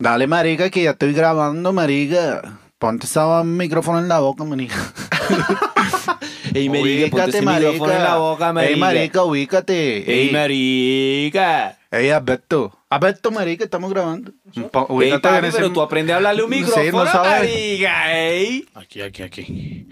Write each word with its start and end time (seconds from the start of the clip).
Dale, 0.00 0.26
marica, 0.26 0.70
que 0.70 0.82
ya 0.84 0.92
estoy 0.92 1.12
grabando, 1.12 1.72
marica. 1.74 2.58
Ponte 2.78 3.04
ese 3.04 3.20
micrófono 3.44 3.98
en 3.98 4.08
la 4.08 4.20
boca, 4.20 4.44
marica. 4.44 4.74
Ey, 6.54 6.70
marica, 6.70 7.10
ponte 7.10 7.28
ese 7.28 7.42
micrófono 7.42 7.92
en 7.92 8.02
la 8.02 8.16
boca, 8.16 8.52
marica. 8.54 8.72
Ey, 8.72 8.80
marica, 8.80 9.22
ubícate. 9.24 10.10
Ey, 10.10 10.30
marica. 10.32 11.78
Ey, 11.90 12.08
Alberto. 12.10 12.72
Alberto, 12.88 13.30
marica, 13.30 13.64
estamos 13.64 13.90
grabando. 13.92 14.32
Po- 14.72 14.86
Ey, 14.88 14.96
ubícate 14.96 15.20
papi, 15.20 15.36
en 15.38 15.44
ese- 15.44 15.56
pero 15.58 15.70
tú 15.72 15.82
aprende 15.82 16.14
a 16.14 16.16
hablarle 16.16 16.44
un 16.44 16.50
micrófono, 16.50 16.82
Sí, 16.82 16.90
no 16.90 17.06
sabe. 17.06 17.28
marica, 17.28 18.18
ey. 18.18 18.64
Aquí, 18.74 19.02
aquí, 19.02 19.22
aquí. 19.22 19.86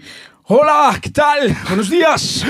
Hola, 0.51 0.97
¿qué 0.99 1.11
tal? 1.11 1.55
Buenos 1.67 1.91
días. 1.91 2.43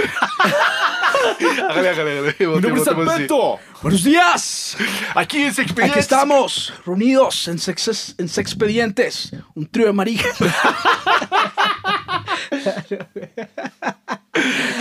Hágale, 1.69 1.89
hágale, 1.89 2.19
hágale. 2.19 2.35
Mi 2.39 2.45
nombre 2.45 2.81
es. 2.81 2.87
Alberto. 2.87 3.59
Buenos 3.81 4.05
días. 4.05 4.77
Aquí 5.15 5.43
es 5.43 5.59
Expedientes. 5.59 5.91
Aquí 5.91 5.99
estamos, 5.99 6.71
reunidos 6.85 7.49
en, 7.49 7.59
sex, 7.59 8.15
en 8.17 8.29
Sexpedientes. 8.29 9.33
Un 9.53 9.67
trío 9.67 9.87
de 9.87 9.91
maricas. 9.91 10.37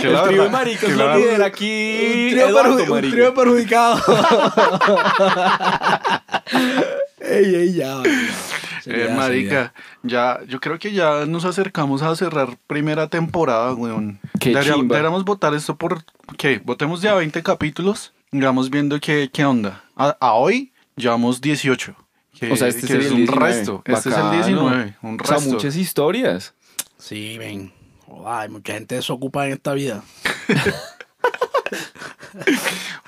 Que 0.01 0.07
El 0.07 0.21
trío 0.23 0.43
de 0.43 0.49
la 0.49 0.63
lo 0.95 1.17
lidera 1.17 1.45
aquí 1.45 1.99
Un 2.01 2.29
trío, 2.29 2.47
Eduardo, 2.47 2.93
un 2.93 3.11
trío 3.11 3.33
perjudicado. 3.33 4.01
ey, 7.19 7.55
ey, 7.55 7.73
ya. 7.73 8.01
ya. 8.01 8.68
Eh, 8.85 9.13
marica, 9.15 9.73
ya, 10.03 10.39
yo 10.47 10.59
creo 10.59 10.79
que 10.79 10.91
ya 10.91 11.25
nos 11.25 11.45
acercamos 11.45 12.01
a 12.01 12.15
cerrar 12.15 12.57
primera 12.67 13.07
temporada, 13.07 13.73
weón. 13.73 14.19
Qué 14.39 14.49
Debería- 14.49 14.73
chimba. 14.75 14.95
Deberíamos 14.95 15.25
votar 15.25 15.53
esto 15.53 15.75
por, 15.75 16.03
¿qué? 16.37 16.61
Votemos 16.63 17.01
ya 17.01 17.13
20 17.15 17.41
capítulos 17.43 18.13
y 18.31 18.39
vamos 18.39 18.69
viendo 18.69 18.99
qué, 18.99 19.29
qué 19.33 19.45
onda. 19.45 19.83
A, 19.95 20.15
a 20.19 20.33
hoy 20.33 20.71
llevamos 20.95 21.41
18. 21.41 21.95
Que, 22.39 22.51
O 22.51 22.55
sea, 22.55 22.67
este 22.69 22.87
que 22.87 22.93
es 22.97 23.05
el 23.07 23.11
un 23.11 23.17
19. 23.17 23.45
resto. 23.47 23.81
Este 23.85 23.99
es 24.09 24.15
el 24.15 24.23
Bacano. 24.23 24.31
19, 24.31 24.95
un 25.01 25.19
O 25.21 25.25
sea, 25.25 25.35
resto. 25.37 25.51
muchas 25.51 25.75
historias. 25.75 26.53
Sí, 26.97 27.37
ven. 27.37 27.73
Joder, 28.05 28.27
hay 28.33 28.49
mucha 28.49 28.73
gente 28.73 28.95
desocupada 28.95 29.47
en 29.47 29.53
esta 29.53 29.73
vida. 29.73 30.03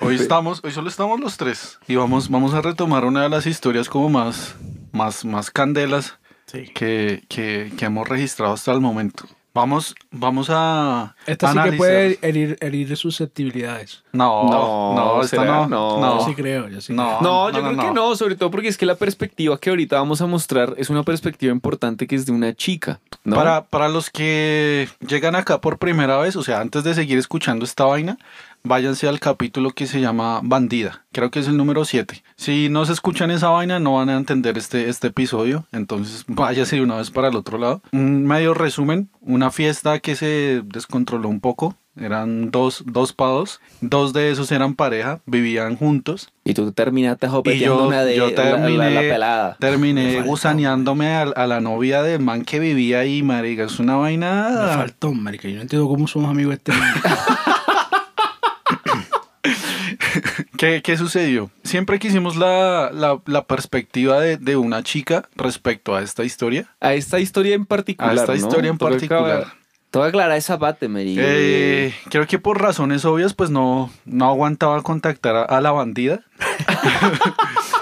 Hoy 0.00 0.16
estamos, 0.16 0.60
hoy 0.64 0.72
solo 0.72 0.88
estamos 0.88 1.20
los 1.20 1.36
tres 1.36 1.78
y 1.86 1.94
vamos, 1.96 2.28
vamos 2.28 2.54
a 2.54 2.60
retomar 2.60 3.04
una 3.04 3.22
de 3.22 3.28
las 3.28 3.46
historias 3.46 3.88
como 3.88 4.08
más, 4.08 4.56
más, 4.92 5.24
más 5.24 5.50
candelas 5.50 6.18
Sí. 6.46 6.64
que, 6.74 7.22
que, 7.28 7.72
que 7.78 7.84
hemos 7.86 8.06
registrado 8.08 8.52
hasta 8.52 8.72
el 8.72 8.80
momento. 8.80 9.24
Vamos, 9.54 9.94
vamos 10.10 10.46
a 10.50 11.14
Esta 11.26 11.52
sí 11.52 11.58
que 11.62 11.72
puede 11.76 12.18
herir, 12.22 12.56
herir 12.62 12.96
susceptibilidades. 12.96 14.02
No, 14.12 14.44
No, 14.50 14.94
no, 14.94 15.22
esta 15.22 15.44
no, 15.44 15.66
No. 15.68 16.00
no, 16.00 16.18
Yo 16.20 16.24
sí 16.26 16.34
creo, 16.34 16.68
yo 16.68 16.80
sí 16.80 16.94
No. 16.94 17.18
creo. 17.18 17.20
No, 17.20 17.50
yo 17.50 17.60
creo 17.62 17.76
que 17.88 17.90
no, 17.92 18.16
sobre 18.16 18.36
todo 18.36 18.50
porque 18.50 18.68
es 18.68 18.78
que 18.78 18.86
la 18.86 18.94
perspectiva 18.94 19.58
que 19.58 19.68
ahorita 19.68 19.96
vamos 19.96 20.22
a 20.22 20.26
mostrar 20.26 20.72
es 20.78 20.88
una 20.88 21.02
perspectiva 21.02 21.52
importante 21.52 22.06
que 22.06 22.14
es 22.16 22.24
de 22.24 22.32
una 22.32 22.54
chica, 22.54 23.00
¿no? 23.24 23.36
Para, 23.36 23.64
para 23.64 23.88
los 23.90 24.08
que 24.08 24.88
llegan 25.06 25.34
acá 25.34 25.60
por 25.60 25.76
primera 25.78 26.16
vez, 26.16 26.34
o 26.36 26.42
sea, 26.42 26.60
antes 26.60 26.82
de 26.84 26.94
seguir 26.94 27.18
escuchando 27.18 27.66
esta 27.66 27.84
vaina, 27.84 28.16
váyanse 28.64 29.08
al 29.08 29.20
capítulo 29.20 29.70
que 29.70 29.86
se 29.86 30.00
llama 30.00 30.40
Bandida. 30.42 31.04
Creo 31.12 31.30
que 31.30 31.40
es 31.40 31.48
el 31.48 31.56
número 31.56 31.84
7. 31.84 32.22
Si 32.36 32.68
no 32.68 32.84
se 32.84 32.92
escuchan 32.92 33.30
esa 33.30 33.48
vaina, 33.48 33.78
no 33.80 33.94
van 33.94 34.08
a 34.08 34.16
entender 34.16 34.56
este, 34.58 34.88
este 34.88 35.08
episodio. 35.08 35.66
Entonces, 35.72 36.24
váyase 36.28 36.76
de 36.76 36.82
una 36.82 36.96
vez 36.96 37.10
para 37.10 37.28
el 37.28 37.36
otro 37.36 37.58
lado. 37.58 37.82
Un 37.92 38.24
medio 38.26 38.54
resumen: 38.54 39.08
una 39.20 39.50
fiesta 39.50 39.98
que 40.00 40.16
se 40.16 40.62
descontroló 40.64 41.28
un 41.28 41.40
poco. 41.40 41.76
Eran 41.94 42.50
dos, 42.50 42.84
dos 42.86 43.12
pa' 43.12 43.26
dos. 43.26 43.60
De 43.82 44.30
esos 44.30 44.50
eran 44.50 44.74
pareja, 44.76 45.20
vivían 45.26 45.76
juntos. 45.76 46.32
Y 46.42 46.54
tú 46.54 46.72
terminaste 46.72 47.28
jopeteando 47.28 47.80
yo, 47.82 47.86
una 47.88 48.02
de 48.02 48.16
yo 48.16 48.30
la- 48.30 48.34
terminé, 48.34 48.78
la, 48.78 48.90
la 48.90 49.00
pelada. 49.02 49.56
terminé 49.60 50.22
gusaneándome 50.24 51.08
a, 51.14 51.22
a 51.24 51.46
la 51.46 51.60
novia 51.60 52.02
del 52.02 52.22
man 52.22 52.46
que 52.46 52.60
vivía 52.60 53.00
ahí, 53.00 53.22
marica. 53.22 53.64
Es 53.64 53.78
una 53.78 53.96
Me 53.96 54.00
vaina. 54.00 54.70
faltó, 54.74 55.12
marica. 55.12 55.48
Yo 55.50 55.56
no 55.56 55.62
entiendo 55.62 55.86
cómo 55.86 56.08
somos 56.08 56.30
amigos 56.30 56.52
de 56.52 56.54
este 56.56 56.72
man. 56.72 56.94
¿Qué, 60.62 60.80
qué 60.80 60.96
sucedió? 60.96 61.50
Siempre 61.64 61.98
quisimos 61.98 62.36
la, 62.36 62.90
la, 62.92 63.20
la 63.26 63.44
perspectiva 63.46 64.20
de, 64.20 64.36
de 64.36 64.54
una 64.56 64.84
chica 64.84 65.28
respecto 65.34 65.96
a 65.96 66.02
esta 66.02 66.22
historia. 66.22 66.68
A 66.80 66.94
esta 66.94 67.18
historia 67.18 67.56
en 67.56 67.66
particular. 67.66 68.12
A 68.12 68.14
esta 68.14 68.30
¿no? 68.32 68.38
historia 68.38 68.70
en 68.70 68.78
particular. 68.78 69.22
aclarar- 69.40 69.52
Toca 69.90 70.06
aclarar 70.06 70.36
esa 70.38 70.60
parte, 70.60 70.86
Mary. 70.86 71.16
Eh, 71.18 71.92
creo 72.10 72.28
que 72.28 72.38
por 72.38 72.62
razones 72.62 73.04
obvias, 73.04 73.34
pues 73.34 73.50
no, 73.50 73.90
no 74.04 74.28
aguantaba 74.28 74.80
contactar 74.82 75.34
a, 75.34 75.42
a 75.42 75.60
la 75.60 75.72
bandida. 75.72 76.20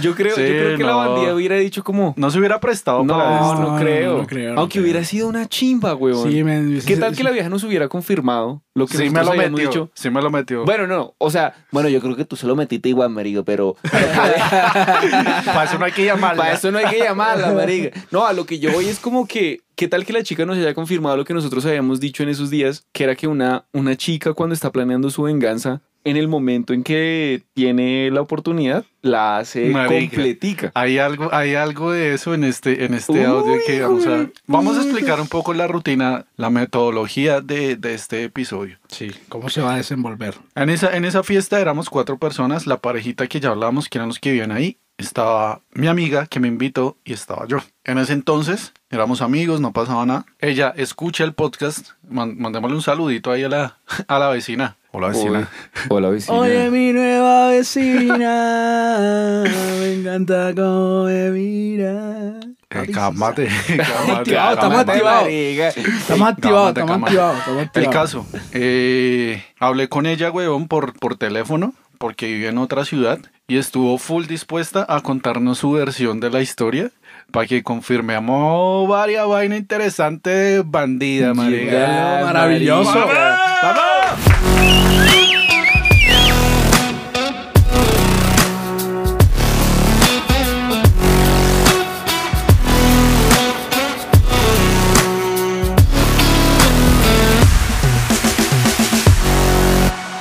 yo 0.00 0.14
creo, 0.14 0.34
sí, 0.34 0.42
yo 0.42 0.46
creo 0.48 0.76
que 0.76 0.84
la 0.84 0.94
bandida 0.94 1.34
hubiera 1.34 1.56
dicho 1.56 1.82
como... 1.84 2.14
No 2.16 2.30
se 2.30 2.38
hubiera 2.38 2.60
prestado 2.60 3.04
No, 3.04 3.14
para 3.16 3.40
no, 3.40 3.52
esto. 3.52 3.62
no, 3.72 3.78
creo. 3.78 4.18
no 4.18 4.26
creo, 4.26 4.54
no 4.54 4.60
Aunque 4.60 4.74
creo. 4.74 4.82
hubiera 4.84 5.04
sido 5.04 5.28
una 5.28 5.46
chimba, 5.48 5.94
weón. 5.94 6.30
Sí, 6.30 6.42
men, 6.44 6.74
¿Qué 6.86 6.94
sí, 6.94 7.00
tal 7.00 7.12
sí. 7.12 7.18
que 7.18 7.24
la 7.24 7.30
vieja 7.30 7.48
nos 7.48 7.64
hubiera 7.64 7.88
confirmado 7.88 8.62
lo 8.74 8.86
que 8.86 8.96
Sí 8.96 9.04
me 9.04 9.10
nosotros 9.10 9.26
lo 9.26 9.32
habíamos 9.32 9.60
metió. 9.60 9.70
dicho? 9.70 9.90
Sí 9.94 10.10
me 10.10 10.20
lo 10.22 10.30
metió. 10.30 10.64
Bueno, 10.64 10.86
no, 10.86 11.14
o 11.18 11.30
sea, 11.30 11.54
bueno, 11.70 11.88
yo 11.88 12.00
creo 12.00 12.16
que 12.16 12.24
tú 12.24 12.36
se 12.36 12.46
lo 12.46 12.54
metiste 12.56 12.88
igual, 12.88 13.10
marico, 13.10 13.44
pero 13.44 13.76
para 13.90 15.64
eso 15.64 15.78
no 15.78 15.84
hay 15.84 15.92
que 15.92 16.04
llamarla. 16.04 16.42
para 16.42 16.54
eso 16.54 16.70
no 16.70 16.78
hay 16.78 16.86
que 16.86 16.98
llamarla, 16.98 17.52
marica. 17.52 17.98
No, 18.10 18.26
a 18.26 18.32
lo 18.32 18.46
que 18.46 18.58
yo 18.58 18.72
voy 18.72 18.86
es 18.88 18.98
como 18.98 19.26
que, 19.26 19.60
¿qué 19.74 19.88
tal 19.88 20.04
que 20.04 20.12
la 20.12 20.22
chica 20.22 20.44
nos 20.44 20.56
haya 20.58 20.74
confirmado 20.74 21.16
lo 21.16 21.24
que 21.24 21.34
nosotros 21.34 21.64
habíamos 21.66 22.00
dicho 22.00 22.22
en 22.22 22.28
esos 22.28 22.50
días? 22.50 22.86
Que 22.92 23.04
era 23.04 23.14
que 23.16 23.26
una, 23.26 23.64
una 23.72 23.96
chica 23.96 24.32
cuando 24.34 24.54
está 24.54 24.70
planeando 24.72 25.10
su 25.10 25.22
venganza, 25.22 25.82
en 26.08 26.16
el 26.16 26.28
momento 26.28 26.72
en 26.72 26.82
que 26.82 27.42
tiene 27.54 28.10
la 28.10 28.20
oportunidad, 28.20 28.84
la 29.02 29.38
hace 29.38 29.68
Marica. 29.70 30.16
completica. 30.16 30.72
Hay 30.74 30.98
algo, 30.98 31.28
hay 31.32 31.54
algo 31.54 31.92
de 31.92 32.14
eso 32.14 32.32
en 32.34 32.44
este, 32.44 32.84
en 32.84 32.94
este 32.94 33.12
Uy, 33.12 33.24
audio 33.24 33.54
que 33.66 33.80
vamos 33.82 34.06
a, 34.06 34.28
vamos 34.46 34.76
a 34.78 34.82
explicar 34.82 35.20
un 35.20 35.28
poco 35.28 35.52
la 35.54 35.66
rutina, 35.66 36.26
la 36.36 36.50
metodología 36.50 37.40
de, 37.40 37.76
de 37.76 37.94
este 37.94 38.24
episodio. 38.24 38.78
Sí, 38.88 39.10
¿cómo 39.28 39.48
se 39.48 39.60
va 39.60 39.74
a 39.74 39.76
desenvolver? 39.76 40.34
En 40.54 40.70
esa, 40.70 40.96
en 40.96 41.04
esa 41.04 41.22
fiesta 41.22 41.60
éramos 41.60 41.90
cuatro 41.90 42.18
personas, 42.18 42.66
la 42.66 42.78
parejita 42.78 43.26
que 43.26 43.40
ya 43.40 43.50
hablábamos, 43.50 43.88
que 43.88 43.98
eran 43.98 44.08
los 44.08 44.18
que 44.18 44.30
vivían 44.30 44.52
ahí, 44.52 44.78
estaba 44.98 45.60
mi 45.72 45.88
amiga 45.88 46.26
que 46.26 46.40
me 46.40 46.48
invitó 46.48 46.96
y 47.04 47.12
estaba 47.12 47.46
yo. 47.46 47.58
En 47.84 47.98
ese 47.98 48.12
entonces 48.14 48.72
éramos 48.90 49.20
amigos, 49.22 49.60
no 49.60 49.72
pasaba 49.72 50.06
nada. 50.06 50.24
Ella 50.40 50.72
escucha 50.76 51.22
el 51.24 51.34
podcast, 51.34 51.90
man- 52.08 52.36
mandémosle 52.38 52.76
un 52.76 52.82
saludito 52.82 53.30
ahí 53.30 53.42
a 53.44 53.48
la, 53.48 53.78
a 54.08 54.18
la 54.18 54.28
vecina. 54.30 54.76
Hola 54.96 55.08
vecina. 55.08 55.40
Uy, 55.40 55.46
Hola, 55.90 56.08
vecina. 56.08 56.38
Oye, 56.38 56.70
mi 56.70 56.90
nueva 56.90 57.48
vecina, 57.48 59.44
me 59.78 59.92
encanta 59.92 60.54
cómo 60.54 61.04
me 61.04 61.30
mira. 61.32 62.40
Eh, 62.70 62.90
cálmate, 62.90 63.46
activado, 63.46 64.06
cálmate, 64.24 64.30
estamos 64.32 64.56
cálmate. 64.56 64.92
activados. 64.92 65.22
marica. 65.22 65.68
Estamos 65.68 66.28
activados, 66.28 66.68
estamos 66.68 67.02
activados, 67.02 67.68
El 67.74 67.90
caso, 67.90 68.26
eh, 68.52 69.44
hablé 69.58 69.90
con 69.90 70.06
ella, 70.06 70.30
huevón, 70.30 70.66
por, 70.66 70.98
por 70.98 71.16
teléfono, 71.18 71.74
porque 71.98 72.26
vive 72.28 72.48
en 72.48 72.56
otra 72.56 72.86
ciudad, 72.86 73.18
y 73.48 73.58
estuvo 73.58 73.98
full 73.98 74.24
dispuesta 74.24 74.86
a 74.88 75.00
contarnos 75.02 75.58
su 75.58 75.72
versión 75.72 76.20
de 76.20 76.30
la 76.30 76.40
historia, 76.40 76.90
para 77.32 77.46
que 77.46 77.62
confirmemos 77.62 78.88
varias 78.88 79.26
vainas 79.28 79.58
interesantes 79.58 80.32
de 80.32 80.62
bandida, 80.64 81.34
marica. 81.34 81.70
Llega, 81.70 82.20
maravilloso. 82.24 82.94
marica. 82.94 83.95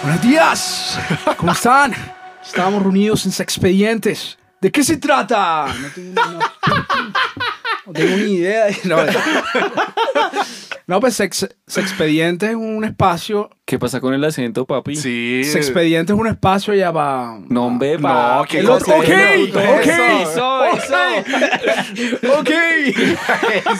Buenos 0.03 0.21
días, 0.21 0.99
¿cómo 1.37 1.51
están? 1.51 1.93
Estamos 2.43 2.81
reunidos 2.83 3.25
en 3.25 3.31
Sexpedientes. 3.31 4.37
¿De 4.61 4.71
qué 4.71 4.83
se 4.83 4.97
trata? 4.97 5.65
No 5.79 5.87
tengo, 5.89 6.21
no- 6.21 6.39
no 7.87 7.93
tengo 7.93 8.17
ni 8.17 8.33
idea. 8.33 8.67
No, 8.83 8.97
No, 10.87 10.99
pues 10.99 11.15
Sex, 11.15 11.47
Sexpedientes 11.65 12.51
es 12.51 12.55
un 12.55 12.83
espacio. 12.85 13.49
¿Qué 13.65 13.79
pasa 13.79 13.99
con 13.99 14.13
el 14.13 14.23
acento, 14.23 14.65
papi? 14.67 14.95
Sí. 14.95 15.41
Sexpedientes 15.43 16.13
es 16.13 16.19
un 16.19 16.27
espacio 16.27 16.75
ya 16.75 16.91
va. 16.91 17.39
No, 17.49 17.65
hombre, 17.65 17.97
No, 17.97 18.03
papi. 18.03 18.49
qué 18.49 18.59
El 18.59 18.69
otro- 18.69 18.95
ok, 18.97 19.07
no, 19.53 19.59
ok, 19.59 19.87
Eso, 20.21 20.65
eso. 20.75 22.39
Ok. 22.39 22.49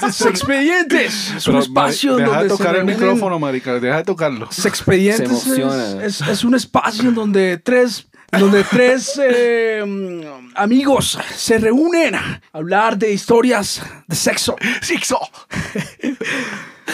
Sexpedientes 0.11 1.33
es 1.37 1.47
un 1.47 1.57
espacio 1.57 2.13
Mari, 2.13 2.23
deja 2.23 2.31
donde 2.37 2.43
de 2.45 2.49
se 2.49 2.57
tocar 2.57 2.75
el 2.75 2.85
micrófono, 2.85 3.37
marica, 3.39 3.79
deja 3.79 3.97
de 3.97 4.03
tocarlo. 4.03 4.51
Sexpedientes 4.51 5.17
Se 5.41 5.49
emociona. 5.61 6.03
es, 6.05 6.21
es- 6.21 6.27
es 6.27 6.43
un 6.43 6.55
espacio 6.55 7.09
en 7.09 7.15
donde 7.15 7.57
tres, 7.59 8.07
donde 8.31 8.63
tres 8.63 9.19
eh, 9.23 9.83
mm, 9.85 10.53
amigos 10.55 11.19
se 11.35 11.59
reúnen 11.59 12.15
a 12.15 12.41
hablar 12.51 12.97
de 12.97 13.13
historias 13.13 13.83
de 14.07 14.15
sexo. 14.15 14.55
Sexo, 14.81 15.19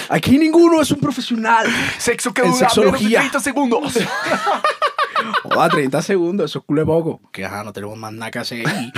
Aquí 0.09 0.37
ninguno 0.37 0.81
es 0.81 0.91
un 0.91 0.99
profesional. 0.99 1.67
sexo 1.97 2.33
que 2.33 2.41
En 2.41 2.51
dura 2.51 2.59
menos 2.59 2.75
de 2.75 2.81
sexología. 2.81 3.19
30 3.19 3.39
segundos. 3.39 3.93
Joda, 5.43 5.69
30 5.69 6.01
segundos, 6.01 6.49
eso 6.51 6.59
es 6.59 6.65
culo 6.65 6.81
de 6.81 6.85
poco. 6.85 7.21
Que 7.31 7.45
ajá, 7.45 7.63
no 7.63 7.73
tenemos 7.73 7.97
más 7.97 8.11
nada 8.13 8.31
que 8.31 8.39
hacer 8.39 8.67
ahí. 8.67 8.91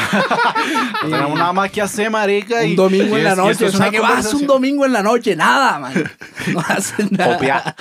No 1.04 1.10
tenemos 1.10 1.38
nada 1.40 1.54
más 1.54 1.72
que 1.72 1.82
hacer, 1.82 2.10
marica. 2.10 2.64
y- 2.64 2.72
un 2.72 2.76
domingo 2.76 3.16
y 3.18 3.20
en 3.20 3.24
la 3.26 3.32
es- 3.32 3.38
noche. 3.38 3.52
esto 3.52 3.66
O 3.66 3.68
es 3.70 3.76
sea, 3.78 3.90
que 3.90 4.00
vas 4.00 4.12
a 4.14 4.18
hacer 4.20 4.36
un 4.36 4.48
domingo 4.48 4.86
en 4.86 4.94
la 4.94 5.04
noche? 5.04 5.36
Nada, 5.36 5.80
man. 5.80 5.94
No 6.54 6.60
haces 6.68 7.12
nada. 7.12 7.34
Copiar. 7.38 7.76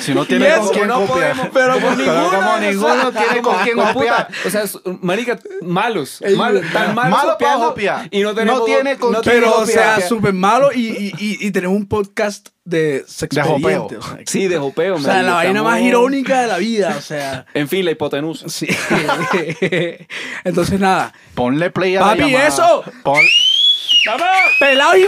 Si 0.00 0.14
no 0.14 0.24
tiene 0.24 0.48
Y 0.48 0.52
con 0.52 0.60
eso, 0.62 0.72
quién 0.72 0.88
no 0.88 1.06
copiar. 1.06 1.32
podemos, 1.32 1.48
pero 1.52 1.80
con 1.80 1.98
ninguno, 1.98 2.24
como 2.30 2.36
o 2.54 2.58
sea, 2.58 2.70
ninguno 2.70 3.12
tiene 3.12 3.42
con 3.42 3.56
quién 3.64 3.76
copiar. 3.76 4.28
O 4.46 4.50
sea, 4.50 4.62
es- 4.62 4.78
marica, 5.00 5.38
malos. 5.62 6.22
Mal- 6.36 6.62
tan 6.72 6.94
malos 6.94 7.18
malo 7.38 7.68
copiar. 7.68 8.08
Y 8.10 8.20
no, 8.22 8.34
tenemos, 8.34 8.60
No 8.60 8.64
tiene 8.64 8.96
con 8.96 9.12
no 9.12 9.20
quién 9.22 9.34
Pero, 9.34 9.58
o 9.58 9.66
sea, 9.66 10.00
súper 10.00 10.32
malo 10.32 10.70
y, 10.72 10.86
y, 10.86 11.12
y, 11.18 11.46
y 11.46 11.50
tenemos 11.50 11.76
un 11.76 11.86
podcast 11.88 12.48
de 12.66 13.04
sexpediente. 13.06 13.62
jopeo. 13.62 13.84
O 13.98 14.02
sea, 14.02 14.18
Sí, 14.26 14.48
de 14.48 14.58
jopeo, 14.58 14.96
o 14.96 14.98
sea, 14.98 15.22
la 15.22 15.34
vaina 15.34 15.62
más 15.62 15.80
irónica 15.80 16.42
de 16.42 16.46
la 16.48 16.58
vida, 16.58 16.94
o 16.98 17.00
sea. 17.00 17.46
En 17.54 17.68
fin, 17.68 17.84
la 17.84 17.92
hipotenusa. 17.92 18.48
Sí. 18.48 18.66
Entonces, 20.44 20.78
nada. 20.78 21.12
Ponle 21.34 21.70
play 21.70 21.96
a 21.96 22.00
Papi, 22.00 22.18
la 22.20 22.26
llamada. 22.26 22.48
eso. 22.48 22.84
Pon- 23.02 23.16
Pelado 24.60 24.96
y. 24.98 25.04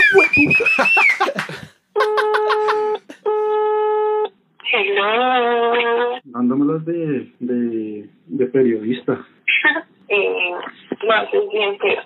Hello. 4.71 6.19
dándomelas 6.25 6.85
de, 6.85 7.33
de, 7.41 8.09
de 8.27 8.47
periodista. 8.47 9.25
Eh, 10.09 10.53
más 11.07 11.25
es 11.33 11.51
bien 11.53 11.79
que 11.79 11.97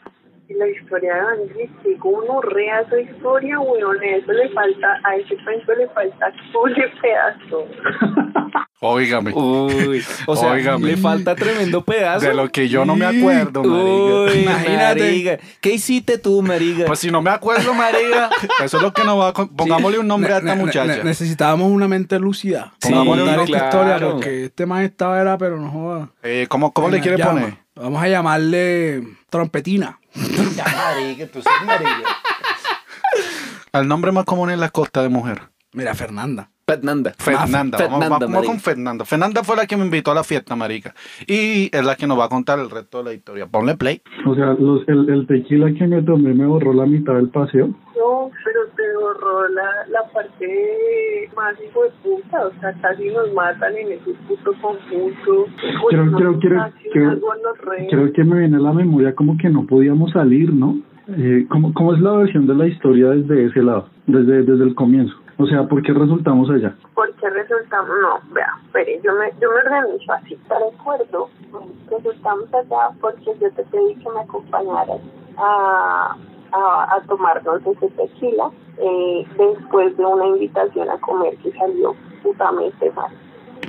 la 0.49 0.69
historia 0.69 1.15
de 1.15 1.21
Andrés, 1.21 1.71
que 1.83 1.97
uno 2.03 2.41
rea 2.43 2.81
esa 2.83 3.01
historia, 3.01 3.59
weón, 3.59 4.03
eso 4.03 4.33
le 4.33 4.49
falta, 4.51 5.01
a 5.05 5.17
ese 5.17 5.37
cuento 5.45 5.73
le 5.75 5.89
falta 5.89 6.33
cule 6.53 6.93
pedazo. 7.01 7.67
Óigame. 8.85 9.33
Uy, 9.33 10.05
o 10.27 10.35
sea, 10.37 10.51
Óigame. 10.53 10.89
le 10.89 10.97
falta 10.97 11.37
tremendo 11.37 11.85
pedazo. 11.85 12.27
De 12.27 12.35
lo 12.35 12.49
que 12.51 12.69
yo 12.69 12.85
no 12.85 12.97
me 12.97 13.07
acuerdo, 13.07 13.63
marica. 13.63 14.35
Uy, 14.37 14.43
Imagínate. 14.43 15.01
marica. 15.01 15.39
¿Qué 15.61 15.71
hiciste 15.75 16.19
tú, 16.19 16.43
marica? 16.43 16.85
Pues 16.87 16.99
si 16.99 17.11
no 17.11 17.23
me 17.23 17.31
acuerdo, 17.31 17.73
marica, 17.75 18.29
eso 18.65 18.77
es 18.79 18.83
lo 18.83 18.93
que 18.93 19.05
nos 19.05 19.19
va 19.21 19.29
a... 19.29 19.33
Pongámosle 19.33 20.01
un 20.01 20.09
nombre 20.09 20.35
a 20.35 20.39
esta 20.39 20.57
muchacha. 20.57 20.97
ne- 20.97 21.05
necesitábamos 21.05 21.71
una 21.71 21.87
mente 21.87 22.19
lúcida. 22.19 22.73
Sí, 22.81 22.93
contar 22.93 23.29
esta 23.41 23.45
claro. 23.45 23.65
historia 23.69 24.11
porque 24.11 24.45
este 24.47 24.67
man 24.67 24.83
estaba 24.83 25.21
era, 25.21 25.39
pero 25.39 25.59
no 25.59 25.71
joda. 25.71 26.09
Eh, 26.25 26.47
¿Cómo, 26.49 26.73
cómo 26.73 26.89
le 26.89 27.01
quiere 27.01 27.17
llama. 27.19 27.33
poner? 27.41 27.55
Vamos 27.77 28.03
a 28.03 28.09
llamarle 28.09 29.03
trompetina. 29.31 29.99
Ya, 30.57 30.65
marica, 30.65 31.27
tú 31.27 31.43
sos 31.43 31.53
marica. 31.67 32.03
El 33.73 33.89
nombre 33.89 34.13
más 34.13 34.25
común 34.25 34.51
en 34.51 34.61
la 34.61 34.69
costa 34.71 35.03
de 35.03 35.09
mujer. 35.09 35.43
Mira, 35.73 35.95
Fernanda. 35.95 36.51
Fernanda. 36.67 37.13
Fernanda, 37.19 37.79
vamos, 37.79 37.79
Fernanda, 37.79 38.09
vamos 38.09 38.31
marica. 38.31 38.47
con 38.47 38.61
Fernanda. 38.61 39.05
Fernanda 39.05 39.45
fue 39.45 39.57
la 39.57 39.67
que 39.67 39.77
me 39.77 39.85
invitó 39.85 40.11
a 40.13 40.15
la 40.15 40.25
fiesta, 40.25 40.55
marica. 40.57 40.95
Y 41.27 41.75
es 41.77 41.85
la 41.85 41.97
que 41.97 42.07
nos 42.07 42.19
va 42.19 42.27
a 42.27 42.29
contar 42.29 42.59
el 42.59 42.71
resto 42.71 42.99
de 42.99 43.05
la 43.05 43.13
historia. 43.15 43.47
Ponle 43.47 43.77
play. 43.77 44.01
O 44.27 44.35
sea, 44.35 44.55
los, 44.59 44.87
el, 44.89 45.09
el 45.09 45.27
tequila 45.27 45.73
que 45.73 45.87
me 45.87 46.03
tomé 46.03 46.35
me 46.35 46.47
borró 46.47 46.73
la 46.73 46.87
mitad 46.87 47.15
del 47.15 47.31
paseo. 47.31 47.75
No, 48.03 48.31
pero 48.45 48.61
te 48.75 48.97
borró 48.97 49.49
la, 49.49 49.87
la 49.89 50.03
parte 50.13 51.29
más 51.37 51.55
hijo 51.63 51.85
de 51.85 51.91
puta, 52.03 52.47
o 52.47 52.61
sea, 52.61 52.73
casi 52.83 53.11
nos 53.11 53.33
matan 53.33 53.77
en 53.77 53.93
ese 53.93 54.13
puto 54.27 54.53
conjunto. 54.61 55.47
Quiero, 55.89 56.11
quiero, 56.17 56.39
quiero, 56.41 56.65
quiero, 56.93 57.21
quiero 57.89 58.13
que 58.13 58.25
me 58.25 58.41
viene 58.41 58.57
a 58.57 58.61
la 58.61 58.73
memoria 58.73 59.15
como 59.15 59.37
que 59.39 59.49
no 59.49 59.67
podíamos 59.67 60.11
salir, 60.11 60.53
¿no? 60.53 60.79
Eh, 61.17 61.47
¿cómo, 61.49 61.73
¿Cómo 61.75 61.95
es 61.95 62.01
la 62.01 62.13
versión 62.13 62.47
de 62.49 62.55
la 62.55 62.67
historia 62.67 63.11
desde 63.11 63.47
ese 63.47 63.63
lado, 63.63 63.87
desde, 64.07 64.43
desde 64.43 64.65
el 64.65 64.75
comienzo? 64.75 65.15
O 65.37 65.47
sea, 65.47 65.69
¿por 65.69 65.83
qué 65.83 65.93
resultamos 65.93 66.51
allá? 66.51 66.75
porque 66.95 67.31
resultamos, 67.31 67.91
no, 68.01 68.35
vea, 68.35 68.49
espere, 68.65 69.01
yo 69.03 69.13
me, 69.15 69.31
yo 69.41 69.49
me 69.51 69.61
organizo 69.61 70.13
así, 70.13 70.37
te 70.49 70.55
recuerdo, 70.59 71.29
resultamos 71.91 72.53
allá 72.55 72.91
porque 73.01 73.25
yo 73.41 73.51
te 73.53 73.63
pedí 73.65 73.95
que 73.97 74.11
me 74.11 74.21
acompañaras 74.21 75.01
a, 75.37 76.17
a, 76.53 76.95
a 76.95 77.01
tomarnos 77.03 77.61
ese 77.67 77.89
tequila 77.89 78.51
eh, 78.79 79.27
después 79.37 79.97
de 79.97 80.05
una 80.05 80.27
invitación 80.27 80.89
a 80.91 80.99
comer 80.99 81.37
que 81.39 81.53
salió 81.53 81.95
putamente 82.23 82.91
mal. 82.93 83.11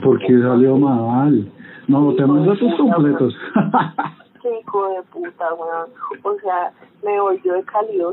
Porque 0.03 0.39
salió 0.39 0.77
mal. 0.77 1.51
No, 1.87 2.13
tenemos 2.15 2.45
datos 2.47 2.73
completos. 2.77 3.35
Qué 4.41 4.59
hijo 4.59 4.89
de 4.89 5.01
puta, 5.03 5.53
weón. 5.53 5.89
O 6.23 6.39
sea, 6.41 6.71
me 7.03 7.19
voy 7.19 7.41
yo 7.43 7.53
de 7.53 7.63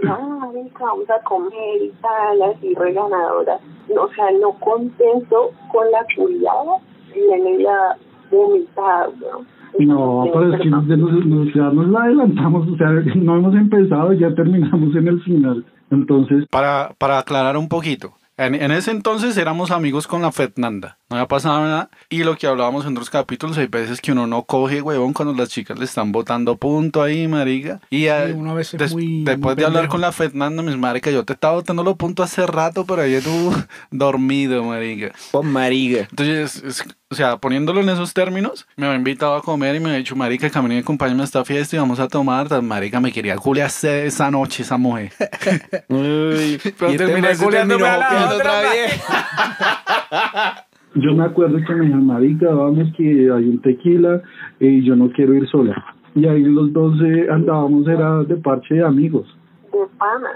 no, 0.03 0.39
marica, 0.39 0.85
vamos 0.85 1.11
a 1.11 1.21
comer 1.23 1.83
y 1.83 1.93
tal, 2.01 2.43
así 2.43 2.75
reganadora. 2.75 3.59
O 3.97 4.09
sea, 4.15 4.31
no 4.41 4.53
contento 4.61 5.51
con 5.73 5.91
la 5.91 6.05
culiada, 6.15 6.79
viene 7.15 7.59
la 7.59 7.97
weón. 8.31 9.47
No, 9.79 10.25
pero 10.33 10.53
es 10.55 10.61
que 10.61 10.69
nos, 10.69 10.85
nos- 10.87 11.27
nos- 11.27 11.55
ya 11.55 11.63
nos 11.71 11.89
la 11.89 12.03
adelantamos, 12.05 12.69
o 12.69 12.77
sea, 12.77 12.89
no 13.17 13.37
hemos 13.37 13.55
empezado, 13.55 14.13
ya 14.13 14.35
terminamos 14.35 14.95
en 14.97 15.09
el 15.09 15.21
final. 15.23 15.65
Entonces, 15.91 16.47
Para, 16.51 16.93
para 16.99 17.19
aclarar 17.19 17.57
un 17.57 17.69
poquito. 17.69 18.13
En, 18.37 18.55
en 18.55 18.71
ese 18.71 18.91
entonces 18.91 19.37
éramos 19.37 19.71
amigos 19.71 20.07
con 20.07 20.23
la 20.23 20.33
Fernanda. 20.33 20.97
No 21.11 21.17
había 21.17 21.27
pasado 21.27 21.61
nada. 21.63 21.91
Y 22.09 22.23
lo 22.23 22.37
que 22.37 22.47
hablábamos 22.47 22.87
en 22.87 22.93
otros 22.93 23.11
capítulos, 23.11 23.59
hay 23.59 23.67
veces 23.67 24.01
que 24.01 24.13
uno 24.13 24.29
no 24.29 24.45
coge, 24.45 24.81
huevón, 24.81 25.13
cuando 25.13 25.35
las 25.35 25.49
chicas 25.49 25.77
le 25.79 25.85
están 25.85 26.13
botando 26.13 26.57
punto 26.57 27.03
ahí, 27.03 27.27
marica. 27.27 27.81
Y 27.91 28.07
uno 28.09 28.53
a 28.53 28.55
veces 28.55 28.79
des- 28.79 28.93
muy- 28.93 29.25
después 29.25 29.57
muy 29.57 29.61
de 29.61 29.67
hablar 29.67 29.89
con 29.89 30.01
la 30.01 30.13
Fernanda, 30.13 30.63
mis 30.63 30.77
marica, 30.77 31.11
yo 31.11 31.25
te 31.25 31.33
estaba 31.33 31.55
botando 31.55 31.83
los 31.83 31.97
puntos 31.97 32.25
hace 32.31 32.47
rato, 32.47 32.85
pero 32.87 33.03
ayer 33.03 33.23
tú 33.25 33.53
dormido, 33.91 34.63
marica. 34.65 35.13
Pon 35.33 35.51
marica. 35.51 36.07
Entonces, 36.11 36.63
es- 36.65 36.85
o 37.13 37.17
sea, 37.17 37.39
poniéndolo 37.39 37.81
en 37.81 37.89
esos 37.89 38.15
términos, 38.15 38.69
me 38.77 38.87
había 38.87 38.97
invitado 38.99 39.35
a 39.35 39.43
comer 39.43 39.75
y 39.75 39.81
me 39.81 39.87
había 39.89 39.99
dicho, 39.99 40.15
marica, 40.15 40.49
camine 40.49 40.77
y 40.77 40.79
acompáñame 40.79 41.23
a 41.23 41.25
esta 41.25 41.45
fiesta 41.45 41.75
y 41.75 41.81
vamos 41.81 41.99
a 41.99 42.07
tomar. 42.07 42.49
Tan, 42.49 42.65
Marica, 42.65 43.01
me 43.01 43.11
quería 43.11 43.35
culiarse 43.37 44.07
esa 44.07 44.31
noche 44.31 44.63
esa 44.63 44.77
mujer. 44.77 45.13
Uy, 45.89 46.61
Pero 46.79 46.91
y 46.91 46.95
este 46.95 47.07
terminé 47.07 47.37
culiándome 47.37 47.85
a 47.89 47.97
la 47.99 48.07
otra, 48.07 48.37
otra 48.37 48.61
vez. 48.61 49.01
yo 50.95 51.15
me 51.15 51.25
acuerdo 51.25 51.59
que 51.67 51.75
me 51.75 51.83
dijeron, 51.83 52.07
marica, 52.07 52.53
vamos 52.53 52.89
que 52.97 53.31
hay 53.31 53.49
un 53.49 53.61
tequila 53.61 54.23
y 54.59 54.83
yo 54.83 54.97
no 54.97 55.11
quiero 55.11 55.35
ir 55.35 55.47
sola. 55.49 55.85
Y 56.15 56.27
ahí 56.27 56.43
los 56.43 56.73
dos 56.73 57.01
eh, 57.03 57.29
andábamos, 57.31 57.87
era 57.87 58.25
de 58.25 58.37
parche 58.37 58.75
de 58.75 58.85
amigos. 58.85 59.27
de 59.73 59.87
pana. 59.99 60.31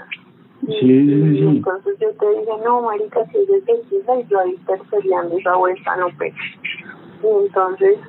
Sí, 0.61 0.75
sí, 0.79 1.37
sí. 1.37 1.45
entonces 1.45 1.95
yo 1.99 2.09
te 2.11 2.39
dije, 2.39 2.51
no, 2.65 2.81
marica, 2.81 3.25
si 3.25 3.37
es 3.37 3.47
de 3.47 3.61
tequila, 3.61 4.19
y 4.19 4.27
yo 4.29 4.39
ahí 4.39 4.55
terceriando 4.65 5.37
esa 5.37 5.55
vuelta, 5.57 5.95
no 5.97 6.07
pe. 6.17 6.33
Y 7.21 7.45
entonces, 7.45 7.99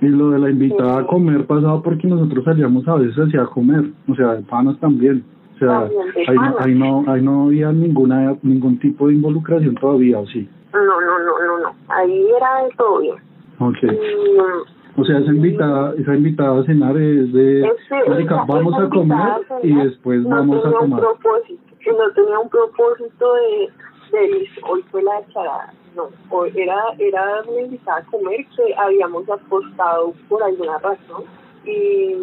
Y 0.00 0.06
lo 0.06 0.30
de 0.30 0.38
la 0.38 0.50
invitada 0.50 1.00
a 1.00 1.06
comer 1.06 1.44
pasaba 1.46 1.82
porque 1.82 2.06
nosotros 2.06 2.44
salíamos 2.44 2.86
a 2.86 2.94
veces 2.94 3.16
hacia 3.16 3.44
comer, 3.46 3.90
o 4.08 4.14
sea, 4.14 4.34
de 4.34 4.42
panas 4.42 4.78
también. 4.78 5.24
O 5.56 5.58
sea, 5.58 5.88
ahí 6.28 6.36
no, 6.36 6.56
ahí 6.58 6.74
no, 6.74 7.04
ahí 7.08 7.22
no 7.22 7.44
había 7.46 7.72
ninguna, 7.72 8.36
ningún 8.42 8.78
tipo 8.78 9.08
de 9.08 9.14
involucración 9.14 9.74
todavía, 9.74 10.18
¿o 10.18 10.26
sí? 10.26 10.48
No, 10.84 11.00
no, 11.00 11.18
no, 11.18 11.38
no, 11.46 11.58
no, 11.60 11.74
ahí 11.88 12.26
era 12.36 12.64
de 12.64 12.70
todo 12.76 12.98
bien. 13.00 13.16
Ok. 13.58 13.76
Y, 13.82 15.00
O 15.00 15.04
sea, 15.04 15.18
esa 15.18 15.30
invitada, 15.32 15.94
esa 15.98 16.14
invitada 16.14 16.60
a 16.60 16.64
cenar 16.64 16.96
es 16.96 17.32
de, 17.32 17.60
ese- 17.66 18.08
marica, 18.10 18.34
esa- 18.36 18.44
vamos 18.46 18.74
esa 18.74 18.84
a 18.84 18.88
comer 18.88 19.18
a 19.18 19.40
y 19.62 19.72
después 19.74 20.20
no 20.22 20.36
vamos 20.36 20.58
a 20.58 20.62
tenía 20.62 20.78
un 20.78 20.84
tomar. 20.90 21.00
propósito, 21.00 21.62
que 21.80 21.92
no 21.92 22.10
tenía 22.14 22.38
un 22.38 22.48
propósito 22.48 23.34
de, 23.34 24.18
de 24.18 24.48
hoy 24.68 24.82
fue 24.90 25.02
la 25.02 25.20
charada. 25.32 25.72
No, 25.94 26.08
hoy 26.30 26.52
era, 26.54 26.76
era 26.98 27.42
una 27.48 27.60
invitada 27.62 27.98
a 27.98 28.04
comer 28.04 28.44
que 28.56 28.74
habíamos 28.76 29.28
apostado 29.30 30.12
por 30.28 30.42
alguna 30.42 30.78
razón 30.78 31.24
y, 31.64 32.14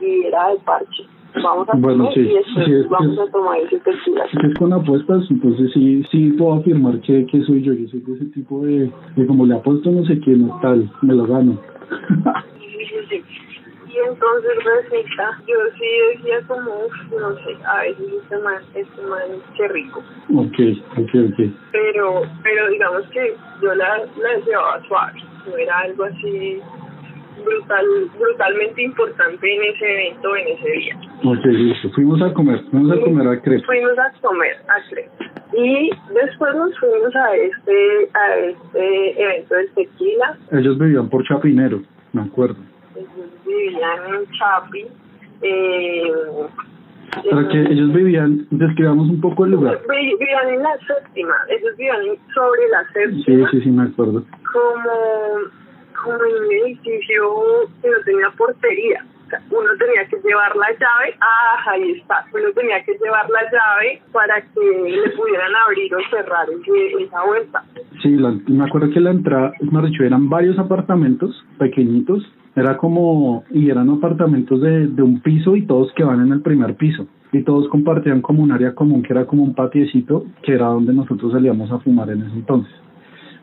y 0.00 0.24
era 0.26 0.48
de 0.50 0.58
parche. 0.58 1.04
Vamos 1.42 1.68
a 1.68 1.76
Bueno, 1.76 2.04
comer 2.04 2.14
sí, 2.14 2.20
y 2.20 2.34
después 2.34 2.64
sí, 2.66 2.70
que 2.70 2.82
vamos 2.88 3.12
es- 3.14 3.18
a 3.20 3.30
tomar 3.32 3.58
ese 3.60 3.78
tequila. 3.80 4.24
Si 4.30 4.46
es 4.46 4.54
con 4.58 4.72
apuestas, 4.72 5.24
entonces 5.30 5.70
sí, 5.72 6.02
sí 6.10 6.32
puedo 6.32 6.54
afirmar 6.54 7.00
que, 7.00 7.24
que 7.26 7.40
soy 7.42 7.62
yo. 7.62 7.72
Yo 7.72 7.88
soy 7.88 8.00
de 8.00 8.12
ese 8.14 8.24
tipo 8.26 8.60
de, 8.64 8.90
de 9.16 9.26
como 9.26 9.46
le 9.46 9.54
apuesto 9.54 9.90
no 9.90 10.04
sé 10.04 10.20
qué, 10.20 10.32
no 10.32 10.58
tal, 10.60 10.90
me 11.00 11.14
lo 11.14 11.26
gano. 11.26 11.58
Sí, 12.58 12.66
sí, 12.88 12.96
sí. 13.08 13.24
Y 13.88 13.96
entonces 14.08 14.52
resulta, 14.64 15.38
yo 15.46 15.54
sí 15.78 15.84
decía 16.16 16.40
como, 16.48 16.70
no 17.20 17.34
sé, 17.36 17.56
a 17.66 17.82
veces 17.82 18.06
este 18.22 18.38
man, 18.38 18.62
este 18.74 19.02
man, 19.02 19.20
qué 19.56 19.68
rico. 19.68 20.02
ok, 20.34 20.58
ok, 20.98 21.10
ok. 21.30 21.50
Pero, 21.72 22.22
pero 22.42 22.68
digamos 22.70 23.02
que 23.08 23.34
yo 23.62 23.74
la, 23.74 23.98
la 23.98 24.44
llevaba 24.46 24.82
suave, 24.88 25.20
no 25.46 25.56
era 25.58 25.78
algo 25.80 26.04
así 26.04 26.58
brutal, 27.44 27.86
brutalmente 28.18 28.82
importante 28.82 29.54
en 29.54 29.62
ese 29.74 29.92
evento, 29.92 30.36
en 30.36 30.48
ese 30.48 30.70
día. 30.70 30.96
Ok, 31.24 31.44
listo. 31.46 31.90
Fuimos 31.90 32.20
a 32.22 32.32
comer, 32.34 32.60
fuimos 32.70 32.92
a 32.96 33.00
comer 33.00 33.28
a 33.28 33.40
crepe. 33.40 33.64
Fuimos 33.64 33.98
a 33.98 34.12
comer 34.20 34.56
a 34.68 34.88
Crepe. 34.90 35.10
Y 35.56 35.90
después 36.14 36.54
nos 36.54 36.78
fuimos 36.78 37.14
a 37.14 37.36
este, 37.36 38.08
a 38.14 38.36
este 38.38 39.22
evento 39.22 39.54
del 39.54 39.70
tequila. 39.74 40.36
Ellos 40.52 40.78
vivían 40.78 41.08
por 41.08 41.24
Chapinero, 41.24 41.82
me 42.12 42.22
acuerdo. 42.22 42.56
Ellos 42.96 43.08
vivían 43.46 44.14
en 44.14 44.30
Chapi. 44.38 44.86
Eh, 45.42 46.12
Para 47.30 47.48
que 47.48 47.60
ellos 47.60 47.92
vivían, 47.92 48.46
describamos 48.50 49.10
un 49.10 49.20
poco 49.20 49.44
el 49.44 49.50
lugar. 49.52 49.80
Vi- 49.90 50.16
Vivían 50.18 50.48
en 50.48 50.62
la 50.62 50.70
séptima, 50.86 51.34
ellos 51.48 51.76
vivían 51.76 52.00
sobre 52.34 52.68
la 52.70 52.82
Sí, 52.84 53.22
séptima, 53.24 53.50
sí, 53.50 53.60
sí, 53.60 53.70
me 53.70 53.82
acuerdo. 53.82 54.24
como, 54.52 55.38
como 56.02 56.16
en 56.24 56.44
un 56.44 56.52
edificio 56.52 57.22
que 57.80 57.88
no 57.88 57.96
tenía 58.04 58.30
portería. 58.36 59.04
uno 59.50 59.70
tenía 59.78 60.04
que 60.08 60.16
llevar 60.28 60.54
la 60.56 60.68
llave, 60.72 61.14
ah, 61.20 61.70
ahí 61.70 61.92
está, 61.92 62.26
uno 62.32 62.52
tenía 62.54 62.84
que 62.84 62.92
llevar 63.02 63.28
la 63.30 63.42
llave 63.44 64.02
para 64.12 64.40
que 64.40 64.60
le 64.60 65.10
pudieran 65.10 65.52
abrir 65.66 65.94
o 65.94 65.98
cerrar 66.10 66.46
esa 67.00 67.24
vuelta. 67.24 67.64
Sí, 68.02 68.08
me 68.08 68.64
acuerdo 68.64 68.90
que 68.90 69.00
la 69.00 69.10
entrada, 69.10 69.52
me 69.60 69.88
dicho, 69.88 70.04
eran 70.04 70.28
varios 70.28 70.58
apartamentos 70.58 71.44
pequeñitos, 71.58 72.22
era 72.54 72.76
como, 72.76 73.44
y 73.50 73.70
eran 73.70 73.88
apartamentos 73.88 74.60
de, 74.60 74.88
de 74.88 75.02
un 75.02 75.22
piso 75.22 75.56
y 75.56 75.66
todos 75.66 75.92
que 75.94 76.04
van 76.04 76.20
en 76.20 76.32
el 76.32 76.42
primer 76.42 76.76
piso 76.76 77.06
y 77.32 77.42
todos 77.44 77.66
compartían 77.68 78.20
como 78.20 78.42
un 78.42 78.52
área 78.52 78.74
común 78.74 79.02
que 79.02 79.12
era 79.12 79.24
como 79.24 79.42
un 79.42 79.54
patiecito 79.54 80.26
que 80.42 80.52
era 80.52 80.66
donde 80.66 80.92
nosotros 80.92 81.32
salíamos 81.32 81.70
a 81.72 81.78
fumar 81.78 82.10
en 82.10 82.22
ese 82.22 82.34
entonces. 82.34 82.81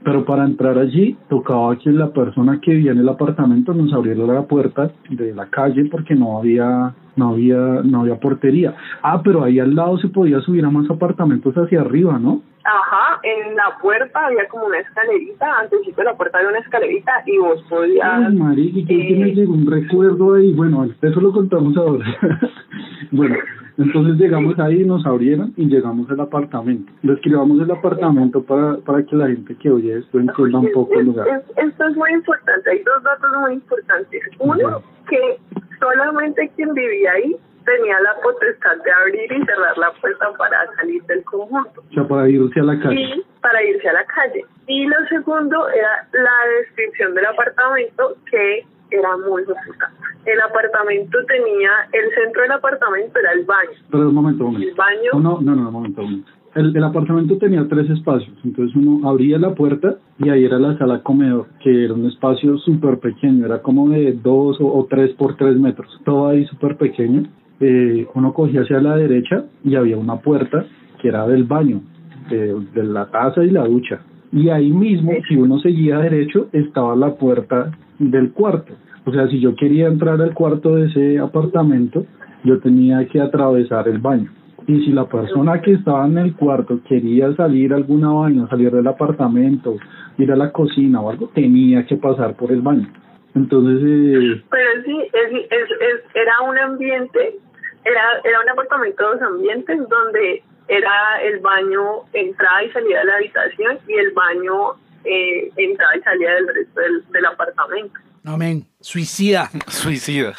Pero 0.04 0.26
para 0.26 0.46
entrar 0.46 0.78
allí 0.78 1.18
tocaba 1.30 1.78
que 1.78 1.92
la 1.92 2.12
persona 2.12 2.60
que 2.62 2.72
vivía 2.72 2.92
en 2.92 3.00
el 3.00 3.10
apartamento 3.10 3.74
nos 3.74 3.94
abriera 3.94 4.26
la 4.26 4.44
puerta 4.44 4.92
de 5.10 5.34
la 5.34 5.48
calle 5.48 5.86
porque 5.92 6.16
no 6.16 6.38
había 6.38 6.94
no 7.16 7.30
había 7.30 7.58
no 7.84 8.02
había 8.02 8.20
portería. 8.20 8.76
Ah, 9.04 9.22
pero 9.24 9.44
ahí 9.44 9.60
al 9.60 9.76
lado 9.76 9.98
se 9.98 10.08
podía 10.08 10.40
subir 10.42 10.64
a 10.66 10.70
más 10.70 10.90
apartamentos 10.90 11.54
hacia 11.56 11.82
arriba, 11.82 12.18
¿no? 12.18 12.42
Ajá, 12.64 13.20
en 13.24 13.56
la 13.56 13.78
puerta 13.82 14.28
había 14.28 14.48
como 14.48 14.66
una 14.66 14.80
escalerita, 14.80 15.60
antes 15.60 15.80
de 15.96 16.04
la 16.04 16.16
puerta 16.16 16.38
había 16.38 16.50
una 16.50 16.60
escalerita 16.60 17.12
y 17.26 17.38
vos 17.38 17.64
podías... 17.70 18.08
Ay, 18.28 18.36
Mari, 18.36 18.86
que 18.86 19.16
me 19.18 19.34
llegó 19.34 19.54
un 19.54 19.66
recuerdo 19.66 20.36
ahí, 20.36 20.54
bueno, 20.54 20.86
eso 21.02 21.22
lo 21.22 21.32
contamos 21.32 21.76
ahora. 21.78 22.06
bueno, 23.12 23.36
entonces 23.80 24.18
llegamos 24.18 24.60
ahí, 24.60 24.84
nos 24.84 25.06
abrieron 25.06 25.54
y 25.56 25.66
llegamos 25.66 26.10
al 26.12 26.20
apartamento. 26.20 26.92
Describamos 27.02 27.62
el 27.62 27.72
apartamento 27.72 28.44
para, 28.44 28.78
para 28.78 29.04
que 29.04 29.16
la 29.16 29.28
gente 29.28 29.56
que 29.56 29.72
oye 29.72 30.00
esto 30.00 30.20
entienda 30.20 30.60
un 30.60 30.72
poco 30.74 31.00
el 31.00 31.06
lugar. 31.06 31.44
esto 31.56 31.86
es 31.86 31.96
muy 31.96 32.12
importante, 32.12 32.70
hay 32.70 32.84
dos 32.84 33.04
datos 33.04 33.32
muy 33.40 33.54
importantes. 33.54 34.22
Uno, 34.40 34.84
que 35.08 35.40
solamente 35.80 36.52
quien 36.56 36.74
vivía 36.74 37.12
ahí 37.14 37.36
tenía 37.64 38.00
la 38.02 38.16
potestad 38.22 38.78
de 38.84 38.92
abrir 38.92 39.32
y 39.32 39.46
cerrar 39.46 39.78
la 39.78 39.92
puerta 40.02 40.32
para 40.38 40.76
salir 40.76 41.02
del 41.04 41.24
conjunto. 41.24 41.82
O 41.90 41.94
sea, 41.94 42.08
para 42.08 42.28
irse 42.28 42.60
a 42.60 42.64
la 42.64 42.80
calle. 42.80 43.02
Y 43.02 43.24
para 43.42 43.64
irse 43.64 43.88
a 43.88 43.94
la 43.94 44.06
calle. 44.06 44.44
Y 44.68 44.86
lo 44.88 44.98
segundo 45.08 45.70
era 45.70 46.08
la 46.12 46.38
descripción 46.60 47.14
del 47.16 47.28
apartamento 47.28 48.18
que 48.30 48.66
era 48.92 49.18
muy 49.18 49.44
bonita. 49.44 49.92
El 50.26 50.42
apartamento 50.42 51.18
tenía, 51.28 51.72
el 51.94 52.14
centro 52.14 52.42
del 52.42 52.52
apartamento 52.52 53.20
era 53.20 53.32
el 53.34 53.46
baño. 53.46 53.80
Pero 53.90 54.10
un 54.10 54.16
momento, 54.16 54.46
un 54.46 54.54
momento. 54.54 54.70
El 54.70 54.76
baño. 54.76 55.12
no, 55.14 55.42
no, 55.42 55.56
no, 55.56 55.68
un 55.68 55.74
momento, 55.74 56.02
un 56.02 56.08
momento. 56.08 56.32
El, 56.56 56.76
el, 56.76 56.84
apartamento 56.84 57.38
tenía 57.38 57.68
tres 57.68 57.88
espacios, 57.92 58.36
entonces 58.44 58.76
uno 58.76 59.08
abría 59.08 59.38
la 59.38 59.54
puerta 59.54 59.98
y 60.18 60.30
ahí 60.30 60.44
era 60.44 60.58
la 60.58 60.76
sala 60.80 61.04
comedor, 61.04 61.46
que 61.62 61.86
era 61.86 61.94
un 61.94 62.08
espacio 62.08 62.58
súper 62.58 62.98
pequeño, 62.98 63.46
era 63.46 63.62
como 63.62 63.88
de 63.90 64.14
dos 64.14 64.58
o, 64.60 64.88
tres 64.90 65.12
por 65.12 65.38
tres 65.38 65.56
metros, 65.58 65.88
todo 66.04 66.30
ahí 66.30 66.46
súper 66.46 66.76
pequeño. 66.78 67.24
Eh, 67.60 68.08
uno 68.16 68.34
cogía 68.34 68.62
hacia 68.62 68.82
la 68.82 68.96
derecha 68.96 69.46
y 69.64 69.76
había 69.76 69.98
una 69.98 70.18
puerta 70.18 70.66
que 71.00 71.10
era 71.10 71.28
del 71.28 71.44
baño, 71.44 71.82
de, 72.30 72.56
de 72.74 72.84
la 72.84 73.06
taza 73.12 73.44
y 73.44 73.52
la 73.52 73.66
ducha. 73.66 74.02
Y 74.32 74.50
ahí 74.50 74.72
mismo, 74.72 75.12
si 75.28 75.36
uno 75.36 75.60
seguía 75.60 76.00
derecho, 76.00 76.48
estaba 76.52 76.96
la 76.96 77.16
puerta 77.16 77.72
del 78.00 78.32
cuarto. 78.32 78.74
O 79.06 79.12
sea, 79.12 79.28
si 79.28 79.40
yo 79.40 79.56
quería 79.56 79.88
entrar 79.88 80.22
al 80.22 80.34
cuarto 80.34 80.76
de 80.76 80.88
ese 80.88 81.20
apartamento, 81.20 82.06
yo 82.44 82.60
tenía 82.60 83.06
que 83.08 83.20
atravesar 83.20 83.88
el 83.88 84.00
baño. 84.00 84.32
Y 84.68 84.86
si 84.86 84.92
la 84.92 85.06
persona 85.06 85.62
que 85.62 85.74
estaba 85.74 86.06
en 86.06 86.18
el 86.18 86.36
cuarto 86.36 86.80
quería 86.88 87.34
salir 87.36 87.74
a 87.74 87.78
alguna 87.78 88.12
baño, 88.12 88.48
salir 88.50 88.72
del 88.72 88.88
apartamento, 88.88 89.78
ir 90.18 90.32
a 90.32 90.36
la 90.36 90.52
cocina 90.52 91.02
o 91.02 91.10
algo, 91.10 91.30
tenía 91.34 91.86
que 91.86 91.96
pasar 91.96 92.36
por 92.36 92.52
el 92.52 92.62
baño. 92.62 92.88
Entonces... 93.36 93.82
Eh... 93.84 94.44
Pero 94.50 94.84
sí, 94.86 94.98
es, 95.02 95.32
es, 95.50 95.72
es, 95.72 96.16
era 96.16 96.42
un 96.48 96.58
ambiente, 96.58 97.36
era, 97.84 98.02
era 98.24 98.42
un 98.42 98.50
apartamento 98.50 99.04
de 99.04 99.10
dos 99.10 99.22
ambientes 99.22 99.80
donde 99.90 100.44
era 100.68 101.22
el 101.24 101.40
baño 101.40 102.04
entrada 102.14 102.64
y 102.64 102.70
salida 102.70 103.00
de 103.00 103.06
la 103.06 103.16
habitación 103.16 103.80
y 103.88 103.94
el 103.94 104.12
baño 104.12 104.76
eh, 105.04 105.52
entrada 105.56 105.98
y 105.98 106.02
salida 106.02 106.34
del 106.36 106.48
resto 106.48 106.80
del, 106.80 107.06
del 107.12 107.26
apartamento. 107.26 108.00
Amén. 108.24 108.68
Suicida. 108.82 109.50
Suicida. 109.68 110.34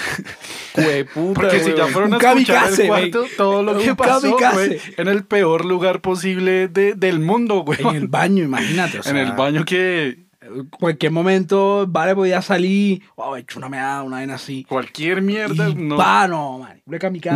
puta, 1.15 1.41
Porque 1.41 1.61
si 1.61 1.75
ya 1.75 1.87
fueron 1.87 2.15
a 2.15 2.19
escuchar 2.19 2.73
el 2.73 2.87
cuarto, 2.87 3.25
todo 3.37 3.63
lo 3.63 3.79
que 3.79 3.95
pasó 3.95 4.37
fue 4.39 4.81
en 4.97 5.09
el 5.09 5.25
peor 5.25 5.65
lugar 5.65 6.01
posible 6.01 6.69
de, 6.69 6.95
del 6.95 7.21
mundo, 7.21 7.61
güey. 7.61 7.81
En 7.81 7.97
el 7.97 8.09
baño, 8.09 8.45
imagínate. 8.45 9.01
en 9.05 9.17
el 9.17 9.33
baño 9.33 9.65
que... 9.65 10.31
Cualquier 10.71 11.13
momento, 11.13 11.87
vale, 11.87 12.13
podía 12.13 12.43
salir, 12.43 13.03
wow, 13.15 13.37
he 13.37 13.41
hecho 13.41 13.61
una 13.61 13.69
meada, 13.69 14.03
una 14.03 14.17
vaina 14.17 14.35
así. 14.35 14.65
Cualquier 14.65 15.23
mierda, 15.23 15.69
no. 15.77 15.97
Va, 15.97 16.27
no, 16.27 16.59
man. 16.59 16.83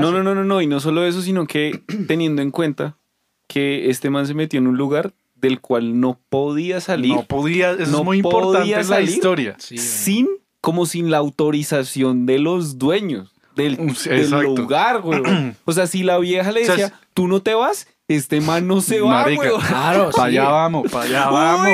No, 0.00 0.11
no, 0.11 0.25
no, 0.25 0.35
no, 0.35 0.43
no, 0.43 0.61
y 0.61 0.66
no 0.66 0.81
solo 0.81 1.04
eso, 1.07 1.23
sino 1.23 1.47
que 1.47 1.81
teniendo 2.09 2.43
en 2.43 2.50
cuenta 2.50 2.97
que 3.47 3.88
este 3.88 4.11
man 4.11 4.26
se 4.26 4.35
metió 4.35 4.59
en 4.59 4.66
un 4.66 4.76
lugar 4.76 5.12
del 5.44 5.60
cual 5.60 6.00
no 6.00 6.18
podía 6.28 6.80
salir. 6.80 7.14
No 7.14 7.24
podía, 7.24 7.72
eso 7.72 7.82
es 7.82 8.04
muy 8.04 8.18
importante 8.18 8.72
en 8.72 8.88
la 8.88 9.00
historia. 9.02 9.56
sin, 9.58 10.28
como 10.60 10.86
sin 10.86 11.10
la 11.10 11.18
autorización 11.18 12.24
de 12.24 12.38
los 12.38 12.78
dueños 12.78 13.30
del, 13.54 13.76
lugar, 14.56 15.02
güey. 15.02 15.20
O 15.64 15.72
sea, 15.72 15.86
si 15.86 16.02
la 16.02 16.18
vieja 16.18 16.50
le 16.50 16.66
decía, 16.66 16.92
tú 17.12 17.28
no 17.28 17.40
te 17.42 17.54
vas, 17.54 17.86
este 18.08 18.40
man 18.40 18.66
no 18.66 18.80
se 18.80 19.00
va, 19.00 19.23
güey. 19.23 19.50
Claro, 19.66 20.11
para 20.16 20.28
allá 20.28 20.49
vamos, 20.49 20.90
para 20.90 21.04
allá 21.04 21.30
vamos. 21.30 21.70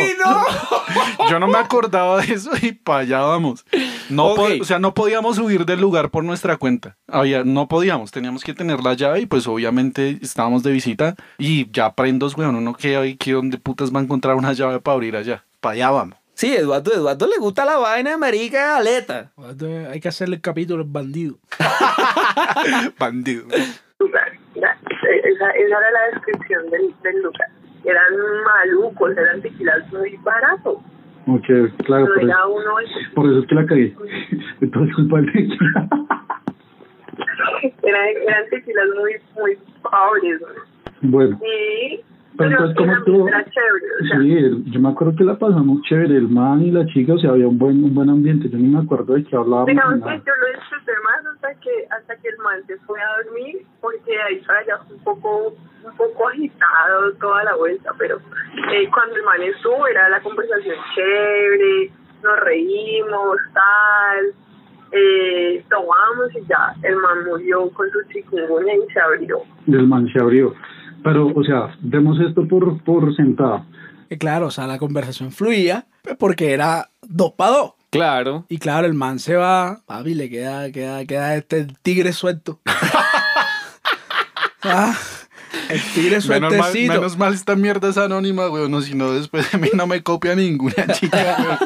Yo 1.31 1.39
no 1.39 1.49
me 1.49 1.59
acordaba 1.59 2.21
de 2.23 2.35
eso 2.35 2.51
y 2.63 2.73
para 2.73 3.01
allá 3.01 3.21
vamos. 3.21 3.65
No 4.09 4.33
o 4.35 4.65
sea, 4.65 4.79
no 4.79 4.95
podíamos 4.95 5.37
subir 5.37 5.65
del 5.65 5.81
lugar 5.81 6.11
por 6.11 6.25
nuestra 6.25 6.57
cuenta. 6.57 6.97
Había, 7.09 7.45
no 7.45 7.69
podíamos, 7.69 8.11
teníamos 8.11 8.45
que 8.45 8.55
tener 8.55 8.83
la 8.83 8.95
llave 8.95 9.21
y 9.21 9.27
pues 9.27 9.47
obviamente 9.47 10.19
estábamos 10.23 10.63
de 10.63 10.73
visita 10.73 11.17
y 11.39 11.71
ya 11.71 11.95
prendos, 11.95 12.37
güey, 12.37 12.49
uno 12.49 12.61
no 12.61 12.75
queda 12.75 13.01
ahí 13.01 13.17
que 13.17 13.33
donde 13.33 13.59
putas 13.59 13.95
va 13.95 14.01
a 14.01 14.03
encontrar 14.03 14.37
una 14.37 14.53
llave 14.53 14.81
para 14.81 14.95
abrir 14.95 15.17
allá. 15.17 15.45
Para 15.61 15.75
allá 15.75 15.91
vamos. 15.91 16.21
Sí, 16.35 16.55
Eduardo, 16.55 16.95
Eduardo 16.95 17.27
le 17.27 17.37
gusta 17.37 17.67
la 17.67 17.77
vaina 17.77 18.13
de 18.13 18.17
marica 18.17 18.79
aleta. 18.79 19.31
hay 19.91 20.01
que 20.01 20.09
hacerle 20.09 20.37
el 20.37 20.41
capítulo 20.41 20.85
bandido. 20.87 21.39
bandido. 22.99 23.47
Esa, 25.11 25.51
era 25.51 25.91
la 25.91 26.15
descripción 26.15 26.71
del, 26.71 26.95
del 27.03 27.23
lugar. 27.23 27.49
Eran 27.85 28.15
malucos, 28.45 29.17
eran 29.17 29.41
tequilas 29.41 29.93
muy 29.93 30.17
baratos. 30.23 30.79
Ok, 31.27 31.47
claro. 31.85 32.07
por, 32.07 32.23
eso, 32.23 32.49
uno... 32.49 32.75
por 33.15 33.27
eso 33.27 33.39
es 33.41 33.47
que 33.47 33.55
la 33.55 33.67
cagué. 33.67 33.95
Entonces, 34.61 34.95
culpa 34.97 35.21
de 35.21 35.49
eran, 37.83 38.09
eran 38.27 38.49
tequilas 38.51 38.89
muy, 38.97 39.17
muy 39.37 39.59
pobres. 39.83 40.41
Bueno. 41.03 41.39
Y 41.45 42.01
pero, 42.41 42.51
entonces, 42.53 42.77
¿cómo 42.77 42.93
estuvo? 42.97 43.29
Sí, 43.29 44.65
yo 44.73 44.81
me 44.81 44.89
acuerdo 44.89 45.15
que 45.15 45.25
la 45.25 45.39
pasamos 45.39 45.83
chévere, 45.83 46.17
el 46.17 46.29
man 46.29 46.63
y 46.63 46.71
la 46.71 46.87
chica, 46.87 47.13
o 47.15 47.19
sea, 47.19 47.31
había 47.31 47.47
un 47.47 47.59
buen 47.59 47.85
un 47.85 47.95
buen 47.95 48.09
ambiente. 48.09 48.49
Yo 48.49 48.57
ni 48.57 48.69
me 48.69 48.81
acuerdo 48.81 49.15
de 49.15 49.25
qué 49.25 49.37
hablábamos. 49.37 49.67
Digamos 49.67 50.01
que 50.01 50.23
yo 50.25 50.33
lo 50.41 50.59
disfruté 50.59 50.93
más 51.05 51.27
hasta 51.27 51.55
que, 51.61 51.87
hasta 51.91 52.17
que 52.17 52.29
el 52.29 52.39
man 52.39 52.63
se 52.67 52.79
fue 52.79 52.99
a 53.01 53.23
dormir, 53.23 53.67
porque 53.81 54.19
ahí 54.23 54.41
para 54.47 54.61
allá 54.61 54.79
fue 54.87 54.97
un 54.97 55.05
poco, 55.05 55.55
un 55.85 55.97
poco 55.97 56.29
agitado 56.29 57.13
toda 57.21 57.45
la 57.45 57.57
vuelta, 57.57 57.93
pero 57.99 58.17
eh, 58.73 58.89
cuando 58.93 59.17
el 59.17 59.23
man 59.23 59.43
estuvo 59.43 59.87
era 59.87 60.09
la 60.09 60.23
conversación 60.23 60.77
chévere, 60.95 61.91
nos 62.23 62.41
reímos, 62.41 63.37
tal. 63.53 64.35
Eh, 64.93 65.65
tomamos 65.71 66.35
y 66.35 66.45
ya 66.49 66.75
el 66.83 66.97
man 66.97 67.25
murió 67.25 67.71
con 67.71 67.89
su 67.91 68.03
chikungunya 68.13 68.75
y 68.75 68.93
se 68.93 68.99
abrió. 68.99 69.43
El 69.69 69.87
man 69.87 70.09
se 70.13 70.21
abrió. 70.21 70.53
Pero, 71.03 71.33
o 71.35 71.45
sea, 71.45 71.77
demos 71.81 72.19
esto 72.21 72.47
por, 72.47 72.83
por 72.83 73.15
sentado. 73.17 73.65
claro, 74.19 74.47
o 74.47 74.51
sea, 74.51 74.67
la 74.67 74.79
conversación 74.79 75.33
fluía 75.33 75.87
porque 76.19 76.53
era 76.53 76.91
dos 77.03 77.33
para 77.37 77.53
dos. 77.53 77.73
Claro. 77.91 78.45
Y 78.49 78.59
claro, 78.59 78.87
el 78.87 78.95
man 78.95 79.19
se 79.19 79.35
va, 79.35 79.81
papi, 79.85 80.15
le 80.15 80.31
queda, 80.31 80.71
queda, 80.71 81.05
queda 81.05 81.35
este 81.37 81.67
tigre 81.83 82.13
suelto. 82.13 82.61
ah, 84.63 84.97
el 85.69 85.81
tigre 85.95 86.21
sueltecito. 86.21 86.93
Menos 86.93 87.19
mal, 87.19 87.35
esta 87.35 87.57
mierda 87.57 87.89
es 87.89 87.99
anónima, 87.99 88.47
güey, 88.47 88.69
no, 88.69 88.81
si 88.81 88.95
no 88.95 89.13
después 89.13 89.51
de 89.51 89.59
mí 89.59 89.69
no 89.75 89.89
me 89.89 90.03
copia 90.05 90.37
ninguna 90.37 90.87
chica, 90.93 91.59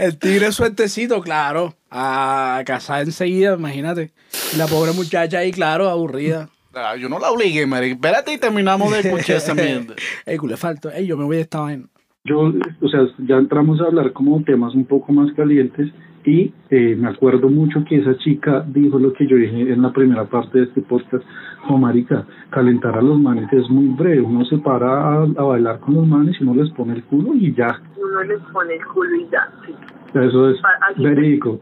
El 0.00 0.18
tigre 0.18 0.50
sueltecito, 0.50 1.22
claro. 1.22 1.74
A 1.90 2.62
casar 2.66 3.02
enseguida, 3.02 3.54
imagínate. 3.54 4.12
La 4.56 4.66
pobre 4.66 4.92
muchacha 4.92 5.38
ahí, 5.38 5.52
claro, 5.52 5.88
aburrida. 5.88 6.48
Ah, 6.76 6.96
yo 6.96 7.08
no 7.08 7.18
la 7.18 7.30
obligué, 7.30 7.66
Mary. 7.66 7.92
Espérate 7.92 8.34
y 8.34 8.38
terminamos 8.38 8.92
de 8.92 9.00
escuchar 9.00 9.36
esa 9.36 9.54
mierda. 9.54 9.94
Ey, 10.26 10.38
le 10.42 10.56
falta. 10.56 10.96
Ey, 10.96 11.06
yo 11.06 11.16
me 11.16 11.24
voy 11.24 11.36
de 11.36 11.42
esta 11.42 11.60
vaina. 11.60 11.86
Yo, 12.24 12.52
o 12.80 12.88
sea, 12.88 13.06
ya 13.18 13.36
entramos 13.36 13.80
a 13.80 13.84
hablar 13.84 14.12
como 14.12 14.42
temas 14.42 14.74
un 14.74 14.84
poco 14.84 15.12
más 15.12 15.32
calientes 15.34 15.92
y 16.24 16.52
eh, 16.70 16.96
me 16.98 17.08
acuerdo 17.08 17.48
mucho 17.48 17.84
que 17.88 17.98
esa 17.98 18.18
chica 18.18 18.64
dijo 18.66 18.98
lo 18.98 19.12
que 19.12 19.28
yo 19.28 19.36
dije 19.36 19.72
en 19.72 19.80
la 19.80 19.92
primera 19.92 20.24
parte 20.24 20.58
de 20.58 20.64
este 20.64 20.82
podcast. 20.82 21.24
Oh, 21.68 21.78
marica, 21.78 22.26
calentar 22.50 22.98
a 22.98 23.02
los 23.02 23.18
manes 23.18 23.50
es 23.52 23.70
muy 23.70 23.94
breve. 23.96 24.20
Uno 24.20 24.44
se 24.44 24.58
para 24.58 25.22
a, 25.22 25.24
bailar 25.24 25.78
con 25.80 25.94
los 25.94 26.06
manes 26.06 26.36
y 26.40 26.42
uno 26.42 26.60
les 26.60 26.70
pone 26.72 26.94
el 26.94 27.04
culo 27.04 27.34
y 27.34 27.54
ya. 27.54 27.80
Uno 27.96 28.22
les 28.24 28.40
pone 28.52 28.74
el 28.74 28.84
culo 28.86 29.16
y 29.16 29.28
ya, 29.30 29.48
sí. 29.64 29.72
Eso 30.18 30.50
es 30.50 30.58
verídico. 30.96 31.60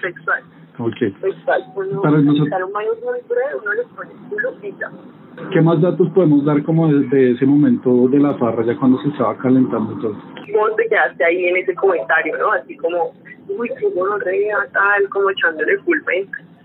Sexual. 0.00 0.42
Ok. 0.78 0.96
Uno, 1.76 2.02
Para 2.02 2.18
nosotros... 2.20 2.48
un 2.66 2.72
baño 2.72 2.90
muy 3.04 3.20
breve, 3.28 3.54
uno 3.60 3.72
le 3.74 3.84
pone 3.94 4.74
ya. 4.78 4.90
¿Qué 5.52 5.60
más 5.60 5.80
datos 5.80 6.08
podemos 6.10 6.44
dar 6.44 6.62
como 6.62 6.88
desde 6.92 7.32
ese 7.32 7.46
momento 7.46 8.08
de 8.08 8.18
la 8.18 8.34
farra, 8.34 8.64
ya 8.64 8.76
cuando 8.76 9.00
se 9.02 9.08
estaba 9.08 9.36
calentando 9.38 9.96
todo? 10.00 10.12
Vos 10.12 10.76
te 10.76 10.88
quedaste 10.88 11.24
ahí 11.24 11.46
en 11.46 11.56
ese 11.56 11.74
comentario, 11.74 12.36
¿no? 12.38 12.52
Así 12.52 12.76
como, 12.76 13.12
uy, 13.48 13.68
qué 13.78 13.86
bueno, 13.94 14.16
tal, 14.72 15.08
como 15.10 15.30
echándole 15.30 15.78
culpa. 15.78 16.12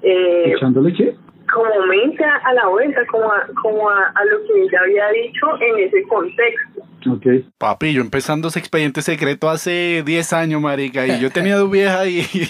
Eh, 0.02 0.54
¿Echándole 0.54 0.94
qué? 0.94 1.16
Como 1.54 1.86
mente 1.88 2.24
a 2.24 2.54
la 2.54 2.68
vuelta, 2.68 3.02
como 3.08 3.32
a, 3.32 3.48
como 3.62 3.90
a, 3.90 4.26
lo 4.26 4.44
que 4.46 4.62
ella 4.64 4.80
había 4.84 5.08
dicho 5.10 5.48
en 5.62 5.88
ese 5.88 6.04
contexto. 6.04 6.86
Okay. 7.16 7.50
Papi, 7.58 7.94
yo 7.94 8.02
empezando 8.02 8.50
ese 8.50 8.60
expediente 8.60 9.02
secreto 9.02 9.50
hace 9.50 10.04
10 10.06 10.34
años, 10.34 10.62
marica, 10.62 11.08
y 11.08 11.20
yo 11.20 11.32
tenía 11.32 11.56
dos 11.56 11.72
viejas 11.72 12.08
y 12.08 12.26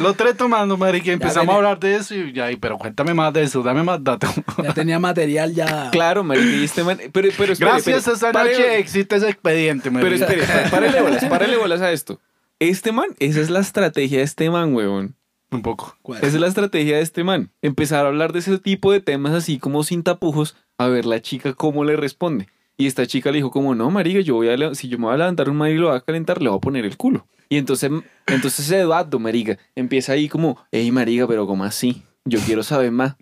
lo 0.00 0.12
tres 0.14 0.36
tomando, 0.36 0.76
marica, 0.76 1.08
y 1.10 1.14
empezamos 1.14 1.54
a 1.54 1.56
hablar 1.56 1.80
de 1.80 1.96
eso 1.96 2.14
y 2.14 2.32
ya, 2.32 2.48
pero 2.60 2.76
cuéntame 2.76 3.14
más 3.14 3.32
de 3.32 3.44
eso, 3.44 3.62
dame 3.62 3.82
más 3.82 4.04
datos. 4.04 4.30
ya 4.62 4.74
tenía 4.74 4.98
material 4.98 5.54
ya. 5.54 5.90
Claro, 5.90 6.24
marica, 6.24 6.46
y 6.46 6.64
este 6.64 6.84
man, 6.84 6.98
pero, 7.12 7.28
pero 7.38 7.54
Gracias 7.58 8.06
a 8.08 8.12
esa 8.12 8.32
noche 8.32 8.78
existe 8.78 9.16
ese 9.16 9.30
expediente, 9.30 9.90
marica. 9.90 10.26
Pero 10.26 10.42
espere, 10.42 10.70
párele 10.70 11.00
bolas, 11.00 11.24
párele 11.24 11.56
bolas 11.56 11.80
a 11.80 11.92
esto. 11.92 12.20
Este 12.58 12.92
man, 12.92 13.08
esa 13.18 13.40
es 13.40 13.50
la 13.50 13.60
estrategia 13.60 14.18
de 14.18 14.24
este 14.24 14.50
man, 14.50 14.74
huevón. 14.74 15.14
Un 15.50 15.62
poco. 15.62 15.96
Esa 16.16 16.26
es 16.26 16.34
la 16.34 16.48
estrategia 16.48 16.96
de 16.96 17.02
este 17.02 17.24
man. 17.24 17.50
Empezar 17.62 18.04
a 18.04 18.08
hablar 18.08 18.32
de 18.32 18.40
ese 18.40 18.58
tipo 18.58 18.92
de 18.92 19.00
temas 19.00 19.32
así 19.32 19.58
como 19.58 19.84
sin 19.84 20.02
tapujos, 20.02 20.56
a 20.78 20.88
ver 20.88 21.06
la 21.06 21.20
chica 21.20 21.54
cómo 21.54 21.84
le 21.84 21.96
responde. 21.96 22.48
Y 22.76 22.86
esta 22.86 23.06
chica 23.06 23.30
le 23.30 23.36
dijo 23.36 23.50
como, 23.50 23.74
no, 23.74 23.90
marica, 23.90 24.20
yo 24.20 24.34
voy 24.34 24.48
a, 24.48 24.74
si 24.74 24.88
yo 24.88 24.98
me 24.98 25.04
voy 25.04 25.14
a 25.14 25.18
levantar 25.18 25.48
un 25.48 25.56
marido 25.56 25.76
y 25.76 25.80
lo 25.80 25.88
voy 25.88 25.96
a 25.96 26.00
calentar, 26.00 26.42
le 26.42 26.48
voy 26.48 26.58
a 26.58 26.60
poner 26.60 26.84
el 26.84 26.96
culo. 26.96 27.26
Y 27.48 27.58
entonces, 27.58 27.90
entonces 28.26 28.70
Eduardo, 28.70 29.18
marica, 29.18 29.56
empieza 29.74 30.12
ahí 30.12 30.28
como, 30.28 30.58
hey, 30.72 30.90
marica, 30.90 31.26
pero 31.26 31.46
como 31.46 31.64
así? 31.64 32.02
Yo 32.24 32.40
quiero 32.40 32.64
saber 32.64 32.90
más. 32.90 33.14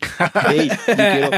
Hey, 0.49 0.71
yo 0.89 0.95
quiero, 0.97 1.31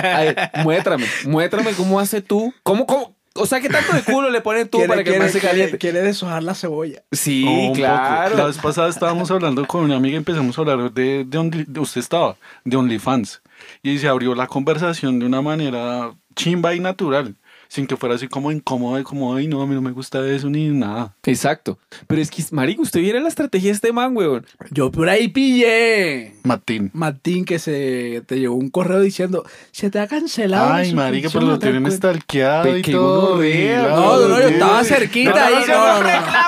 muéstrame, 0.63 1.05
muéstrame 1.27 1.73
cómo 1.73 1.99
hace 1.99 2.23
tú. 2.23 2.55
¿Cómo, 2.63 2.87
cómo, 2.87 3.16
o 3.37 3.47
sea, 3.47 3.61
¿qué 3.61 3.69
tanto 3.69 3.93
de 3.93 4.03
culo 4.03 4.31
le 4.31 4.41
pones 4.41 4.71
tú 4.71 4.81
para 4.87 5.05
que 5.05 5.29
se 5.29 5.41
caliente? 5.41 5.79
Quiere, 5.79 6.03
deshojar 6.03 6.43
la 6.43 6.55
cebolla. 6.55 7.03
Sí, 7.13 7.71
claro. 7.75 8.37
La 8.37 8.47
vez 8.47 8.59
pasada 8.59 8.89
estábamos 8.89 9.31
hablando 9.31 9.67
con 9.67 9.85
una 9.85 9.97
amiga 9.97 10.15
y 10.15 10.17
empezamos 10.19 10.57
a 10.59 10.61
hablar 10.61 10.93
de, 10.93 11.25
de, 11.25 11.81
usted 11.81 12.01
estaba, 12.01 12.37
de 12.65 12.77
OnlyFans. 12.77 13.43
Y 13.83 13.99
se 13.99 14.09
abrió 14.09 14.35
la 14.35 14.47
conversación 14.47 15.19
de 15.19 15.27
una 15.27 15.43
manera 15.43 16.13
chimba 16.35 16.75
y 16.75 16.81
natural 16.81 17.35
sin 17.69 17.87
que 17.87 17.97
fuera 17.97 18.15
así 18.15 18.29
como 18.29 18.53
incómodo, 18.53 19.03
como, 19.05 19.35
ay, 19.35 19.47
no, 19.47 19.63
a 19.63 19.67
mí 19.67 19.75
no 19.75 19.83
me 19.83 19.93
gusta 19.93 20.27
eso 20.27 20.49
ni 20.51 20.69
nada. 20.69 21.15
Exacto. 21.25 21.79
Pero 22.07 22.21
es 22.21 22.31
que, 22.31 22.43
marico, 22.51 22.83
usted 22.83 23.01
viera 23.01 23.21
la 23.21 23.29
estrategia 23.29 23.71
de 23.71 23.75
este 23.75 23.93
man, 23.93 24.17
weón. 24.17 24.47
Yo 24.71 24.91
por 24.91 25.09
ahí 25.09 25.29
pillé. 25.29 26.35
Martín. 26.45 26.91
Martín, 26.93 27.45
que 27.45 27.59
se 27.59 28.23
te 28.27 28.39
llegó 28.39 28.55
un 28.55 28.71
correo 28.71 29.01
diciendo, 29.01 29.45
se 29.73 29.91
te 29.91 29.99
ha 29.99 30.07
cancelado. 30.07 30.73
Ay, 30.73 30.95
marica, 30.95 31.29
pero 31.33 31.47
lo 31.47 31.59
tienen 31.59 31.91
stalkeado 31.91 32.77
y 32.77 32.83
todo. 32.83 33.37
No, 33.37 34.21
no, 34.21 34.29
no, 34.29 34.41
yo 34.41 34.49
estaba 34.49 34.85
cerquita 34.85 35.47
ahí. 35.47 35.65
No, 35.69 36.03
no, 36.03 36.03
no. 36.03 36.46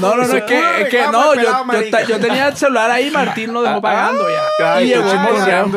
No, 0.00 0.16
no, 0.16 0.16
no, 0.16 0.22
es 0.22 0.44
que, 0.44 0.82
es 0.82 0.88
que 0.88 1.02
no, 1.10 1.34
yo, 1.34 1.42
yo, 2.08 2.20
tenía 2.20 2.48
el 2.48 2.56
celular 2.56 2.90
ahí, 2.90 3.10
Martín 3.10 3.52
lo 3.52 3.62
dejó 3.62 3.80
pagando 3.80 4.24
ya. 4.58 4.82
y 4.82 4.88
llegó 4.88 5.08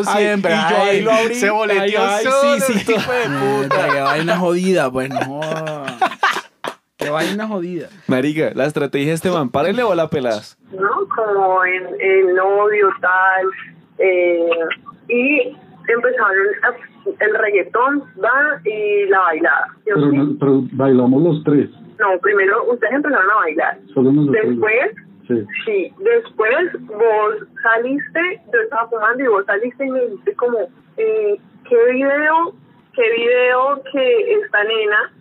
siempre. 0.03 0.53
Y 0.53 0.69
yo 0.69 0.77
ahí 0.77 1.01
lo 1.01 1.11
abrí. 1.11 1.35
Se 1.35 1.49
boleteó 1.49 2.01
sí, 2.19 2.61
sí, 2.61 2.79
sí 2.79 2.85
qué 2.85 4.01
vaina 4.01 4.37
jodida, 4.37 4.91
pues 4.91 5.09
no. 5.09 5.41
Qué 6.97 7.09
vaina 7.09 7.47
jodida. 7.47 7.87
Marica, 8.07 8.51
la 8.53 8.65
estrategia 8.65 9.07
de 9.07 9.13
este 9.13 9.31
man, 9.31 9.49
párenle 9.49 9.83
o 9.83 9.95
la 9.95 10.09
pelas. 10.09 10.57
No, 10.71 11.07
como 11.15 11.63
el, 11.63 12.01
el 12.01 12.35
novio 12.35 12.89
tal. 12.99 13.45
Eh, 13.99 14.49
y 15.07 15.57
empezaron 15.87 16.35
el 17.19 17.35
reggaetón, 17.35 18.03
va 18.23 18.61
y 18.65 19.09
la 19.09 19.19
bailada. 19.19 19.67
Pero, 19.85 20.11
pero, 20.39 20.63
bailamos 20.73 21.23
los 21.23 21.43
tres. 21.43 21.69
No, 21.99 22.17
primero 22.19 22.63
ustedes 22.71 22.93
empezaron 22.93 23.29
a 23.29 23.35
bailar. 23.35 23.77
Solo 23.93 24.11
Después, 24.31 24.91
sí. 25.27 25.45
sí. 25.65 25.93
después 25.99 26.73
vos 26.87 27.35
saliste, 27.61 28.41
yo 28.53 28.59
estaba 28.61 28.87
fumando 28.87 29.23
y 29.23 29.27
vos 29.27 29.45
saliste 29.45 29.85
y 29.85 29.89
me 29.89 30.01
dijiste 30.01 30.33
como, 30.35 30.59
eh, 30.97 31.39
¿qué 31.67 31.93
video 31.93 32.53
qué 32.99 33.03
video 33.15 33.81
que 33.91 34.33
esta 34.41 34.63
nena 34.63 35.11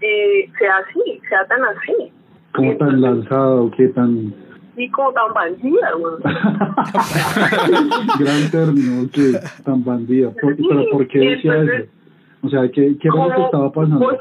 eh, 0.00 0.50
sea 0.58 0.76
así, 0.78 1.20
sea 1.28 1.44
tan 1.46 1.64
así. 1.64 2.12
¿Cómo 2.52 2.76
tan 2.76 3.00
lanzado? 3.00 3.70
¿Qué 3.76 3.88
tan...? 3.88 4.32
Sí, 4.76 4.90
como 4.90 5.12
tan 5.12 5.32
bandida, 5.32 5.92
güey. 5.92 6.14
Gran 8.18 8.50
término, 8.50 9.08
que 9.12 9.38
tan 9.64 9.84
bandida. 9.84 10.30
¿Pero 10.40 10.90
por 10.90 11.06
qué 11.08 11.18
decía 11.18 11.56
eso? 11.62 11.86
O 12.44 12.48
sea, 12.50 12.62
¿qué, 12.68 12.94
qué 13.00 13.08
era 13.08 13.26
lo 13.26 13.34
que 13.34 13.42
estaba 13.42 13.72
pasando? 13.72 13.98
Pues 14.00 14.18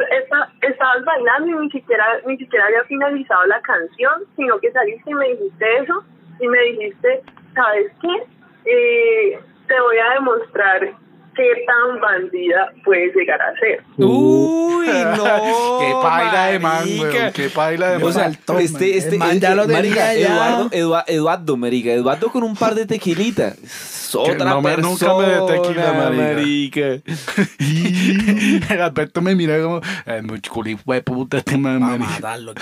estabas 0.61 1.03
bailando 1.03 1.47
y 1.47 1.65
ni 1.65 1.71
siquiera, 1.71 2.05
ni 2.25 2.37
siquiera 2.37 2.65
había 2.67 2.83
finalizado 2.85 3.45
la 3.47 3.59
canción, 3.61 4.13
sino 4.37 4.57
que 4.59 4.71
saliste 4.71 5.11
y 5.11 5.13
me 5.13 5.27
dijiste 5.29 5.77
eso 5.79 6.03
y 6.39 6.47
me 6.47 6.59
dijiste, 6.61 7.21
¿sabes 7.53 7.91
qué? 8.01 8.23
Eh, 8.65 9.39
te 9.67 9.81
voy 9.81 9.97
a 9.97 10.13
demostrar 10.13 10.93
qué 11.35 11.65
tan 11.65 11.99
bandida 11.99 12.73
puede 12.83 13.11
llegar 13.13 13.41
a 13.41 13.53
ser. 13.59 13.83
Uy, 13.97 14.87
no. 15.17 15.79
qué 15.79 15.93
paila 16.01 16.45
de 16.47 16.59
man, 16.59 16.85
Qué 17.33 17.49
paila 17.49 17.91
de 17.91 17.99
man. 17.99 18.07
O 18.07 18.11
sea, 18.11 18.31
este, 18.59 18.97
este, 18.97 19.17
man 19.17 19.39
ya 19.39 19.55
lo 19.55 19.67
marica, 19.67 20.13
Eduardo, 20.13 20.69
Eduardo, 20.71 21.05
Eduardo, 21.07 21.57
marica, 21.57 21.91
Eduardo 21.91 22.31
con 22.31 22.43
un 22.43 22.55
par 22.55 22.75
de 22.75 22.85
tequilitas. 22.85 23.57
Otra 24.15 24.45
no, 24.45 24.61
persona, 24.61 24.87
nunca 24.87 25.17
me 25.17 25.25
de 25.25 25.41
tequila, 25.59 26.11
marica. 26.11 27.01
El 28.73 28.81
Alberto 28.81 29.21
me 29.21 29.35
mira 29.35 29.61
como, 29.61 29.81
eh, 30.05 30.21
mucho 30.21 30.51
fue 30.85 31.01
puta 31.01 31.37
este 31.37 31.57
man, 31.57 31.79
matarlo, 31.99 32.53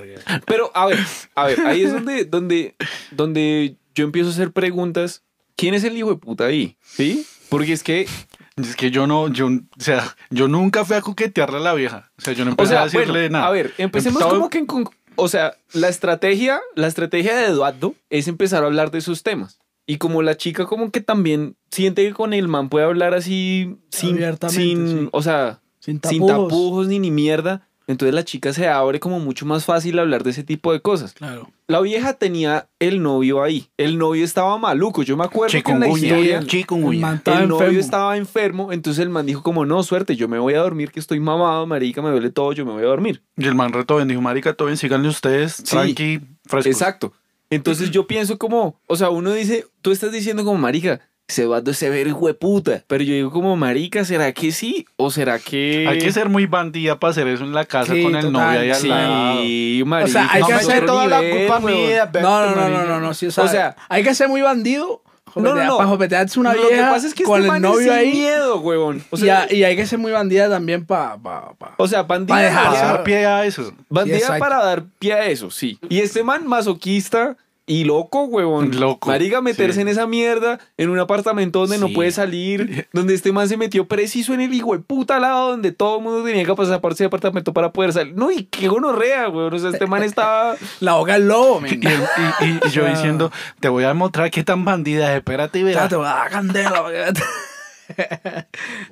Pero, 0.46 0.70
a 0.74 0.86
ver, 0.86 0.98
a 1.34 1.46
ver, 1.46 1.60
ahí 1.66 1.82
es 1.82 1.92
donde, 1.92 2.24
donde, 2.24 2.76
donde 3.10 3.76
yo 3.94 4.04
empiezo 4.04 4.28
a 4.28 4.32
hacer 4.32 4.52
preguntas. 4.52 5.24
¿Quién 5.56 5.74
es 5.74 5.84
el 5.84 5.96
hijo 5.96 6.08
de 6.08 6.16
puta 6.16 6.46
ahí? 6.46 6.76
¿Sí? 6.80 7.26
Porque 7.50 7.72
es 7.72 7.82
que 7.82 8.06
es 8.56 8.76
que 8.76 8.90
yo 8.90 9.06
no, 9.06 9.28
yo, 9.28 9.46
o 9.46 9.80
sea, 9.80 10.16
yo 10.30 10.48
nunca 10.48 10.84
fui 10.84 10.96
a 10.96 11.00
coquetearle 11.00 11.58
a 11.58 11.60
la 11.60 11.74
vieja. 11.74 12.10
O 12.18 12.22
sea, 12.22 12.32
yo 12.32 12.44
no 12.44 12.52
empecé 12.52 12.76
a 12.76 12.84
decirle 12.84 13.28
nada. 13.30 13.46
A 13.46 13.50
ver, 13.50 13.74
empecemos 13.78 14.22
como 14.22 14.48
que 14.48 14.64
o 15.16 15.28
sea, 15.28 15.56
la 15.72 15.88
estrategia, 15.88 16.60
la 16.74 16.86
estrategia 16.86 17.36
de 17.36 17.46
Eduardo 17.46 17.94
es 18.08 18.26
empezar 18.28 18.62
a 18.62 18.66
hablar 18.66 18.90
de 18.90 18.98
esos 18.98 19.22
temas. 19.22 19.60
Y 19.86 19.98
como 19.98 20.22
la 20.22 20.36
chica 20.36 20.66
como 20.66 20.90
que 20.90 21.00
también 21.00 21.56
siente 21.70 22.06
que 22.06 22.14
con 22.14 22.32
el 22.32 22.48
man 22.48 22.68
puede 22.68 22.86
hablar 22.86 23.12
así 23.12 23.76
sin, 23.90 24.18
sin 24.48 25.08
o 25.12 25.20
sea, 25.20 25.60
sin 25.80 25.98
tapujos. 26.00 26.86
ni 26.86 26.98
ni 26.98 27.10
mierda, 27.10 27.68
entonces 27.90 28.14
la 28.14 28.24
chica 28.24 28.52
se 28.52 28.68
abre 28.68 29.00
como 29.00 29.18
mucho 29.18 29.44
más 29.46 29.64
fácil 29.64 29.98
hablar 29.98 30.22
de 30.22 30.30
ese 30.30 30.44
tipo 30.44 30.72
de 30.72 30.80
cosas. 30.80 31.12
Claro. 31.12 31.50
La 31.66 31.80
vieja 31.80 32.12
tenía 32.12 32.68
el 32.78 33.02
novio 33.02 33.42
ahí. 33.42 33.66
El 33.76 33.98
novio 33.98 34.24
estaba 34.24 34.56
maluco. 34.58 35.02
Yo 35.02 35.16
me 35.16 35.24
acuerdo 35.24 35.60
que 35.60 35.72
en 35.72 35.80
la 35.80 35.88
historia 35.88 36.38
el 36.38 37.48
novio 37.48 37.80
estaba 37.80 38.16
enfermo. 38.16 38.70
Entonces 38.70 39.02
el 39.02 39.10
man 39.10 39.26
dijo 39.26 39.42
como, 39.42 39.66
no, 39.66 39.82
suerte, 39.82 40.14
yo 40.14 40.28
me 40.28 40.38
voy 40.38 40.54
a 40.54 40.60
dormir, 40.60 40.92
que 40.92 41.00
estoy 41.00 41.18
mamado, 41.18 41.66
marica, 41.66 42.00
me 42.00 42.10
duele 42.10 42.30
todo, 42.30 42.52
yo 42.52 42.64
me 42.64 42.70
voy 42.70 42.84
a 42.84 42.86
dormir. 42.86 43.24
Y 43.36 43.46
el 43.46 43.56
man 43.56 43.72
reto 43.72 43.98
dijo, 44.04 44.20
marica, 44.20 44.54
todo 44.54 44.66
bien, 44.66 44.78
síganle 44.78 45.08
ustedes, 45.08 45.56
tranqui, 45.64 46.20
fresco. 46.44 46.70
Exacto. 46.70 47.12
Entonces 47.50 47.90
yo 47.90 48.06
pienso 48.06 48.38
como, 48.38 48.80
o 48.86 48.94
sea, 48.94 49.10
uno 49.10 49.32
dice, 49.32 49.66
tú 49.82 49.90
estás 49.90 50.12
diciendo 50.12 50.44
como, 50.44 50.58
marica, 50.58 51.00
se 51.30 51.46
va 51.46 51.58
a 51.58 51.72
ser 51.72 52.06
hijo 52.06 52.26
de 52.26 52.34
puta. 52.34 52.84
Pero 52.86 53.02
yo 53.04 53.14
digo 53.14 53.30
como, 53.30 53.56
marica, 53.56 54.04
¿será 54.04 54.32
que 54.32 54.52
sí? 54.52 54.86
¿O 54.96 55.10
será 55.10 55.38
que...? 55.38 55.86
Hay 55.88 55.98
que 55.98 56.12
ser 56.12 56.28
muy 56.28 56.46
bandida 56.46 56.98
para 56.98 57.12
hacer 57.12 57.26
eso 57.28 57.44
en 57.44 57.52
la 57.52 57.64
casa 57.64 57.92
con 58.02 58.14
el 58.14 58.30
novio 58.32 58.60
ahí 58.60 58.70
al 58.70 58.88
lado. 58.88 59.42
Sí, 59.42 59.82
marica. 59.86 60.08
O 60.08 60.12
sea, 60.12 60.32
hay 60.32 60.42
que 60.42 60.52
hacer 60.52 60.86
toda 60.86 61.06
la 61.06 61.18
culpa 61.18 61.60
mía. 61.60 62.10
No, 62.20 62.46
no, 62.46 62.54
no, 62.54 62.68
no, 62.68 62.84
no, 62.86 63.00
no, 63.00 63.14
sí, 63.14 63.26
o, 63.26 63.30
sea, 63.30 63.76
hay 63.88 64.02
que 64.02 64.14
ser 64.14 64.28
muy 64.28 64.42
bandido 64.42 65.02
no, 65.36 65.54
no, 65.54 65.64
no. 65.64 65.76
Para 65.76 65.88
jopetearse 65.88 66.40
una 66.40 66.52
vieja 66.52 66.68
Lo 66.68 66.76
que 66.76 66.82
pasa 66.82 67.06
es 67.06 67.14
que 67.14 67.24
con 67.24 67.42
este 67.42 67.56
el 67.56 67.62
novio 67.62 67.92
ahí. 67.92 68.10
miedo, 68.12 68.60
huevón. 68.60 69.04
O 69.10 69.16
sea, 69.16 69.46
y, 69.50 69.62
hay 69.62 69.76
que 69.76 69.86
ser 69.86 69.98
muy 69.98 70.12
bandida 70.12 70.48
también 70.48 70.84
para... 70.84 71.16
Pa, 71.16 71.54
pa, 71.58 71.74
o 71.76 71.86
sea, 71.86 72.02
bandida 72.02 72.36
para 72.36 72.72
dar 72.72 73.02
pie 73.04 73.26
a 73.26 73.44
eso. 73.44 73.72
Bandida 73.88 74.38
para 74.38 74.64
dar 74.64 74.84
pie 74.98 75.12
a 75.12 75.26
eso, 75.26 75.50
sí. 75.50 75.78
Y 75.88 76.00
este 76.00 76.22
man 76.22 76.46
masoquista 76.46 77.36
y 77.66 77.84
loco, 77.84 78.24
huevón. 78.24 78.78
Loco. 78.80 79.08
Marica, 79.08 79.40
meterse 79.40 79.80
en 79.80 79.88
esa 79.88 80.06
mierda, 80.06 80.58
en 80.76 80.90
un 80.90 80.98
apartamento 80.98 81.60
donde 81.60 81.78
no 81.78 81.88
puede 81.90 82.10
salir, 82.10 82.88
donde 82.92 83.14
este 83.14 83.30
man 83.32 83.48
se 83.48 83.56
metió 83.56 83.86
preciso 83.86 84.34
en 84.34 84.40
el 84.40 84.52
hijo 84.52 84.72
de 84.72 84.80
puta 84.80 85.20
lado, 85.20 85.50
donde 85.50 85.70
todo 85.70 85.98
el 85.98 86.02
mundo 86.02 86.24
tenía 86.24 86.44
que 86.44 86.54
pasar 86.54 86.80
por 86.80 86.92
ese 86.92 87.04
apartamento 87.04 87.52
para 87.52 87.72
poder 87.72 87.92
salir. 87.92 88.14
No, 88.16 88.30
y 88.30 88.44
qué 88.44 88.68
gonorrea, 88.68 89.28
huevón. 89.28 89.54
O 89.54 89.58
sea, 89.58 89.70
este 89.70 89.86
man 89.86 90.02
estaba. 90.02 90.56
La 90.80 90.94
boca 90.94 91.14
al 91.14 91.28
lobo, 91.28 91.62
y, 91.70 91.74
y, 91.74 92.70
yo 92.70 92.86
diciendo, 92.86 93.30
te 93.60 93.68
voy 93.68 93.84
a 93.84 93.88
demostrar 93.88 94.30
qué 94.30 94.42
tan 94.42 94.64
bandida, 94.64 95.14
espérate 95.14 95.60
y 95.60 95.62
verás. 95.62 95.88
te 95.88 95.96
voy 95.96 96.06
a 96.06 96.10
dar 96.10 96.30
candela. 96.30 96.84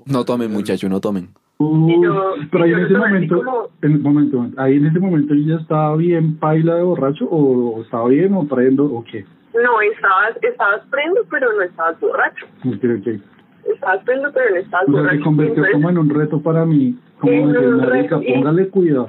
no 0.04 0.24
tomen, 0.24 0.52
muchachos, 0.52 0.88
no 0.88 1.00
tomen. 1.00 1.35
Pero 1.59 2.64
ahí 2.64 2.73
en 2.73 2.79
ese 2.79 2.94
momento, 2.94 3.71
en 3.83 4.03
momento, 4.03 4.47
ahí 4.59 4.77
en 4.77 4.87
ese 4.87 5.01
momento 5.01 5.35
ya 5.35 5.57
estaba 5.57 5.97
bien 5.97 6.38
paila 6.38 6.77
de 6.77 6.83
borracho 6.83 7.27
o, 7.29 7.83
estaba 7.83 8.09
bien 8.09 8.33
o 8.35 8.47
prendo 8.47 8.85
o 8.85 9.05
qué? 9.05 9.25
No, 9.55 9.81
estabas, 9.81 10.37
estabas 10.40 10.83
prendo, 10.88 11.21
pero 11.29 11.53
no 11.53 11.62
estabas 11.62 11.99
borracho. 11.99 12.47
Okay, 12.64 12.92
okay. 13.01 13.23
Estabas 13.75 14.05
prendo, 14.05 14.31
pero 14.33 14.51
no 14.51 14.57
estabas 14.57 14.88
o 14.88 14.92
sea, 14.92 15.01
borracho. 15.01 15.18
se 15.18 15.25
convirtió 15.25 15.64
como 15.73 15.90
en 15.90 15.99
un 15.99 16.11
reto 16.11 16.40
para 16.40 16.64
mí, 16.64 16.97
como 17.18 17.53
decir, 17.53 17.68
marica, 17.71 18.21
póngale 18.21 18.68
cuidado. 18.68 19.09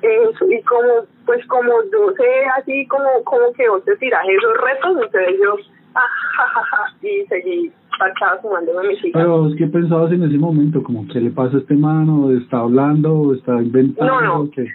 Eso, 0.00 0.50
y 0.50 0.62
como, 0.62 1.06
pues 1.26 1.44
como 1.46 1.72
yo 1.92 2.12
sé 2.16 2.44
así 2.56 2.86
como, 2.86 3.08
como 3.24 3.52
que 3.52 3.68
vos 3.68 3.84
te 3.84 3.96
tiras 3.96 4.22
esos 4.28 4.56
retos, 4.58 4.96
entonces 5.04 5.40
yo, 5.42 5.56
y 7.02 7.26
seguí 7.26 7.72
parchada 7.98 8.38
fumándome 8.40 8.88
mi 8.88 8.96
cigarro. 8.96 9.44
Pero, 9.44 9.56
¿qué 9.56 9.66
pensabas 9.66 10.12
en 10.12 10.24
ese 10.24 10.38
momento? 10.38 10.82
Como, 10.82 11.06
¿qué 11.08 11.20
le 11.20 11.30
pasa 11.30 11.56
a 11.56 11.60
este 11.60 11.74
mano? 11.74 12.30
¿Está 12.32 12.60
hablando 12.60 13.14
o 13.14 13.34
está 13.34 13.60
inventando? 13.60 14.20
No, 14.20 14.44
no. 14.44 14.50
¿qué? 14.50 14.66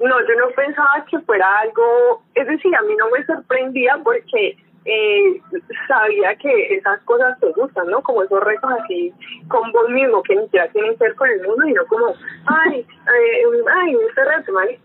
No, 0.00 0.20
yo 0.20 0.34
no 0.38 0.54
pensaba 0.54 1.04
que 1.08 1.18
fuera 1.20 1.46
algo, 1.60 2.22
es 2.34 2.46
decir, 2.46 2.74
a 2.76 2.82
mí 2.82 2.94
no 2.98 3.06
me 3.10 3.24
sorprendía 3.24 3.98
porque 4.02 4.56
eh, 4.84 5.40
sabía 5.88 6.34
que 6.36 6.74
esas 6.74 7.00
cosas 7.04 7.38
te 7.40 7.50
gustan, 7.52 7.86
¿no? 7.88 8.02
Como 8.02 8.22
esos 8.22 8.40
retos 8.42 8.70
así 8.82 9.12
con 9.48 9.72
vos 9.72 9.88
mismo, 9.88 10.22
que 10.22 10.36
ni 10.36 10.42
siquiera 10.42 10.68
tienen 10.68 10.96
que 10.98 11.04
ver 11.04 11.14
con 11.14 11.30
el 11.30 11.42
mundo, 11.46 11.62
sino 11.64 11.86
como, 11.86 12.14
ay, 12.46 12.80
eh, 12.80 13.44
ay, 13.74 13.96
este 14.08 14.24
reto, 14.24 14.60
eh, 14.60 14.78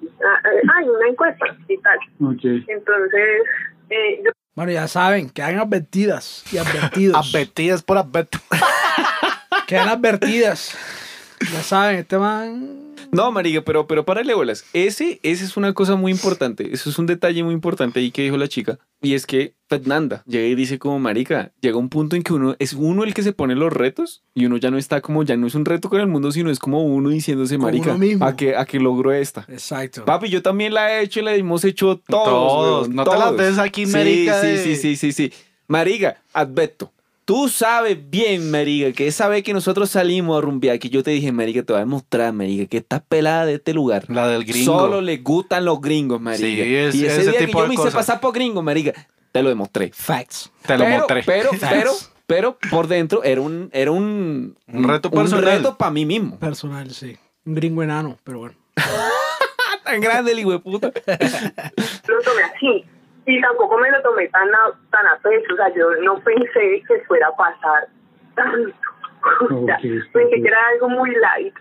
ay, 0.73 0.87
una 0.87 1.07
encuesta 1.09 1.45
y 1.67 1.77
tal. 1.79 1.99
Okay. 2.33 2.63
Entonces, 2.67 3.43
eh, 3.89 4.21
yo... 4.23 4.31
Bueno, 4.59 4.73
ya 4.73 4.89
saben, 4.89 5.29
quedan 5.29 5.57
advertidas 5.57 6.43
y 6.51 6.57
advertidos. 6.57 7.15
advertidas 7.25 7.81
por 7.81 7.97
adverto. 7.97 8.39
quedan 9.67 9.87
advertidas. 9.87 10.71
Ya 11.53 11.63
saben, 11.63 11.99
este 11.99 12.17
man 12.17 12.88
no, 13.11 13.31
marica, 13.31 13.61
pero, 13.61 13.87
pero 13.87 14.05
párale 14.05 14.33
bolas. 14.33 14.65
Ese, 14.73 15.19
ese 15.23 15.45
es 15.45 15.57
una 15.57 15.73
cosa 15.73 15.95
muy 15.95 16.11
importante. 16.11 16.69
Eso 16.73 16.89
es 16.89 16.99
un 16.99 17.05
detalle 17.05 17.43
muy 17.43 17.53
importante 17.53 17.99
ahí 17.99 18.11
que 18.11 18.23
dijo 18.23 18.37
la 18.37 18.47
chica. 18.47 18.79
Y 19.01 19.13
es 19.13 19.25
que 19.25 19.55
Fernanda 19.67 20.23
llega 20.27 20.47
y 20.47 20.55
dice 20.55 20.77
como, 20.77 20.99
marica, 20.99 21.51
llega 21.61 21.77
un 21.77 21.89
punto 21.89 22.15
en 22.15 22.23
que 22.23 22.33
uno 22.33 22.55
es 22.59 22.73
uno 22.73 23.03
el 23.03 23.13
que 23.13 23.23
se 23.23 23.31
pone 23.31 23.55
los 23.55 23.71
retos 23.71 24.23
y 24.33 24.45
uno 24.45 24.57
ya 24.57 24.71
no 24.71 24.77
está 24.77 25.01
como, 25.01 25.23
ya 25.23 25.37
no 25.37 25.47
es 25.47 25.55
un 25.55 25.65
reto 25.65 25.89
con 25.89 26.01
el 26.01 26.07
mundo, 26.07 26.31
sino 26.31 26.49
es 26.49 26.59
como 26.59 26.83
uno 26.83 27.09
diciéndose, 27.09 27.57
marica, 27.57 27.97
a 28.21 28.35
que, 28.35 28.55
a 28.55 28.65
que 28.65 28.79
logro 28.79 29.13
esta. 29.13 29.45
Exacto. 29.47 30.05
Papi, 30.05 30.29
yo 30.29 30.41
también 30.41 30.73
la 30.73 30.91
he 30.91 31.03
hecho 31.03 31.21
y 31.21 31.23
la 31.23 31.33
hemos 31.35 31.63
hecho 31.63 31.97
todos. 31.97 32.25
Todos. 32.25 32.89
no 32.89 33.03
te 33.03 33.17
las 33.17 33.35
ves 33.35 33.57
aquí, 33.57 33.85
marica. 33.85 34.41
Sí, 34.41 34.57
sí, 34.57 34.75
sí, 34.75 34.95
sí, 34.95 35.11
sí. 35.11 35.33
Marica, 35.67 36.21
adverto 36.33 36.91
Tú 37.29 37.47
sabes 37.47 38.09
bien, 38.09 38.49
Marica, 38.49 38.91
que 38.91 39.05
esa 39.05 39.27
vez 39.27 39.43
que 39.43 39.53
nosotros 39.53 39.91
salimos 39.91 40.35
a 40.35 40.41
rumbear, 40.41 40.79
que 40.79 40.89
yo 40.89 41.03
te 41.03 41.11
dije, 41.11 41.31
Marica, 41.31 41.61
te 41.61 41.73
voy 41.73 41.77
a 41.77 41.85
demostrar, 41.85 42.33
Marica, 42.33 42.65
que 42.65 42.77
estás 42.77 43.03
pelada 43.07 43.45
de 43.45 43.53
este 43.53 43.71
lugar. 43.71 44.05
La 44.07 44.27
del 44.27 44.45
gringo. 44.45 44.79
Solo 44.79 44.99
le 44.99 45.17
gustan 45.17 45.63
los 45.63 45.79
gringos, 45.79 46.19
Marica. 46.19 46.43
Sí, 46.43 46.75
es, 46.75 46.95
y 46.95 47.05
ese, 47.05 47.29
día 47.29 47.45
que 47.45 47.51
yo 47.51 47.67
me 47.67 47.75
hice 47.75 47.91
pasar 47.91 48.19
por 48.19 48.33
gringo, 48.33 48.63
Marica, 48.63 48.93
te 49.31 49.43
lo 49.43 49.49
demostré. 49.49 49.91
Facts. 49.93 50.51
Te 50.65 50.75
lo 50.75 50.87
mostré. 50.87 51.21
Pero, 51.21 51.51
pero, 51.59 51.91
pero, 52.25 52.57
por 52.71 52.87
dentro 52.87 53.23
era 53.23 53.41
un, 53.41 53.69
era 53.73 53.91
un, 53.91 54.57
un 54.65 54.87
reto 54.87 55.11
personal. 55.11 55.43
Un 55.43 55.51
reto 55.51 55.77
para 55.77 55.91
mí 55.91 56.07
mismo. 56.07 56.39
Personal, 56.39 56.89
sí. 56.89 57.15
Un 57.45 57.53
gringo 57.53 57.83
enano, 57.83 58.17
pero 58.23 58.39
bueno. 58.39 58.55
Tan 59.83 60.01
grande 60.01 60.31
el 60.31 60.39
hijo 60.39 60.51
de 60.51 60.57
puta. 60.57 60.87
lo 60.87 62.21
tomé 62.23 62.41
así 62.55 62.85
y 63.29 63.41
tampoco 63.41 63.77
me 63.77 63.91
lo 63.91 64.01
tomé 64.01 64.27
tan 64.29 64.47
a, 64.49 64.71
tan 64.89 65.05
a 65.05 65.17
pecho, 65.21 65.53
o 65.53 65.55
sea, 65.55 65.73
yo 65.75 65.89
no 66.03 66.19
pensé 66.19 66.83
que 66.87 66.99
fuera 67.07 67.27
a 67.27 67.35
pasar 67.35 67.87
tanto. 68.35 68.73
o 69.55 69.65
sea, 69.65 69.77
pensé 69.77 70.41
que 70.41 70.47
era 70.47 70.57
algo 70.73 70.89
muy 70.89 71.11
light. 71.11 71.53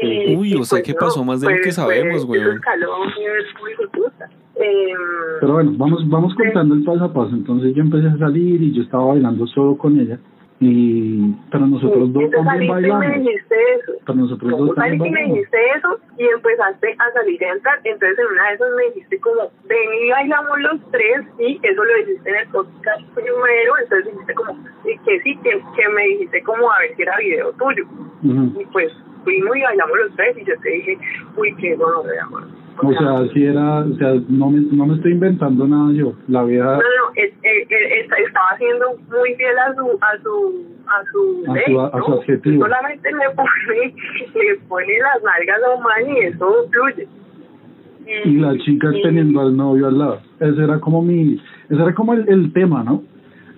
Y, 0.00 0.36
Uy, 0.36 0.54
o 0.54 0.64
sea, 0.64 0.78
pues, 0.78 0.84
que 0.84 0.94
pasó 0.94 1.24
más 1.24 1.40
de 1.40 1.50
lo 1.50 1.62
que 1.62 1.72
sabemos, 1.72 2.24
güey. 2.24 2.40
Eh, 4.54 4.94
Pero 5.40 5.52
bueno, 5.54 5.72
vamos, 5.74 6.08
vamos 6.08 6.34
contando 6.34 6.74
el 6.74 6.84
paso 6.84 7.04
a 7.04 7.12
paso. 7.12 7.30
Entonces 7.32 7.74
yo 7.74 7.82
empecé 7.82 8.08
a 8.08 8.16
salir 8.18 8.62
y 8.62 8.72
yo 8.72 8.82
estaba 8.82 9.06
bailando 9.06 9.46
solo 9.48 9.76
con 9.76 9.98
ella. 9.98 10.18
Y, 10.62 11.34
pero 11.50 11.66
nosotros 11.66 12.12
dos 12.12 12.30
también 12.30 12.70
bailamos. 12.70 13.04
Me 13.04 13.18
dijiste 13.18 13.56
eso. 13.74 13.92
Pero 14.06 14.18
nosotros 14.18 14.50
dos 14.58 14.74
también 14.76 14.98
bailamos. 15.00 15.28
me 15.28 15.34
dijiste 15.34 15.58
eso 15.76 15.98
y 16.18 16.24
empezaste 16.24 16.94
a 16.98 17.12
salir 17.14 17.42
y 17.42 17.44
a 17.44 17.52
entrar. 17.52 17.80
Entonces 17.82 18.16
en 18.16 18.26
una 18.26 18.48
de 18.48 18.54
esas 18.54 18.68
me 18.76 18.84
dijiste 18.94 19.18
como, 19.18 19.50
ven 19.64 19.94
y 20.06 20.10
bailamos 20.10 20.60
los 20.60 20.90
tres 20.92 21.26
y 21.40 21.58
eso 21.64 21.84
lo 21.84 21.96
dijiste 21.96 22.30
en 22.30 22.36
el 22.36 22.48
podcast 22.48 23.02
primero. 23.12 23.72
Entonces 23.82 24.12
dijiste 24.12 24.34
como, 24.34 24.64
que 24.84 25.20
sí, 25.22 25.36
que, 25.42 25.50
que 25.50 25.88
me 25.88 26.02
dijiste 26.06 26.42
como 26.44 26.70
a 26.70 26.78
ver 26.78 26.94
si 26.94 27.02
era 27.02 27.16
video 27.16 27.52
tuyo. 27.54 27.84
Y 28.22 28.64
pues 28.66 28.92
fuimos 29.24 29.56
y 29.56 29.62
bailamos 29.62 29.98
los 29.98 30.14
tres 30.14 30.38
y 30.38 30.44
yo 30.44 30.54
te 30.60 30.68
dije, 30.70 30.98
uy, 31.36 31.56
qué 31.56 31.74
bueno, 31.74 32.04
amor. 32.22 32.61
O, 32.78 32.92
sea, 32.92 33.32
si 33.32 33.44
era, 33.44 33.80
o 33.80 33.94
sea, 33.96 34.14
no 34.28 34.50
me, 34.50 34.60
no 34.72 34.86
me 34.86 34.94
estoy 34.94 35.12
inventando 35.12 35.66
nada 35.66 35.92
yo. 35.92 36.14
La 36.28 36.42
vieja. 36.44 36.64
No, 36.64 36.78
no, 36.78 37.12
es, 37.14 37.32
estaba 37.42 38.48
haciendo 38.52 38.86
muy 39.10 39.34
fiel 39.34 39.58
a 39.58 39.74
su, 39.74 39.98
a 40.00 40.22
su, 40.22 40.66
a 40.86 41.04
su, 41.10 41.52
a 41.52 41.64
su, 41.66 41.80
a 41.80 42.04
su 42.04 42.12
objetivo. 42.12 42.64
Solamente 42.64 43.10
le 43.12 43.30
pone, 43.36 43.94
le 44.34 44.56
pone 44.68 44.98
las 44.98 45.22
nalgas 45.22 45.60
a 45.62 46.04
un 46.06 46.16
y 46.16 46.20
eso 46.20 46.68
fluye. 46.70 47.08
Y, 48.06 48.28
y 48.30 48.36
la 48.40 48.56
chica 48.58 48.90
teniendo 49.02 49.40
al 49.42 49.56
novio 49.56 49.88
al 49.88 49.98
lado. 49.98 50.20
Ese 50.40 50.64
era 50.64 50.80
como 50.80 51.02
mi, 51.02 51.40
ese 51.68 51.82
era 51.82 51.94
como 51.94 52.14
el, 52.14 52.28
el 52.28 52.52
tema, 52.52 52.82
¿no? 52.82 53.02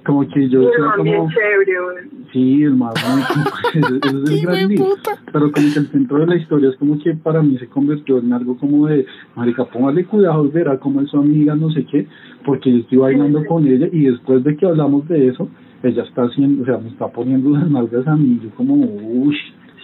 Como 0.05 0.29
que 0.29 0.49
yo 0.49 0.61
decía 0.61 0.93
como 0.97 1.29
chévere, 1.31 2.09
sí 2.33 2.63
el 2.63 2.77
más 2.77 2.95
eso, 3.75 3.97
es 3.97 4.31
el 4.31 4.41
gran 4.43 4.69
pero 5.33 5.51
como 5.51 5.53
que 5.53 5.79
el 5.79 5.89
centro 5.89 6.19
de 6.19 6.27
la 6.27 6.37
historia 6.37 6.71
es 6.71 6.77
como 6.77 6.99
que 6.99 7.15
para 7.15 7.43
mí 7.43 7.59
se 7.59 7.69
convirtió 7.69 8.19
en 8.19 8.33
algo 8.33 8.57
como 8.59 8.87
de 8.87 9.07
marica 9.35 9.65
póngale 9.65 10.05
cuidado 10.05 10.51
verá 10.51 10.79
cómo 10.79 11.01
es 11.01 11.11
su 11.11 11.19
amiga 11.19 11.55
no 11.55 11.71
sé 11.71 11.85
qué 11.87 12.07
porque 12.45 12.71
yo 12.71 12.79
estoy 12.79 12.99
bailando 12.99 13.45
con 13.47 13.67
ella 13.67 13.89
y 13.93 14.05
después 14.05 14.45
de 14.45 14.57
que 14.57 14.67
hablamos 14.67 15.09
de 15.09 15.29
eso 15.29 15.49
ella 15.83 16.03
está 16.03 16.25
haciendo 16.25 16.63
o 16.63 16.67
sea 16.67 16.79
me 16.79 16.89
está 16.89 17.09
poniendo 17.09 17.51
las 17.51 17.71
nalgas 17.71 18.07
a 18.07 18.17
mí 18.17 18.41
yo 18.43 18.51
como 18.57 18.75
uy 18.75 19.37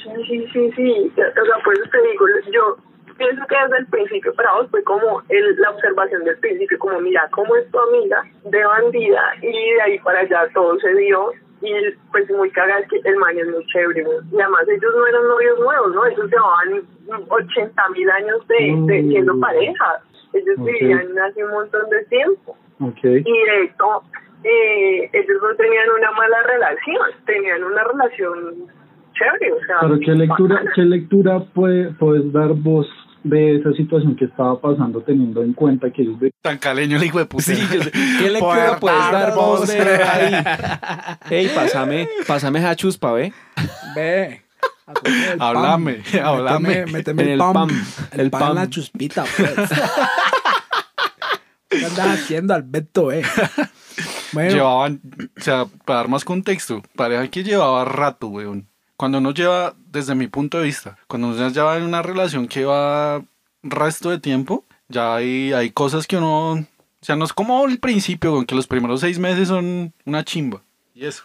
sí 0.03 0.11
sí 0.29 0.45
sí 0.53 0.71
sí. 0.77 1.13
O 1.13 1.15
sea 1.15 1.65
por 1.65 1.75
eso 1.75 1.85
te 1.91 1.99
digo 1.99 2.27
yo 2.53 2.90
pienso 3.21 3.47
que 3.47 3.57
desde 3.63 3.79
el 3.79 3.87
principio 3.87 4.35
para 4.35 4.55
vos 4.55 4.67
fue 4.71 4.83
como 4.83 5.23
el, 5.29 5.57
la 5.61 5.71
observación 5.71 6.25
del 6.25 6.39
principio, 6.39 6.79
como 6.79 7.01
mira 7.01 7.29
cómo 7.33 7.55
es 7.57 7.71
tu 7.71 7.79
amiga 7.79 8.23
de 8.45 8.65
bandida 8.65 9.23
y 9.43 9.53
de 9.75 9.83
ahí 9.83 9.99
para 9.99 10.21
allá 10.21 10.49
todo 10.55 10.79
se 10.81 10.95
dio 10.95 11.31
y 11.61 11.71
pues 12.11 12.31
muy 12.31 12.51
cagada 12.51 12.81
es 12.81 12.89
que 12.89 12.97
el 13.05 13.17
man 13.17 13.37
es 13.37 13.47
muy 13.49 13.65
chévere 13.67 14.01
y 14.01 14.41
además 14.41 14.67
ellos 14.67 14.95
no 14.97 15.07
eran 15.07 15.29
novios 15.29 15.59
nuevos, 15.61 15.95
¿no? 15.95 16.07
Ellos 16.07 16.31
llevaban 16.31 17.29
80 17.29 17.89
mil 17.91 18.11
años 18.11 18.49
de, 18.49 18.57
de, 18.87 19.03
mm. 19.03 19.09
siendo 19.11 19.39
pareja, 19.39 20.01
ellos 20.33 20.57
vivían 20.65 21.19
hace 21.19 21.45
un 21.45 21.51
montón 21.51 21.91
de 21.91 22.05
tiempo 22.07 22.57
okay. 22.81 23.23
y 23.27 23.45
de 23.51 23.65
hecho 23.65 24.03
eh, 24.45 25.11
ellos 25.13 25.43
no 25.43 25.55
tenían 25.57 25.91
una 25.91 26.11
mala 26.13 26.43
relación, 26.45 27.07
tenían 27.27 27.65
una 27.65 27.85
relación 27.85 28.67
chévere, 29.13 29.53
o 29.53 29.61
sea. 29.67 29.77
Pero 29.83 29.99
qué 30.01 30.13
lectura, 30.13 30.63
qué 30.75 30.83
lectura 30.83 31.41
puede, 31.53 31.93
puedes 31.99 32.33
dar 32.33 32.55
vos 32.55 32.89
de 33.23 33.57
esa 33.57 33.73
situación 33.73 34.17
que 34.17 34.25
estaba 34.25 34.61
pasando 34.61 35.03
teniendo 35.03 35.43
en 35.43 35.53
cuenta 35.53 35.91
que 35.91 36.03
ellos 36.03 36.19
de... 36.21 36.33
tan 36.41 36.59
caleño 36.59 36.97
el 36.97 37.05
hijo 37.05 37.19
de 37.19 37.27
puta. 37.27 37.53
¿qué 38.19 38.31
lectura 38.31 38.79
puedes 38.81 39.13
dar 39.13 39.35
vos 39.35 39.69
de 39.69 39.81
ahí? 39.81 40.45
Ey, 41.31 41.49
pásame 41.55 42.09
pásame 42.27 42.59
esa 42.59 42.77
chuspa, 42.77 43.13
ve. 43.13 43.33
Ve 43.95 44.43
háblame 45.39 46.03
háblame. 46.23 46.87
méteme, 46.87 47.33
el, 47.35 47.39
pan, 47.39 47.69
el, 48.13 48.31
pan, 48.31 48.55
la 48.57 48.69
chuspita 48.69 49.25
pues. 49.37 49.55
¿qué 51.69 51.87
andas 51.87 52.09
haciendo 52.09 52.55
Alberto 52.55 53.13
eh? 53.13 53.23
bueno. 54.33 54.51
llevaban 54.51 55.01
o 55.39 55.41
sea 55.41 55.67
para 55.85 56.01
dar 56.01 56.09
más 56.09 56.25
contexto 56.25 56.83
pareja 56.97 57.29
que 57.29 57.45
llevaba 57.45 57.85
rato 57.85 58.29
weón. 58.29 58.71
Cuando 59.01 59.17
uno 59.17 59.33
lleva, 59.33 59.77
desde 59.91 60.15
mi 60.15 60.29
punto 60.29 60.59
de 60.59 60.65
vista, 60.65 60.99
cuando 61.07 61.29
uno 61.29 61.49
lleva 61.49 61.77
en 61.77 61.83
una 61.83 62.03
relación 62.03 62.49
que 62.49 62.65
va 62.65 63.25
resto 63.63 64.11
de 64.11 64.19
tiempo, 64.19 64.65
ya 64.89 65.17
hay, 65.17 65.53
hay 65.53 65.71
cosas 65.71 66.07
que 66.07 66.17
uno, 66.17 66.53
o 66.53 66.67
sea, 67.01 67.17
no 67.17 67.25
es 67.25 67.33
como 67.33 67.67
el 67.67 67.79
principio, 67.79 68.45
que 68.47 68.55
los 68.55 68.67
primeros 68.67 69.01
seis 69.01 69.19
meses 69.19 69.49
son 69.49 69.93
una 70.05 70.25
chimba. 70.25 70.63
Y 70.95 71.07
eso. 71.07 71.25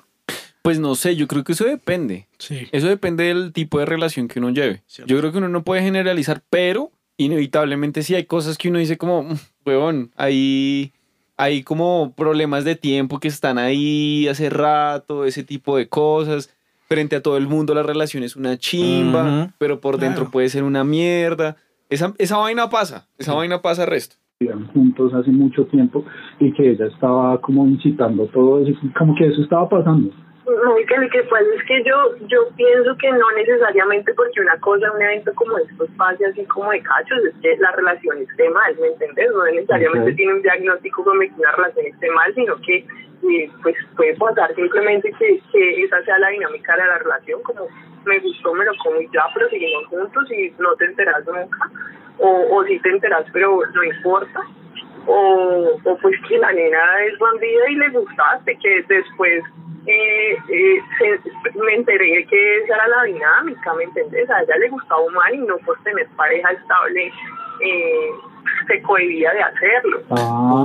Pues 0.62 0.80
no 0.80 0.96
sé, 0.96 1.16
yo 1.16 1.28
creo 1.28 1.44
que 1.44 1.52
eso 1.54 1.66
depende. 1.66 2.28
Sí. 2.40 2.68
Eso 2.72 2.88
depende 2.88 3.26
del 3.26 3.54
tipo 3.54 3.78
de 3.78 3.86
relación 3.86 4.28
que 4.28 4.40
uno 4.40 4.50
lleve. 4.50 4.82
Yo 5.06 5.20
creo 5.20 5.32
que 5.32 5.38
uno 5.38 5.50
no 5.50 5.64
puede 5.64 5.84
generalizar, 5.84 6.42
pero 6.50 6.92
inevitablemente 7.18 8.02
sí 8.02 8.16
hay 8.16 8.26
cosas 8.26 8.58
que 8.58 8.70
uno 8.70 8.80
dice 8.80 8.98
como, 8.98 9.24
mm, 9.24 9.38
huevón, 9.64 10.12
hay, 10.16 10.92
hay 11.38 11.62
como 11.62 12.14
problemas 12.16 12.64
de 12.64 12.76
tiempo 12.76 13.20
que 13.20 13.28
están 13.28 13.60
ahí 13.60 14.28
hace 14.28 14.50
rato, 14.50 15.26
ese 15.26 15.44
tipo 15.44 15.78
de 15.78 15.88
cosas 15.88 16.50
frente 16.88 17.16
a 17.16 17.22
todo 17.22 17.38
el 17.38 17.48
mundo 17.48 17.74
la 17.74 17.84
relación 17.84 18.24
es 18.24 18.36
una 18.36 18.58
chimba, 18.58 19.54
pero 19.58 19.80
por 19.80 19.98
dentro 19.98 20.30
puede 20.30 20.50
ser 20.50 20.64
una 20.64 20.84
mierda. 20.84 21.58
Esa, 21.90 22.14
esa 22.18 22.38
vaina 22.38 22.70
pasa, 22.70 23.08
esa 23.18 23.34
vaina 23.34 23.62
pasa 23.62 23.86
resto. 23.86 24.16
juntos 24.74 25.14
hace 25.14 25.32
mucho 25.32 25.66
tiempo 25.66 26.04
y 26.40 26.52
que 26.54 26.72
ella 26.72 26.88
estaba 26.88 27.40
como 27.42 27.66
incitando 27.68 28.26
todo 28.28 28.66
eso, 28.66 28.80
como 28.98 29.16
que 29.16 29.28
eso 29.28 29.42
estaba 29.42 29.70
pasando. 29.70 30.12
Que 30.46 30.98
lo 30.98 31.10
que 31.10 31.24
pasa 31.24 31.46
es 31.56 31.64
que 31.64 31.84
yo, 31.84 32.16
yo 32.28 32.48
pienso 32.56 32.96
que 32.98 33.12
no 33.12 33.32
necesariamente 33.32 34.14
porque 34.14 34.42
una 34.42 34.60
cosa, 34.60 34.92
un 34.92 35.02
evento 35.02 35.34
como 35.34 35.58
estos 35.58 35.90
pase 35.98 36.24
así 36.24 36.46
como 36.46 36.70
de 36.70 36.84
cachos, 36.84 37.18
es 37.26 37.34
que 37.42 37.58
la 37.58 37.72
relación 37.72 38.22
esté 38.22 38.48
mal, 38.52 38.76
¿me 38.80 38.90
entiendes? 38.90 39.32
No 39.32 39.44
necesariamente 39.46 40.14
tiene 40.14 40.34
un 40.34 40.42
diagnóstico 40.44 41.04
como 41.04 41.20
que 41.22 41.32
una 41.36 41.52
relación 41.52 41.88
esté 41.88 42.12
mal, 42.12 42.32
sino 42.36 42.56
que 42.62 42.78
eh, 42.78 43.50
pues 43.64 43.76
puede 43.96 44.16
pasar 44.18 44.54
simplemente 44.54 45.12
que, 45.18 45.42
que 45.52 45.84
esa 45.84 46.04
sea 46.04 46.20
la 46.20 46.30
dinámica 46.30 46.76
de 46.76 46.86
la 46.86 47.00
relación, 47.00 47.42
como 47.42 47.68
me 48.06 48.20
gustó, 48.20 48.54
me 48.54 48.66
lo 48.66 48.72
como 48.84 49.02
y 49.02 49.10
ya, 49.12 49.24
pero 49.34 49.50
seguimos 49.50 49.88
juntos 49.88 50.32
y 50.32 50.54
no 50.60 50.76
te 50.76 50.86
enteras 50.86 51.26
nunca, 51.26 51.72
o, 52.20 52.56
o 52.56 52.64
si 52.66 52.78
te 52.80 52.90
enteras, 52.90 53.26
pero 53.34 53.62
no 53.74 53.84
importa 53.84 54.42
o, 55.08 55.80
o 55.84 55.98
pues 55.98 56.16
que 56.28 56.38
la 56.38 56.52
nena 56.52 56.80
es 57.06 57.18
bandida 57.20 57.70
y 57.70 57.76
le 57.76 57.90
gustaste, 57.90 58.58
que 58.62 58.84
después 58.88 59.44
eh, 59.88 60.38
eh, 60.50 60.82
me 61.56 61.76
enteré 61.76 62.26
que 62.28 62.58
esa 62.58 62.76
era 62.76 62.88
la 62.88 63.04
dinámica, 63.04 63.74
¿me 63.76 63.84
entendés? 63.84 64.30
A 64.30 64.42
ella 64.42 64.58
le 64.58 64.70
gustaba 64.70 65.02
un 65.02 65.14
man 65.14 65.34
y 65.34 65.38
no 65.40 65.58
por 65.60 65.78
tener 65.84 66.08
pareja 66.16 66.50
estable 66.52 67.08
eh, 67.08 68.10
se 68.68 68.82
cohibía 68.82 69.32
de 69.34 69.44
hacerlo. 69.44 70.02
Ah, 70.10 70.64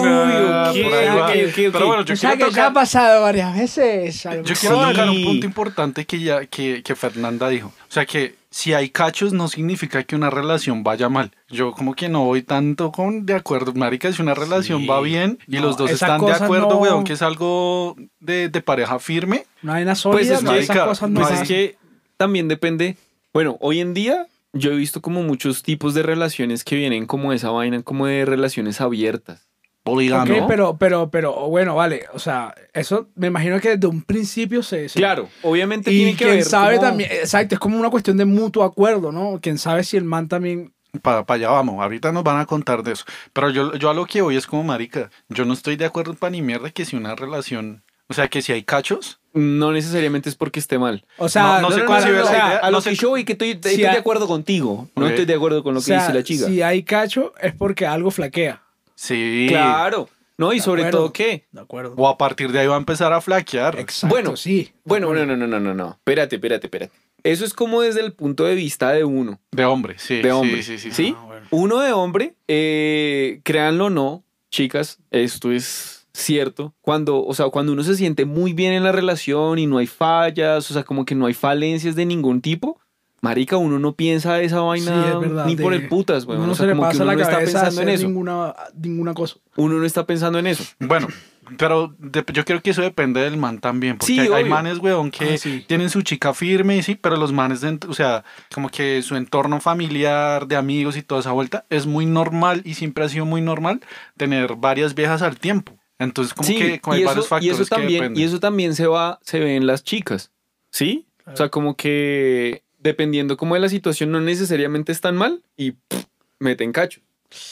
Ah, 0.00 0.70
ahí 0.70 0.82
va. 0.82 1.72
Pero 1.72 1.86
bueno, 1.86 2.02
yo 2.04 2.14
O 2.14 2.16
sea, 2.16 2.32
quiero 2.32 2.48
que 2.48 2.54
ya 2.54 2.66
ha 2.66 2.72
pasado 2.72 3.22
varias 3.22 3.56
veces. 3.58 4.22
yo 4.22 4.30
quiero 4.58 4.80
así. 4.80 4.92
tocar 4.92 5.10
un 5.10 5.24
punto 5.24 5.46
importante 5.46 6.04
que, 6.04 6.20
ya, 6.20 6.46
que, 6.46 6.82
que 6.82 6.94
Fernanda 6.94 7.48
dijo. 7.48 7.68
O 7.68 7.90
sea, 7.90 8.06
que 8.06 8.34
si 8.50 8.72
hay 8.72 8.88
cachos 8.88 9.32
no 9.32 9.48
significa 9.48 10.02
que 10.04 10.16
una 10.16 10.30
relación 10.30 10.82
vaya 10.82 11.08
mal. 11.08 11.32
Yo 11.48 11.72
como 11.72 11.94
que 11.94 12.08
no 12.08 12.24
voy 12.24 12.42
tanto 12.42 12.92
con 12.92 13.26
de 13.26 13.34
acuerdo. 13.34 13.72
Marica, 13.74 14.12
si 14.12 14.22
una 14.22 14.34
relación 14.34 14.86
va 14.88 15.00
bien 15.00 15.38
y 15.46 15.56
No, 15.56 15.62
los 15.62 15.76
dos 15.76 15.90
están 15.90 16.20
de 16.24 16.32
acuerdo, 16.32 16.70
no- 16.70 16.76
weón, 16.78 17.04
que 17.04 17.12
es 17.12 17.22
algo 17.22 17.96
de, 18.20 18.48
de 18.48 18.62
pareja 18.62 18.98
firme, 18.98 19.44
No 19.62 19.72
hay 19.72 19.82
una 19.82 19.94
Pues 19.94 20.30
es 20.30 20.42
no, 20.42 20.52
no 20.52 21.20
Pues 21.20 21.40
es 21.40 21.48
que 21.48 21.76
también 22.16 22.48
depende. 22.48 22.96
Bueno, 23.32 23.56
hoy 23.60 23.80
en 23.80 23.94
día 23.94 24.26
yo 24.52 24.72
he 24.72 24.76
visto 24.76 25.02
como 25.02 25.22
muchos 25.22 25.62
tipos 25.62 25.94
de 25.94 26.02
relaciones 26.02 26.64
que 26.64 26.76
vienen 26.76 27.06
como 27.06 27.32
esa 27.32 27.50
vaina, 27.50 27.82
como 27.82 28.06
de 28.06 28.24
relaciones 28.24 28.80
abiertas. 28.80 29.47
Poligamo. 29.90 30.32
Ok, 30.34 30.44
pero, 30.48 30.76
pero, 30.78 31.10
pero, 31.10 31.32
bueno, 31.48 31.74
vale. 31.74 32.04
O 32.12 32.18
sea, 32.18 32.54
eso 32.72 33.08
me 33.14 33.26
imagino 33.28 33.60
que 33.60 33.70
desde 33.76 33.86
un 33.86 34.02
principio 34.02 34.62
se. 34.62 34.88
se- 34.88 34.98
Claro, 34.98 35.28
obviamente 35.42 35.90
Y 35.92 35.96
tiene 35.98 36.16
que 36.16 36.24
ver 36.26 36.44
sabe 36.44 36.78
también, 36.78 37.10
exacto, 37.12 37.54
es 37.54 37.58
como 37.58 37.78
una 37.78 37.90
cuestión 37.90 38.16
de 38.16 38.24
mutuo 38.24 38.64
acuerdo, 38.64 39.12
¿no? 39.12 39.38
Quien 39.40 39.58
sabe 39.58 39.84
si 39.84 39.96
el 39.96 40.04
man 40.04 40.28
también. 40.28 40.72
Para 41.02 41.24
allá 41.28 41.50
vamos, 41.50 41.82
ahorita 41.82 42.12
nos 42.12 42.24
van 42.24 42.40
a 42.40 42.46
contar 42.46 42.82
de 42.82 42.92
eso. 42.92 43.04
Pero 43.32 43.50
yo, 43.50 43.74
yo 43.74 43.90
a 43.90 43.94
lo 43.94 44.06
que 44.06 44.22
voy 44.22 44.36
es 44.36 44.46
como 44.46 44.64
marica. 44.64 45.10
Yo 45.28 45.44
no 45.44 45.52
estoy 45.52 45.76
de 45.76 45.84
acuerdo 45.84 46.14
para 46.14 46.30
ni 46.30 46.40
mierda 46.42 46.70
que 46.70 46.84
si 46.86 46.96
una 46.96 47.14
relación. 47.14 47.82
O 48.10 48.14
sea, 48.14 48.28
que 48.28 48.40
si 48.40 48.52
hay 48.52 48.62
cachos. 48.62 49.20
No 49.34 49.70
necesariamente 49.70 50.30
es 50.30 50.34
porque 50.34 50.58
esté 50.58 50.78
mal. 50.78 51.04
O 51.18 51.28
sea, 51.28 51.60
No, 51.60 51.68
para- 51.68 51.68
o 51.68 51.70
sea, 52.00 52.08
idea. 52.10 52.56
a 52.56 52.70
lo 52.70 52.78
no 52.78 52.80
sé- 52.80 52.90
que 52.90 52.96
yo 52.96 53.10
voy 53.10 53.24
que 53.24 53.32
estoy, 53.32 53.50
estoy 53.50 53.74
Si 53.74 53.82
de 53.82 53.88
hay- 53.88 53.96
acuerdo 53.98 54.26
contigo. 54.26 54.88
No 54.96 55.06
estoy 55.06 55.26
de 55.26 55.34
acuerdo 55.34 55.62
con 55.62 55.74
lo 55.74 55.80
o 55.80 55.82
que 55.82 55.88
sea, 55.88 56.00
dice 56.00 56.14
la 56.14 56.22
chica. 56.24 56.46
Si 56.46 56.62
hay 56.62 56.82
cacho, 56.84 57.34
es 57.42 57.52
porque 57.54 57.86
algo 57.86 58.10
flaquea. 58.10 58.62
Sí. 58.98 59.46
Claro. 59.48 60.08
No, 60.36 60.52
y 60.52 60.56
De 60.56 60.62
sobre 60.62 60.82
acuerdo. 60.82 60.98
todo 60.98 61.12
que. 61.12 61.46
De 61.52 61.60
acuerdo. 61.60 61.94
O 61.96 62.08
a 62.08 62.18
partir 62.18 62.50
de 62.50 62.58
ahí 62.58 62.66
va 62.66 62.74
a 62.74 62.78
empezar 62.78 63.12
a 63.12 63.20
flaquear. 63.20 63.78
Exacto, 63.78 64.12
Bueno, 64.12 64.36
sí. 64.36 64.72
Bueno, 64.84 65.14
no, 65.14 65.24
no, 65.24 65.36
no, 65.36 65.46
no, 65.46 65.60
no, 65.60 65.72
no. 65.74 65.90
Espérate, 65.90 66.36
espérate, 66.36 66.66
espérate. 66.66 66.92
Eso 67.22 67.44
es 67.44 67.54
como 67.54 67.80
desde 67.82 68.00
el 68.00 68.12
punto 68.12 68.44
de 68.44 68.56
vista 68.56 68.90
de 68.90 69.04
uno. 69.04 69.38
De 69.52 69.64
hombre, 69.64 69.94
sí. 69.98 70.20
De 70.20 70.32
hombre. 70.32 70.62
Sí, 70.64 70.78
sí, 70.78 70.90
sí. 70.90 70.92
¿Sí? 70.92 71.14
Ah, 71.16 71.24
bueno. 71.26 71.46
Uno 71.50 71.78
de 71.80 71.92
hombre, 71.92 72.34
eh, 72.48 73.40
créanlo 73.44 73.86
o 73.86 73.90
no, 73.90 74.24
chicas, 74.50 74.98
esto 75.12 75.52
es 75.52 76.06
cierto. 76.12 76.74
Cuando, 76.80 77.24
o 77.24 77.34
sea, 77.34 77.46
cuando 77.50 77.72
uno 77.72 77.84
se 77.84 77.94
siente 77.94 78.24
muy 78.24 78.52
bien 78.52 78.72
en 78.72 78.82
la 78.82 78.90
relación 78.92 79.58
y 79.60 79.66
no 79.66 79.78
hay 79.78 79.86
fallas, 79.86 80.68
o 80.70 80.74
sea, 80.74 80.82
como 80.82 81.04
que 81.04 81.14
no 81.14 81.26
hay 81.26 81.34
falencias 81.34 81.94
de 81.94 82.04
ningún 82.06 82.40
tipo, 82.40 82.80
marica, 83.20 83.56
uno 83.56 83.78
no 83.78 83.94
piensa 83.94 84.40
esa 84.40 84.60
vaina 84.60 85.02
Sí, 85.04 85.08
es 85.14 85.20
verdad, 85.20 85.46
ni 85.46 85.56
por 85.56 85.72
de- 85.72 85.78
el 85.78 85.88
putas, 85.88 86.24
güey. 86.24 86.38
Uno 86.38 86.46
no 86.48 86.52
o 86.52 86.56
sea, 86.56 86.64
se 86.64 86.66
le 86.68 86.72
como 86.76 86.82
que 86.82 86.92
pasa 86.92 87.02
uno 87.02 87.12
la 87.12 87.16
no 87.16 87.22
está 87.22 87.32
cabeza 87.34 87.60
pensando 87.62 87.82
en 87.82 87.88
eso. 87.88 88.06
Ninguna, 88.06 88.54
ninguna 88.74 89.14
cosa. 89.14 89.36
Uno 89.56 89.74
no 89.78 89.84
está 89.84 90.06
pensando 90.06 90.38
en 90.38 90.46
eso. 90.46 90.64
Bueno, 90.78 91.08
pero 91.56 91.94
de- 91.98 92.24
yo 92.32 92.44
creo 92.44 92.60
que 92.62 92.70
eso 92.70 92.82
depende 92.82 93.20
del 93.20 93.36
man 93.36 93.58
también. 93.58 93.96
Porque 93.98 94.12
Sí, 94.12 94.20
hay, 94.20 94.44
manes, 94.44 94.78
weón, 94.78 95.10
que 95.10 95.34
Ah, 95.34 95.38
sí. 95.38 95.64
tienen 95.66 95.90
su 95.90 96.02
chica 96.02 96.32
firme 96.34 96.76
y 96.76 96.82
sí, 96.82 96.94
pero 96.94 97.16
los 97.16 97.32
manes, 97.32 97.60
dentro- 97.60 97.90
o 97.90 97.94
sea, 97.94 98.22
como 98.54 98.68
que 98.68 99.02
su 99.02 99.16
entorno 99.16 99.60
familiar, 99.60 100.46
de 100.46 100.56
amigos 100.56 100.96
y 100.96 101.02
toda 101.02 101.20
esa 101.20 101.32
vuelta, 101.32 101.64
es 101.70 101.86
muy 101.86 102.06
normal 102.06 102.62
y 102.64 102.74
siempre 102.74 103.04
ha 103.04 103.08
sido 103.08 103.24
muy 103.24 103.40
normal 103.40 103.80
tener 104.16 104.56
varias 104.56 104.94
viejas 104.94 105.22
al 105.22 105.38
tiempo. 105.38 105.72
Entonces, 105.98 106.32
como 106.34 106.46
sí, 106.46 106.54
que 106.56 106.80
como 106.80 106.94
hay 106.94 107.02
varios 107.02 107.24
eso, 107.24 107.26
y 107.26 107.40
factores 107.40 107.54
eso 107.60 107.64
que 107.64 107.80
también, 107.80 108.00
dependen. 108.02 108.22
y 108.22 108.26
eso 108.26 108.38
también 108.38 108.74
se 108.76 108.86
va, 108.86 109.18
se 109.22 109.40
ve 109.40 109.56
en 109.56 109.66
las 109.66 109.82
chicas, 109.82 110.30
¿sí? 110.70 111.08
O 111.26 111.34
sea, 111.36 111.48
como 111.48 111.76
que 111.76 112.62
dependiendo 112.88 113.36
como 113.36 113.54
de 113.54 113.60
la 113.60 113.68
situación 113.68 114.10
no 114.10 114.20
necesariamente 114.20 114.92
están 114.92 115.16
mal 115.16 115.42
y 115.56 115.72
pff, 115.72 116.04
meten 116.38 116.72
cacho. 116.72 117.00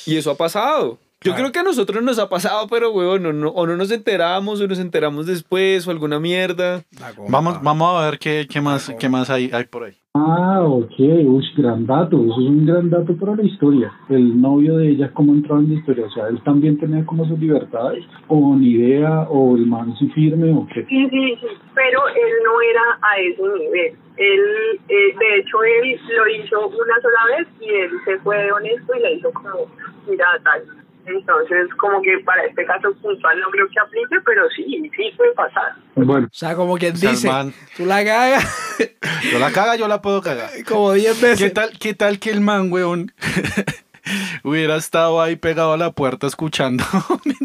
Y 0.06 0.16
eso 0.16 0.30
ha 0.30 0.36
pasado. 0.36 0.98
Yo 1.22 1.32
Claro. 1.32 1.44
creo 1.44 1.52
que 1.52 1.58
a 1.60 1.62
nosotros 1.62 2.02
nos 2.04 2.18
ha 2.18 2.28
pasado, 2.28 2.66
pero 2.68 2.90
weón, 2.90 3.22
no, 3.22 3.32
no- 3.32 3.48
o 3.48 3.66
no 3.66 3.74
nos 3.76 3.90
enteramos 3.90 4.60
o 4.60 4.68
nos 4.68 4.78
enteramos 4.78 5.26
después 5.26 5.88
o 5.88 5.90
alguna 5.90 6.20
mierda. 6.20 6.82
Vamos, 7.30 7.62
vamos 7.62 7.88
a 8.02 8.10
ver 8.10 8.18
qué, 8.18 8.46
qué 8.52 8.60
más, 8.60 8.94
qué 9.00 9.08
más 9.08 9.30
hay, 9.30 9.50
hay 9.52 9.64
por 9.64 9.84
ahí. 9.84 9.94
Ah, 10.14 10.60
ok, 10.62 10.92
uy, 10.98 11.44
gran 11.56 11.86
dato, 11.86 12.16
eso 12.22 12.32
es 12.40 12.48
un 12.48 12.66
gran 12.66 12.90
dato 12.90 13.16
para 13.16 13.34
la 13.34 13.42
historia. 13.44 13.92
El 14.10 14.40
novio 14.40 14.76
de 14.76 14.90
ella, 14.90 15.10
¿cómo 15.14 15.32
entró 15.32 15.58
en 15.58 15.68
la 15.68 15.74
historia? 15.78 16.04
O 16.06 16.10
sea, 16.10 16.28
él 16.28 16.40
también 16.44 16.78
tenía 16.78 17.04
como 17.06 17.26
sus 17.26 17.38
libertades, 17.38 18.04
o 18.28 18.54
ni 18.54 18.72
idea, 18.72 19.22
o 19.30 19.56
el 19.56 19.66
man 19.66 19.94
sí 19.98 20.08
firme, 20.14 20.52
o 20.52 20.66
qué. 20.72 20.84
Sí, 20.86 21.08
sí, 21.10 21.34
sí, 21.40 21.46
pero 21.74 22.08
él 22.08 22.32
no 22.44 22.60
era 22.60 22.98
a 23.02 23.18
ese 23.20 23.42
nivel. 23.64 23.94
Él, 24.18 24.40
eh, 24.88 25.14
de 25.18 25.38
hecho, 25.38 25.62
él 25.64 25.98
lo 26.16 26.28
hizo 26.28 26.66
una 26.68 27.00
sola 27.02 27.36
vez 27.38 27.48
y 27.60 27.68
él 27.70 27.90
se 28.04 28.18
fue 28.20 28.50
honesto 28.52 28.92
y 28.98 29.02
le 29.02 29.14
hizo 29.14 29.30
como, 29.32 29.66
mira, 30.08 30.26
tal. 30.44 30.62
Entonces, 31.06 31.68
como 31.78 32.02
que 32.02 32.18
para 32.24 32.44
este 32.44 32.64
caso 32.66 32.92
puntual 33.00 33.38
no 33.40 33.48
creo 33.50 33.66
que 33.68 33.78
aplique, 33.80 34.16
pero 34.24 34.42
sí, 34.56 34.90
sí 34.96 35.10
puede 35.16 35.32
pasar. 35.32 35.74
Bueno, 35.94 36.26
O 36.26 36.34
sea, 36.34 36.54
como 36.56 36.76
quien 36.76 36.94
O 36.94 36.96
sea, 36.96 37.10
el 37.10 37.16
dice, 37.16 37.28
man- 37.28 37.54
tú 37.76 37.86
la 37.86 38.04
cagas 38.04 38.44
Yo 39.32 39.38
la 39.38 39.50
caga, 39.52 39.76
yo 39.76 39.88
la 39.88 40.02
puedo 40.02 40.20
cagar. 40.20 40.50
como 40.68 40.92
10 40.92 41.20
veces. 41.20 41.38
¿Qué 41.38 41.50
tal, 41.50 41.70
qué 41.78 41.94
tal 41.94 42.18
que 42.18 42.30
el 42.30 42.40
man, 42.40 42.70
weón, 42.72 43.12
hubiera 44.44 44.76
estado 44.76 45.20
ahí 45.22 45.36
pegado 45.36 45.72
a 45.72 45.76
la 45.76 45.92
puerta 45.92 46.26
escuchando? 46.26 46.84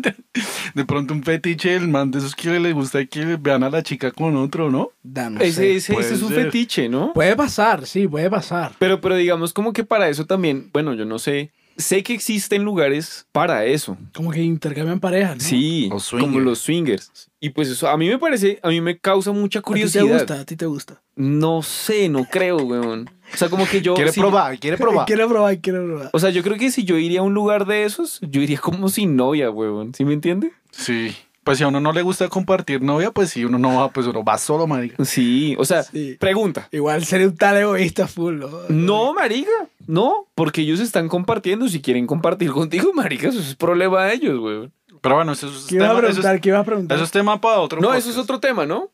de 0.73 0.85
pronto 0.85 1.13
un 1.13 1.23
fetiche 1.23 1.71
del 1.71 1.87
man 1.87 2.11
de 2.11 2.19
esos 2.19 2.35
que 2.35 2.49
le 2.59 2.73
gusta 2.73 3.05
que 3.05 3.37
vean 3.39 3.63
a 3.63 3.69
la 3.69 3.83
chica 3.83 4.11
con 4.11 4.35
otro, 4.37 4.69
¿no? 4.69 4.91
Da, 5.03 5.29
no 5.29 5.39
ese 5.41 5.51
sé. 5.53 5.75
ese- 5.75 5.93
ese 5.99 6.13
es 6.15 6.21
un 6.21 6.31
fetiche, 6.31 6.89
¿no? 6.89 7.13
Puede 7.13 7.35
pasar, 7.35 7.85
sí, 7.85 8.07
puede 8.07 8.29
pasar. 8.29 8.71
Pero, 8.79 9.01
pero 9.01 9.15
digamos 9.15 9.53
como 9.53 9.73
que 9.73 9.83
para 9.83 10.09
eso 10.09 10.25
también, 10.25 10.69
bueno, 10.73 10.93
yo 10.93 11.05
no 11.05 11.19
sé. 11.19 11.51
Sé 11.81 12.03
que 12.03 12.13
existen 12.13 12.63
lugares 12.63 13.25
para 13.31 13.65
eso. 13.65 13.97
Como 14.13 14.31
que 14.31 14.41
intercambian 14.41 14.99
parejas, 14.99 15.35
¿no? 15.37 15.41
Sí, 15.43 15.89
Los 15.91 16.09
como 16.11 16.39
los 16.39 16.59
swingers. 16.59 17.11
Y 17.39 17.49
pues 17.49 17.67
eso 17.69 17.89
a 17.89 17.97
mí 17.97 18.07
me 18.07 18.17
parece, 18.19 18.59
a 18.61 18.69
mí 18.69 18.79
me 18.81 18.97
causa 18.99 19.31
mucha 19.31 19.59
¿A 19.59 19.61
ti 19.61 19.65
curiosidad. 19.65 20.03
te 20.05 20.13
gusta? 20.13 20.39
¿A 20.41 20.45
ti 20.45 20.55
te 20.55 20.65
gusta? 20.67 21.01
No 21.15 21.61
sé, 21.63 22.07
no 22.07 22.25
creo, 22.25 22.57
weón. 22.57 23.09
O 23.33 23.37
sea, 23.37 23.49
como 23.49 23.65
que 23.67 23.81
yo... 23.81 23.93
Quiere 23.95 24.11
sí- 24.11 24.19
probar, 24.19 24.57
quiere 24.59 24.77
probar. 24.77 25.05
Quiero 25.07 25.27
probar, 25.27 25.59
quiero 25.59 25.85
probar. 25.85 26.09
O 26.13 26.19
sea, 26.19 26.29
yo 26.29 26.43
creo 26.43 26.57
que 26.57 26.69
si 26.71 26.83
yo 26.83 26.97
iría 26.97 27.21
a 27.21 27.23
un 27.23 27.33
lugar 27.33 27.65
de 27.65 27.83
esos, 27.85 28.19
yo 28.21 28.41
iría 28.41 28.59
como 28.59 28.89
sin 28.89 29.15
novia, 29.15 29.49
weón. 29.49 29.93
¿Sí 29.95 30.05
me 30.05 30.13
entiende? 30.13 30.51
Sí. 30.71 31.15
Pues 31.43 31.57
si 31.57 31.63
a 31.63 31.67
uno 31.69 31.79
no 31.79 31.91
le 31.91 32.03
gusta 32.03 32.29
compartir 32.29 32.83
novia, 32.83 33.09
pues 33.11 33.29
si 33.31 33.43
uno 33.43 33.57
no 33.57 33.77
va, 33.79 33.89
pues 33.89 34.05
uno 34.05 34.23
va 34.23 34.37
solo, 34.37 34.67
marica. 34.67 35.03
Sí, 35.03 35.55
o 35.57 35.65
sea, 35.65 35.81
Sí. 35.81 36.15
pregunta. 36.19 36.67
Igual 36.71 37.03
sería 37.03 37.27
un 37.27 37.35
tal 37.35 37.57
egoísta 37.57 38.05
full, 38.07 38.35
¿no? 38.39 38.47
No, 38.69 39.13
marica, 39.15 39.49
no, 39.87 40.27
porque 40.35 40.61
ellos 40.61 40.79
están 40.79 41.07
compartiendo. 41.07 41.67
Si 41.67 41.81
quieren 41.81 42.05
compartir 42.05 42.51
contigo, 42.51 42.91
marica, 42.93 43.29
eso 43.29 43.39
es 43.39 43.55
problema 43.55 44.05
de 44.05 44.13
ellos, 44.13 44.39
weón. 44.39 44.71
Pero 45.01 45.15
bueno, 45.15 45.31
eso 45.31 45.47
es, 45.47 45.65
¿Qué 45.67 45.75
iba 45.77 45.85
a 45.85 45.87
tema, 45.89 45.99
eso, 45.99 46.07
preguntar? 46.07 46.35
es, 46.35 46.41
¿Qué 46.41 46.49
iba 46.49 46.59
a 46.59 46.63
preguntar? 46.63 46.95
eso 46.95 47.05
es 47.05 47.11
tema 47.11 47.41
para 47.41 47.59
otro 47.59 47.81
No, 47.81 47.87
podcast. 47.87 48.07
eso 48.07 48.11
es 48.19 48.23
otro 48.23 48.39
tema, 48.39 48.65
¿no? 48.67 48.89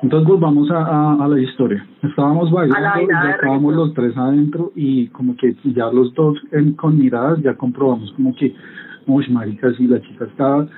entonces 0.00 0.28
volvamos 0.28 0.70
a, 0.70 0.76
a, 0.76 1.24
a 1.24 1.26
la 1.26 1.40
historia. 1.40 1.84
Estábamos 2.02 2.52
bailando, 2.52 3.08
ya 3.10 3.30
estábamos 3.30 3.74
los 3.74 3.94
tres 3.94 4.16
adentro 4.16 4.70
y 4.76 5.08
como 5.08 5.36
que 5.36 5.56
ya 5.74 5.86
los 5.86 6.14
dos 6.14 6.36
en- 6.52 6.74
con 6.74 6.96
miradas 6.98 7.38
ya 7.42 7.54
comprobamos 7.56 8.12
como 8.12 8.32
que, 8.36 8.54
uy, 9.06 9.26
marica, 9.30 9.72
sí, 9.76 9.86
la 9.88 10.00
chica 10.02 10.26
estaba, 10.26 10.68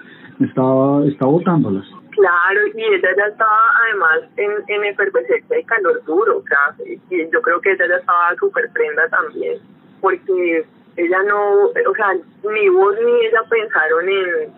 estaba, 0.41 1.05
estaba 1.07 1.33
botándolas. 1.33 1.85
Claro, 2.11 2.61
y 2.75 2.83
ella 2.83 3.09
ya 3.17 3.25
estaba 3.27 3.61
además 3.87 4.21
en, 4.37 4.51
en 4.69 4.85
efervescencia 4.85 5.59
y 5.59 5.65
calor 5.65 6.03
duro, 6.05 6.39
o 6.39 6.43
sea, 6.43 6.75
y 6.87 7.31
yo 7.31 7.41
creo 7.41 7.61
que 7.61 7.73
ella 7.73 7.87
ya 7.89 7.97
estaba 7.97 8.35
súper 8.37 8.69
prenda 8.73 9.09
también, 9.09 9.59
porque 10.01 10.65
ella 10.97 11.23
no, 11.23 11.67
o 11.67 11.95
sea, 11.95 12.15
ni 12.53 12.69
vos 12.69 12.95
ni 13.05 13.27
ella 13.27 13.43
pensaron 13.49 14.09
en, 14.09 14.53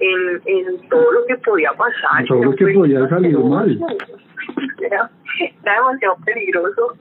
en, 0.00 0.42
en 0.44 0.88
todo 0.88 1.10
lo 1.12 1.26
que 1.26 1.36
podía 1.38 1.72
pasar. 1.72 2.24
Todo 2.28 2.44
lo 2.44 2.54
que 2.54 2.64
Era 2.64 2.74
podía 2.74 3.08
salir 3.08 3.32
peligro. 3.32 3.44
mal. 3.46 3.78
Era, 4.80 5.10
era 5.62 5.74
demasiado 5.74 6.16
peligroso 6.24 6.96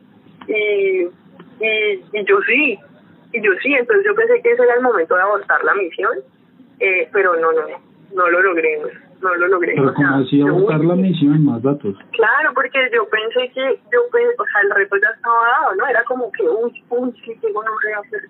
y, 0.48 1.04
y, 1.04 2.04
y 2.14 2.26
yo 2.26 2.42
sí, 2.42 2.78
y 3.32 3.42
yo 3.42 3.52
sí, 3.62 3.74
entonces 3.74 4.06
yo 4.06 4.16
pensé 4.16 4.42
que 4.42 4.52
ese 4.52 4.64
era 4.64 4.76
el 4.76 4.82
momento 4.82 5.16
de 5.16 5.22
abortar 5.22 5.64
la 5.64 5.74
misión, 5.76 6.12
eh, 6.80 7.08
pero 7.14 7.36
no, 7.36 7.52
no, 7.54 7.62
no 7.68 7.87
lo 8.14 8.42
logré. 8.42 8.82
no 9.22 9.36
lo 9.36 9.48
logré. 9.48 9.74
Pero 9.76 9.94
como 9.94 10.16
así 10.16 10.42
buscar 10.42 10.84
la 10.84 10.96
misión, 10.96 11.44
más 11.46 11.62
datos. 11.62 11.96
Claro, 12.12 12.54
porque 12.54 12.80
yo 12.94 13.08
pensé 13.10 13.52
que, 13.54 13.80
yo 13.92 14.00
pensé, 14.12 14.36
o 14.38 14.46
sea, 14.46 14.62
el 14.64 14.72
reto 14.72 14.96
ya 14.98 15.10
estaba 15.16 15.48
dado, 15.62 15.76
¿no? 15.76 15.88
Era 15.88 16.04
como 16.06 16.32
que, 16.32 16.44
uy, 16.44 16.84
uy, 16.90 17.14
sí 17.26 17.38
tengo 17.42 17.64
no 17.64 17.72
hacer. 18.00 18.22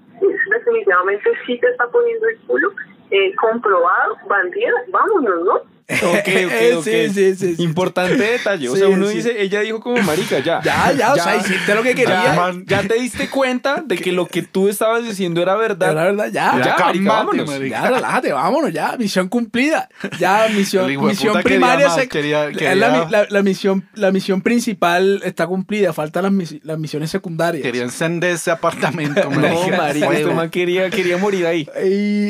Definitivamente 0.49 1.29
sí 1.45 1.59
te 1.59 1.67
está 1.67 1.87
poniendo 1.87 2.27
el 2.27 2.37
culo. 2.47 2.71
Eh, 3.09 3.33
comprobado, 3.35 4.17
bandida, 4.27 4.73
vámonos, 4.91 5.45
¿no? 5.45 5.76
Ok, 6.03 6.27
ok, 6.45 6.77
ok. 6.79 6.83
Sí, 6.87 7.09
sí, 7.13 7.35
sí, 7.35 7.55
Importante 7.63 8.17
detalle. 8.17 8.67
O 8.69 8.75
sea, 8.75 8.87
uno 8.87 9.07
dice, 9.07 9.41
ella 9.41 9.61
dijo 9.61 9.79
como 9.79 10.01
marica, 10.03 10.39
ya. 10.39 10.61
Ya, 10.67 10.91
ya, 10.91 11.13
o 11.13 11.15
sea, 11.15 11.37
hiciste 11.37 11.73
lo 11.75 11.83
que 11.83 11.95
quería. 11.95 12.53
Ya, 12.65 12.83
te 12.83 12.95
diste 12.95 13.29
cuenta 13.29 13.81
de 13.85 13.97
que 13.97 14.11
lo 14.11 14.27
que 14.27 14.41
tú 14.41 14.67
estabas 14.67 15.05
diciendo 15.05 15.41
era 15.41 15.55
verdad. 15.55 15.91
Era 15.91 16.03
verdad, 16.03 16.27
ya. 16.31 16.61
Ya, 16.63 16.75
marica, 16.77 17.11
vámonos. 17.11 17.59
Ya, 17.69 17.89
relájate, 17.89 18.33
vámonos, 18.33 18.73
ya. 18.73 18.95
Misión 18.97 19.29
cumplida. 19.29 19.87
Ya, 20.19 20.47
misión, 20.53 20.87
misión 21.05 21.41
primaria. 21.41 21.89
Se, 21.89 22.07
quería, 22.09 22.49
La, 22.75 23.27
la, 23.29 23.43
misión, 23.43 23.87
la 23.93 24.11
misión 24.11 24.41
principal 24.41 25.21
está 25.23 25.47
cumplida. 25.47 25.93
Faltan 25.93 26.23
las, 26.23 26.55
las 26.63 26.79
misiones 26.79 27.11
secundarias. 27.11 27.63
Quería 27.63 27.83
encender 27.83 28.31
ese 28.31 28.51
apartamento, 28.51 29.29
No, 29.29 29.39
marica, 29.69 30.11
este 30.11 30.33
man 30.33 30.49
quería, 30.49 30.89
quería 30.89 31.17
morir 31.17 31.45
ahí. 31.45 31.67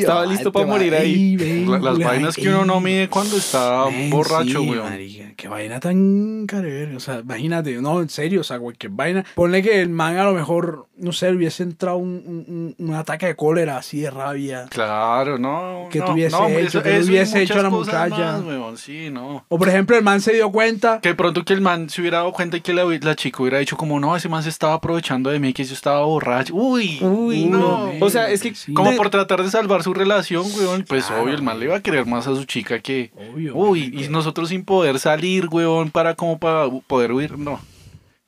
Estaba 0.00 0.26
listo 0.26 0.52
para 0.52 0.66
morir 0.66 0.94
ahí. 0.94 1.36
las 1.66 1.98
vainas 1.98 2.36
que 2.36 2.48
uno 2.48 2.64
no 2.64 2.80
mide 2.80 3.08
cuando 3.08 3.36
está 3.48 3.84
borracho, 4.10 4.60
sí, 4.60 4.70
Marica, 4.70 5.32
qué 5.36 5.48
vaina 5.48 5.80
tan 5.80 6.46
carever. 6.46 6.94
O 6.94 7.00
sea, 7.00 7.20
imagínate, 7.20 7.80
no, 7.80 8.00
en 8.00 8.08
serio, 8.08 8.42
o 8.42 8.44
sea, 8.44 8.58
cualquier 8.58 8.92
vaina. 8.92 9.24
Ponle 9.34 9.62
que 9.62 9.80
el 9.80 9.88
man 9.88 10.16
a 10.18 10.24
lo 10.24 10.34
mejor, 10.34 10.86
no 10.96 11.12
sé, 11.12 11.30
hubiese 11.30 11.62
entrado 11.62 11.96
un, 11.96 12.44
un, 12.48 12.74
un 12.78 12.94
ataque 12.94 13.26
de 13.26 13.36
cólera 13.36 13.78
así 13.78 14.00
de 14.00 14.10
rabia. 14.10 14.66
Claro, 14.70 15.38
no. 15.38 15.88
Que 15.90 16.00
tuviese 16.00 16.36
hecho, 16.60 16.82
que 16.82 17.00
hubiese 17.00 17.42
hecho 17.42 17.58
a 17.58 17.62
la 17.62 17.70
muchacha. 17.70 18.40
sí, 18.76 19.10
no. 19.10 19.44
O 19.48 19.58
por 19.58 19.68
ejemplo, 19.68 19.96
el 19.96 20.04
man 20.04 20.20
se 20.20 20.34
dio 20.34 20.50
cuenta. 20.50 21.00
Que 21.00 21.14
pronto 21.14 21.44
que 21.44 21.54
el 21.54 21.60
man 21.60 21.88
se 21.88 22.00
hubiera 22.00 22.18
dado 22.18 22.32
cuenta 22.32 22.56
y 22.56 22.60
que 22.60 22.72
la, 22.72 22.84
la 22.84 23.16
chica 23.16 23.42
hubiera 23.42 23.58
dicho 23.58 23.76
como, 23.76 23.98
no, 23.98 24.14
ese 24.16 24.28
man 24.28 24.42
se 24.42 24.50
estaba 24.50 24.74
aprovechando 24.74 25.30
de 25.30 25.38
mí, 25.38 25.52
que 25.52 25.64
yo 25.64 25.74
estaba 25.74 26.04
borracho. 26.04 26.54
Uy, 26.54 26.98
uy, 27.02 27.46
no. 27.46 27.92
o 28.00 28.10
sea, 28.10 28.30
es 28.30 28.42
que 28.42 28.52
como 28.74 28.94
por 28.96 29.10
tratar 29.10 29.42
de 29.42 29.50
salvar 29.50 29.82
su 29.82 29.94
relación, 29.94 30.44
weón, 30.56 30.84
pues 30.86 31.10
obvio, 31.10 31.34
el 31.34 31.42
man 31.42 31.58
le 31.58 31.66
iba 31.66 31.76
a 31.76 31.80
querer 31.80 32.06
más 32.06 32.26
a 32.26 32.34
su 32.34 32.44
chica 32.44 32.80
que... 32.80 33.10
Obvio. 33.16 33.37
Uy, 33.54 33.92
y 33.94 34.08
nosotros 34.08 34.48
sin 34.48 34.64
poder 34.64 34.98
salir, 34.98 35.48
weón, 35.50 35.90
para 35.90 36.14
como 36.14 36.38
para 36.38 36.66
poder 36.86 37.12
huir, 37.12 37.38
no. 37.38 37.58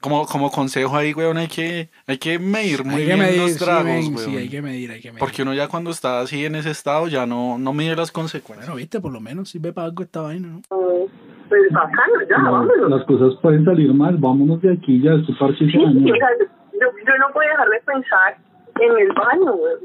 Como, 0.00 0.24
como 0.24 0.50
consejo 0.50 0.96
ahí, 0.96 1.12
weón, 1.12 1.36
hay 1.36 1.48
que, 1.48 1.90
hay 2.06 2.16
que 2.16 2.38
medir 2.38 2.84
muy 2.84 3.04
bien 3.04 3.20
los 3.36 3.56
tragos, 3.58 4.06
sí, 4.06 4.16
Sí, 4.16 4.36
hay 4.36 4.48
que 4.48 4.62
medir, 4.62 4.90
hay 4.90 5.00
que 5.00 5.08
medir. 5.10 5.18
Porque 5.18 5.42
uno 5.42 5.52
ya 5.52 5.68
cuando 5.68 5.90
está 5.90 6.20
así 6.20 6.46
en 6.46 6.54
ese 6.54 6.70
estado 6.70 7.06
ya 7.08 7.26
no, 7.26 7.58
no 7.58 7.74
mide 7.74 7.94
las 7.94 8.10
consecuencias. 8.10 8.66
Bueno, 8.66 8.78
viste, 8.78 8.98
por 8.98 9.12
lo 9.12 9.20
menos 9.20 9.50
sirve 9.50 9.74
para 9.74 9.88
algo 9.88 10.02
esta 10.02 10.22
vaina, 10.22 10.48
¿no? 10.48 10.62
Pues 10.70 11.62
bacano, 11.70 12.22
ya, 12.30 12.38
vámonos. 12.38 12.88
Las 12.88 13.04
cosas 13.04 13.34
pueden 13.42 13.64
salir 13.66 13.92
mal, 13.92 14.16
vámonos 14.16 14.62
de 14.62 14.72
aquí 14.72 15.02
ya, 15.02 15.12
este 15.12 15.34
parche 15.38 15.66
sí. 15.66 15.76
O 15.76 15.90
sea, 15.90 16.28
yo, 16.72 16.86
yo 17.06 17.18
no 17.18 17.32
puedo 17.34 17.50
dejar 17.50 17.68
de 17.68 17.80
pensar 17.84 18.38
en 18.80 18.98
el 18.98 19.12
baño, 19.12 19.52
weón. 19.52 19.78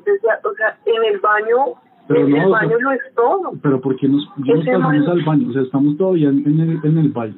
O 0.44 0.56
sea, 0.56 0.78
en 0.86 1.04
el 1.14 1.20
baño 1.20 1.76
pero 2.08 2.28
no, 2.28 2.38
el 2.38 2.50
baño 2.50 2.80
lo 2.80 2.92
es 2.92 3.02
todo. 3.16 3.54
Pero 3.62 3.82
¿por 3.82 3.96
qué 3.98 4.08
nos, 4.08 4.26
no 4.38 4.56
pasamos 4.58 5.08
al 5.08 5.24
baño? 5.24 5.50
O 5.50 5.54
sea, 5.54 5.62
estamos 5.64 5.98
todavía 5.98 6.30
en, 6.30 6.46
el, 6.46 6.80
en 6.84 6.98
el 6.98 7.10
baile. 7.10 7.38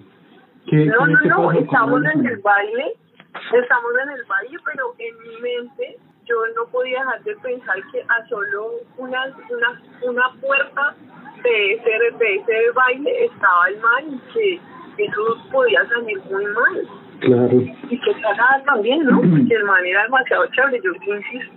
¿Qué, 0.68 0.86
no, 0.86 1.08
no, 1.08 1.20
no, 1.22 1.52
estamos 1.54 2.04
en 2.14 2.26
el 2.26 2.38
baile, 2.40 2.94
estamos 3.34 3.92
en 4.04 4.10
el 4.12 4.24
baile, 4.26 4.58
pero 4.66 4.94
en 5.00 5.18
mi 5.24 5.42
mente 5.42 5.98
yo 6.26 6.36
no 6.58 6.70
podía 6.70 7.00
dejar 7.00 7.24
de 7.24 7.36
pensar 7.38 7.76
que 7.92 8.02
a 8.02 8.28
solo 8.28 8.72
una, 8.98 9.26
una, 9.28 9.82
una 10.04 10.42
puerta 10.42 10.94
de 11.42 11.74
ese, 11.74 11.90
de 12.20 12.36
ese 12.36 12.72
baile 12.76 13.26
estaba 13.26 13.70
el 13.70 13.80
mal 13.80 14.04
y 14.36 14.60
que 14.98 15.06
eso 15.06 15.38
podía 15.52 15.88
salir 15.88 16.20
muy 16.30 16.46
mal. 16.48 16.88
Claro. 17.22 17.62
Y 17.90 18.00
que 18.00 18.22
nada 18.22 18.62
también, 18.66 19.06
¿no? 19.06 19.22
Porque 19.22 19.56
el 19.56 19.64
man 19.64 19.86
era 19.86 20.04
demasiado 20.04 20.46
chévere, 20.48 20.82
yo 20.84 21.16
insisto. 21.16 21.56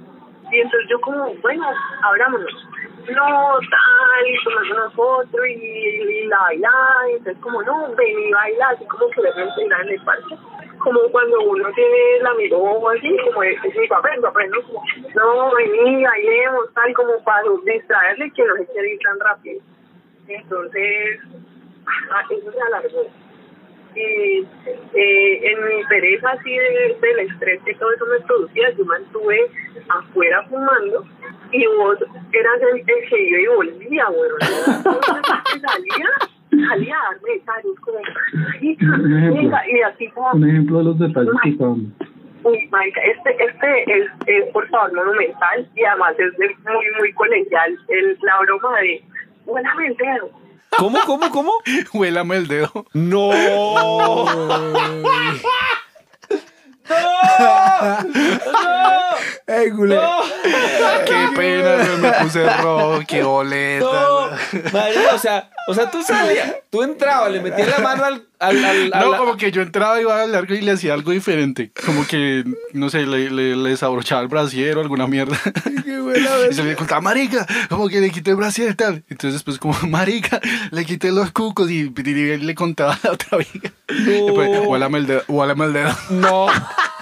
Y 0.53 0.59
entonces 0.59 0.89
yo 0.89 1.01
como, 1.01 1.35
bueno, 1.43 1.65
abrámonos 2.03 2.69
no, 3.11 3.59
tal, 3.71 4.27
y 4.27 4.45
tomando 4.45 4.75
una 4.75 4.91
foto 4.91 5.47
y, 5.47 5.53
y 5.53 6.27
la 6.27 6.39
bailar, 6.41 7.11
y 7.11 7.13
entonces 7.15 7.43
como, 7.43 7.63
no, 7.63 7.95
ven 7.95 8.21
y 8.21 8.33
baila, 8.33 8.69
así 8.71 8.85
como 8.87 9.09
que 9.11 9.23
le 9.23 9.29
entrenar 9.29 9.83
en 9.83 9.89
el 9.89 10.05
parque. 10.05 10.37
Como 10.79 11.01
cuando 11.11 11.41
uno 11.41 11.71
tiene 11.75 12.17
el 12.17 12.27
amigo 12.27 12.89
así, 12.91 13.17
como 13.25 13.43
es 13.43 13.63
mi 13.77 13.87
papel, 13.89 14.21
papel, 14.21 14.51
¿no? 14.51 14.59
No, 15.15 15.55
vení, 15.55 16.05
bailemos, 16.05 16.73
tal, 16.75 16.95
como 16.95 17.23
para 17.25 17.43
distraerle 17.65 18.31
que 18.33 18.45
no 18.45 18.57
se 18.57 18.67
quiere 18.67 18.95
ir 18.95 19.01
tan 19.01 19.21
rápido. 19.21 19.63
Entonces, 20.27 21.21
ah, 22.11 22.23
eso 22.31 22.53
se 22.53 22.61
alargó. 22.61 23.30
Y 23.95 24.47
eh, 24.95 25.51
en 25.51 25.65
mi 25.65 25.85
pereza 25.89 26.31
así 26.31 26.51
de, 26.51 26.97
del 27.01 27.19
estrés 27.29 27.61
que 27.65 27.75
todo 27.75 27.93
eso 27.93 28.07
me 28.07 28.21
producía, 28.27 28.71
yo 28.77 28.85
mantuve 28.85 29.51
afuera 29.89 30.43
fumando 30.49 31.05
y 31.53 31.67
vos 31.67 31.99
eras 32.33 32.61
el, 32.73 32.85
que 32.85 33.29
iba 33.29 33.41
y 33.41 33.47
volvía, 33.47 34.07
bueno. 34.09 34.35
salía, 35.61 36.69
salía 36.69 36.97
a 36.97 37.13
darme 37.13 37.33
detalles 37.35 37.81
como, 37.81 37.99
y 38.61 39.81
así 39.83 40.09
como... 40.09 40.31
Un 40.33 40.49
ejemplo 40.49 40.79
de 40.79 40.85
los 40.85 40.99
detalles 40.99 41.33
que 41.43 41.51
estaban... 41.51 41.93
Uy, 42.43 42.69
marica, 42.71 43.01
este, 43.03 43.37
este 43.45 43.99
es, 43.99 44.09
es, 44.27 44.51
por 44.53 44.67
favor, 44.71 44.95
monumental 44.95 45.69
y 45.77 45.85
además 45.85 46.15
es 46.19 46.39
muy, 46.39 46.87
muy 46.99 47.13
colegial. 47.13 47.79
El, 47.89 48.19
la 48.23 48.41
broma 48.41 48.81
de, 48.81 49.05
huélame 49.45 49.89
el 49.89 49.97
dedo. 49.97 50.31
¿Cómo, 50.79 50.99
cómo, 51.05 51.31
cómo? 51.31 51.53
Huélame 51.93 52.37
el 52.37 52.49
dedo. 52.49 52.87
¡No! 52.93 53.33
¡No! 53.33 54.25
¡No! 54.25 55.11
¡Ey, 59.47 59.71
culé! 59.71 59.97
¡No! 59.97 60.21
¡Qué 61.05 61.29
pena! 61.37 61.77
Me 61.99 62.13
puse 62.13 62.49
rojo, 62.57 63.01
qué 63.07 63.23
boleta. 63.23 63.85
No, 63.85 65.15
o 65.15 65.19
sea, 65.19 65.51
o 65.69 65.75
sea, 65.75 65.91
tú 65.91 66.03
salías, 66.03 66.55
tú 66.71 66.83
entrabas, 66.83 67.31
le 67.31 67.41
metías 67.41 67.69
la 67.69 67.79
mano 67.79 68.05
al. 68.05 68.27
al, 68.39 68.65
al 68.65 68.91
no, 68.91 69.17
como 69.17 69.37
que 69.37 69.53
yo 69.53 69.63
entraba, 69.63 70.01
iba 70.01 70.21
a 70.21 70.27
largo 70.27 70.55
y 70.55 70.61
le 70.61 70.73
hacía 70.73 70.95
algo 70.95 71.13
diferente. 71.13 71.71
Como 71.85 72.07
que, 72.07 72.45
no 72.73 72.91
sé, 72.91 73.07
le, 73.07 73.31
le, 73.31 73.57
le 73.57 73.71
desabrochaba 73.71 74.23
el 74.23 74.29
brasier 74.29 74.79
o 74.79 74.81
alguna 74.81 75.07
mierda. 75.07 75.39
Qué 75.85 76.01
buena 76.01 76.31
y 76.51 76.55
se 76.55 76.65
le 76.65 76.77
contaba, 76.77 77.01
marica, 77.01 77.47
como 77.69 77.89
que 77.89 78.01
le 78.01 78.11
quité 78.11 78.31
el 78.31 78.37
brasier 78.37 78.71
y 78.71 78.75
tal. 78.75 79.05
Entonces 79.09 79.35
después, 79.35 79.59
como, 79.59 79.75
marica, 79.89 80.41
le 80.71 80.85
quité 80.85 81.13
los 81.13 81.31
cucos 81.33 81.71
y, 81.71 81.91
le 81.91 82.55
contaba 82.55 82.95
a 82.95 82.99
la 83.03 83.13
otra 83.13 83.29
amiga. 83.33 83.73
No. 83.89 84.27
Después, 84.27 84.67
huélame 84.67 84.99
el 84.99 85.07
dedo, 85.07 85.23
huélame 85.29 85.65
el 85.67 85.73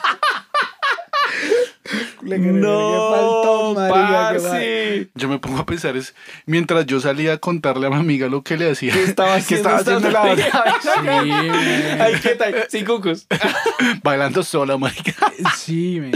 dedo. 2.37 2.53
No. 2.53 3.75
no, 3.75 3.89
parce. 3.89 5.09
Yo 5.15 5.29
me 5.29 5.39
pongo 5.39 5.59
a 5.59 5.67
pensar 5.67 5.97
es 5.97 6.15
mientras 6.47 6.87
yo 6.87 7.01
salía 7.01 7.35
a 7.35 7.39
contarle 7.39 7.87
a 7.87 7.91
mi 7.91 7.97
amiga 7.97 8.29
lo 8.29 8.43
que 8.43 8.57
le 8.57 8.71
hacía. 8.71 8.93
¿Qué 8.93 9.05
estaba 9.05 9.35
haciendo, 9.37 9.69
haciendo 9.71 10.11
la 10.11 10.37
Sí, 10.37 10.41
Ay, 12.01 12.15
¿qué 12.23 12.35
tal? 12.37 12.55
Sin 12.69 12.85
cucos. 12.85 13.27
Bailando 14.03 14.43
sola, 14.43 14.77
marica. 14.77 15.13
Sí, 15.55 16.01
me. 16.01 16.11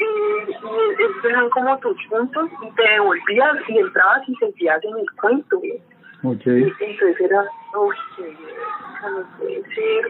y 0.00 1.28
eran 1.28 1.50
como 1.50 1.78
tus 1.78 1.96
puntos 2.08 2.48
y 2.62 2.74
te 2.74 2.88
devolvías 2.88 3.56
y 3.68 3.78
entrabas 3.78 4.28
y 4.28 4.34
sentías 4.36 4.82
en 4.84 4.98
el 4.98 5.06
cuento. 5.20 5.60
Okay. 6.20 6.64
Entonces 6.64 7.20
era, 7.20 7.44
uy, 7.78 7.94
no 9.02 9.38
puede 9.38 9.62
ser. 9.62 10.04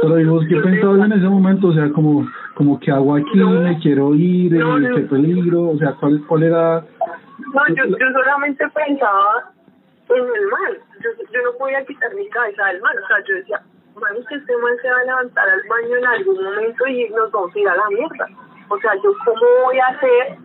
Pero 0.00 0.18
¿y 0.18 0.24
vos 0.24 0.44
qué 0.48 0.56
pensabas 0.56 1.04
en 1.04 1.12
ese 1.12 1.28
momento? 1.28 1.68
O 1.68 1.72
sea, 1.74 1.90
como, 1.90 2.26
como 2.54 2.80
que 2.80 2.90
hago 2.90 3.16
aquí, 3.16 3.38
me 3.38 3.78
quiero 3.80 4.14
ir, 4.14 4.52
no, 4.52 4.96
qué 4.96 5.02
peligro, 5.02 5.70
o 5.70 5.78
sea, 5.78 5.92
¿cuál, 6.00 6.24
cuál 6.26 6.44
era? 6.44 6.80
No, 6.80 7.62
yo, 7.68 7.84
yo 7.84 8.06
solamente 8.12 8.64
pensaba 8.70 9.52
en 10.08 10.24
el 10.24 10.46
mal. 10.48 10.78
Yo, 11.02 11.10
yo 11.32 11.42
no 11.42 11.58
podía 11.58 11.84
quitar 11.84 12.14
mi 12.14 12.26
cabeza 12.30 12.64
del 12.66 12.80
mal. 12.80 12.96
O 12.96 13.06
sea, 13.06 13.16
yo 13.28 13.34
decía, 13.34 13.62
mami, 13.94 14.24
que 14.24 14.36
este 14.36 14.56
mal 14.56 14.76
se 14.80 14.90
va 14.90 15.00
a 15.00 15.04
levantar 15.04 15.48
al 15.48 15.62
baño 15.68 15.96
en 15.96 16.06
algún 16.06 16.44
momento 16.44 16.86
y 16.86 17.08
nos 17.10 17.30
vamos 17.30 17.54
a 17.54 17.58
ir 17.58 17.68
a 17.68 17.76
la 17.76 17.88
mierda. 17.90 18.26
O 18.68 18.78
sea, 18.78 18.94
yo 18.96 19.12
cómo 19.24 19.64
voy 19.64 19.78
a 19.78 19.86
hacer 19.86 20.38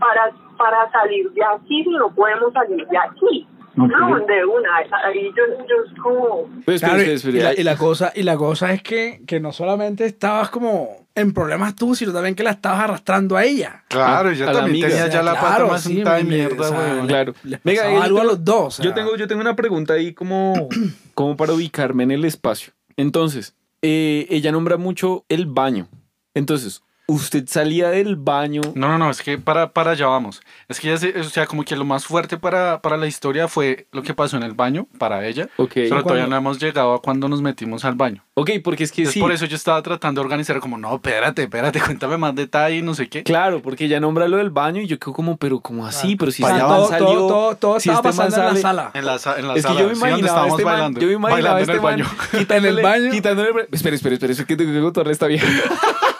para, 0.00 0.32
para 0.58 0.90
salir 0.90 1.30
de 1.32 1.44
aquí 1.44 1.84
si 1.84 1.90
no 1.90 2.12
podemos 2.14 2.52
salir 2.52 2.86
de 2.86 2.98
aquí. 2.98 3.48
No, 3.76 3.86
de 3.88 4.44
una, 4.44 4.76
ahí 5.04 5.32
yo, 5.36 5.42
yo 5.68 6.02
como... 6.02 6.48
Pues, 6.64 6.80
claro, 6.80 7.02
y, 7.02 7.32
la, 7.32 7.54
y, 7.54 7.62
la, 7.64 7.76
cosa, 7.76 8.12
y 8.14 8.22
la 8.22 8.36
cosa 8.36 8.72
es 8.72 8.82
que, 8.82 9.22
que 9.26 9.40
no 9.40 9.52
solamente 9.52 10.04
estabas 10.04 10.48
como 10.50 11.04
en 11.14 11.32
problemas 11.32 11.74
tú, 11.74 11.94
sino 11.94 12.12
también 12.12 12.34
que 12.34 12.42
la 12.42 12.50
estabas 12.50 12.80
arrastrando 12.80 13.36
a 13.36 13.44
ella. 13.44 13.84
Claro, 13.88 14.32
ya 14.32 14.52
también 14.52 14.88
tenía 14.88 15.08
ya 15.08 15.22
la 15.22 15.34
pata 15.34 15.66
más 15.66 15.82
sí, 15.82 16.02
de 16.02 16.24
mierda, 16.24 16.68
güey. 16.68 17.06
Claro. 17.06 17.34
Venga, 17.64 18.02
algo 18.02 18.20
a 18.20 18.24
los 18.24 18.44
dos. 18.44 18.78
Yo 18.78 18.94
tengo, 18.94 19.16
yo 19.16 19.26
tengo 19.26 19.40
una 19.40 19.56
pregunta 19.56 19.94
ahí 19.94 20.12
como, 20.12 20.68
como 21.14 21.36
para 21.36 21.52
ubicarme 21.52 22.04
en 22.04 22.12
el 22.12 22.24
espacio. 22.24 22.72
Entonces, 22.96 23.56
eh, 23.82 24.26
ella 24.30 24.52
nombra 24.52 24.76
mucho 24.76 25.24
el 25.28 25.46
baño. 25.46 25.88
Entonces, 26.34 26.82
usted 27.06 27.44
salía 27.46 27.90
del 27.90 28.16
baño. 28.16 28.62
No, 28.74 28.88
no, 28.88 28.98
no, 28.98 29.10
es 29.10 29.20
que 29.22 29.36
para, 29.38 29.72
para 29.72 29.92
allá 29.92 30.06
vamos. 30.06 30.40
Es 30.68 30.80
que 30.80 30.88
ya 30.88 30.96
se, 30.96 31.18
o 31.20 31.24
sea, 31.24 31.46
como 31.46 31.64
que 31.64 31.76
lo 31.76 31.84
más 31.84 32.06
fuerte 32.06 32.38
para, 32.38 32.80
para 32.80 32.96
la 32.96 33.06
historia 33.06 33.46
fue 33.48 33.86
lo 33.92 34.02
que 34.02 34.14
pasó 34.14 34.36
en 34.36 34.42
el 34.42 34.52
baño 34.54 34.86
para 34.98 35.26
ella. 35.26 35.48
Ok. 35.56 35.72
Pero 35.74 36.02
todavía 36.02 36.26
no 36.26 36.36
hemos 36.36 36.58
llegado 36.58 36.94
a 36.94 37.02
cuando 37.02 37.28
nos 37.28 37.42
metimos 37.42 37.84
al 37.84 37.94
baño. 37.94 38.24
Ok, 38.34 38.50
porque 38.64 38.84
es 38.84 38.90
que 38.92 39.02
Es 39.02 39.10
sí. 39.12 39.20
por 39.20 39.32
eso 39.32 39.44
yo 39.46 39.54
estaba 39.56 39.80
tratando 39.82 40.20
de 40.20 40.24
organizar 40.24 40.58
como, 40.60 40.78
no, 40.78 40.94
espérate, 40.94 41.42
espérate, 41.42 41.80
cuéntame 41.84 42.16
más 42.16 42.34
detalle 42.34 42.76
y 42.78 42.82
no 42.82 42.94
sé 42.94 43.08
qué. 43.08 43.22
Claro, 43.22 43.60
porque 43.62 43.84
ella 43.84 44.00
nombra 44.00 44.26
lo 44.26 44.38
del 44.38 44.50
baño 44.50 44.80
y 44.80 44.86
yo 44.86 44.98
quedo 44.98 45.12
como, 45.12 45.36
pero 45.36 45.60
como 45.60 45.86
así, 45.86 46.16
pero 46.16 46.32
si 46.32 46.42
este 46.42 46.58
todo, 46.58 46.68
man 46.80 46.88
salió, 46.88 47.06
todo, 47.06 47.28
todo, 47.28 47.56
todo 47.56 47.80
si 47.80 47.90
estaba 47.90 48.10
este 48.10 48.22
man 48.22 48.28
pasando 48.30 48.48
en 48.48 48.54
la 48.54 48.60
sala. 48.60 48.90
En 48.94 49.04
la, 49.04 49.16
en 49.38 49.48
la 49.48 49.54
Es 49.54 49.62
que 49.66 49.68
sala, 49.68 49.80
yo 49.80 49.88
me 49.88 49.94
sí, 49.94 50.00
imaginaba 50.00 50.16
a 50.16 50.26
estábamos 50.26 50.52
este 50.52 50.64
man, 50.64 50.72
bailando. 50.74 51.00
yo 51.00 51.06
me 51.06 51.12
imaginaba 51.12 51.54
bailando 51.54 51.60
este 51.60 51.72
en 51.72 51.76
el 51.76 51.82
man 51.82 51.92
baño. 51.98 52.38
quitándole, 52.38 52.68
¿En 52.70 52.76
el 52.78 52.82
baño? 52.82 53.10
quitándole 53.12 53.48
Espera, 53.72 53.96
espera, 53.96 54.14
espera, 54.14 54.32
es 54.32 54.44
que 54.44 54.56
tengo 54.56 54.72
que 54.72 54.80
contarle 54.80 55.12
esta 55.12 55.26
vieja. 55.26 55.46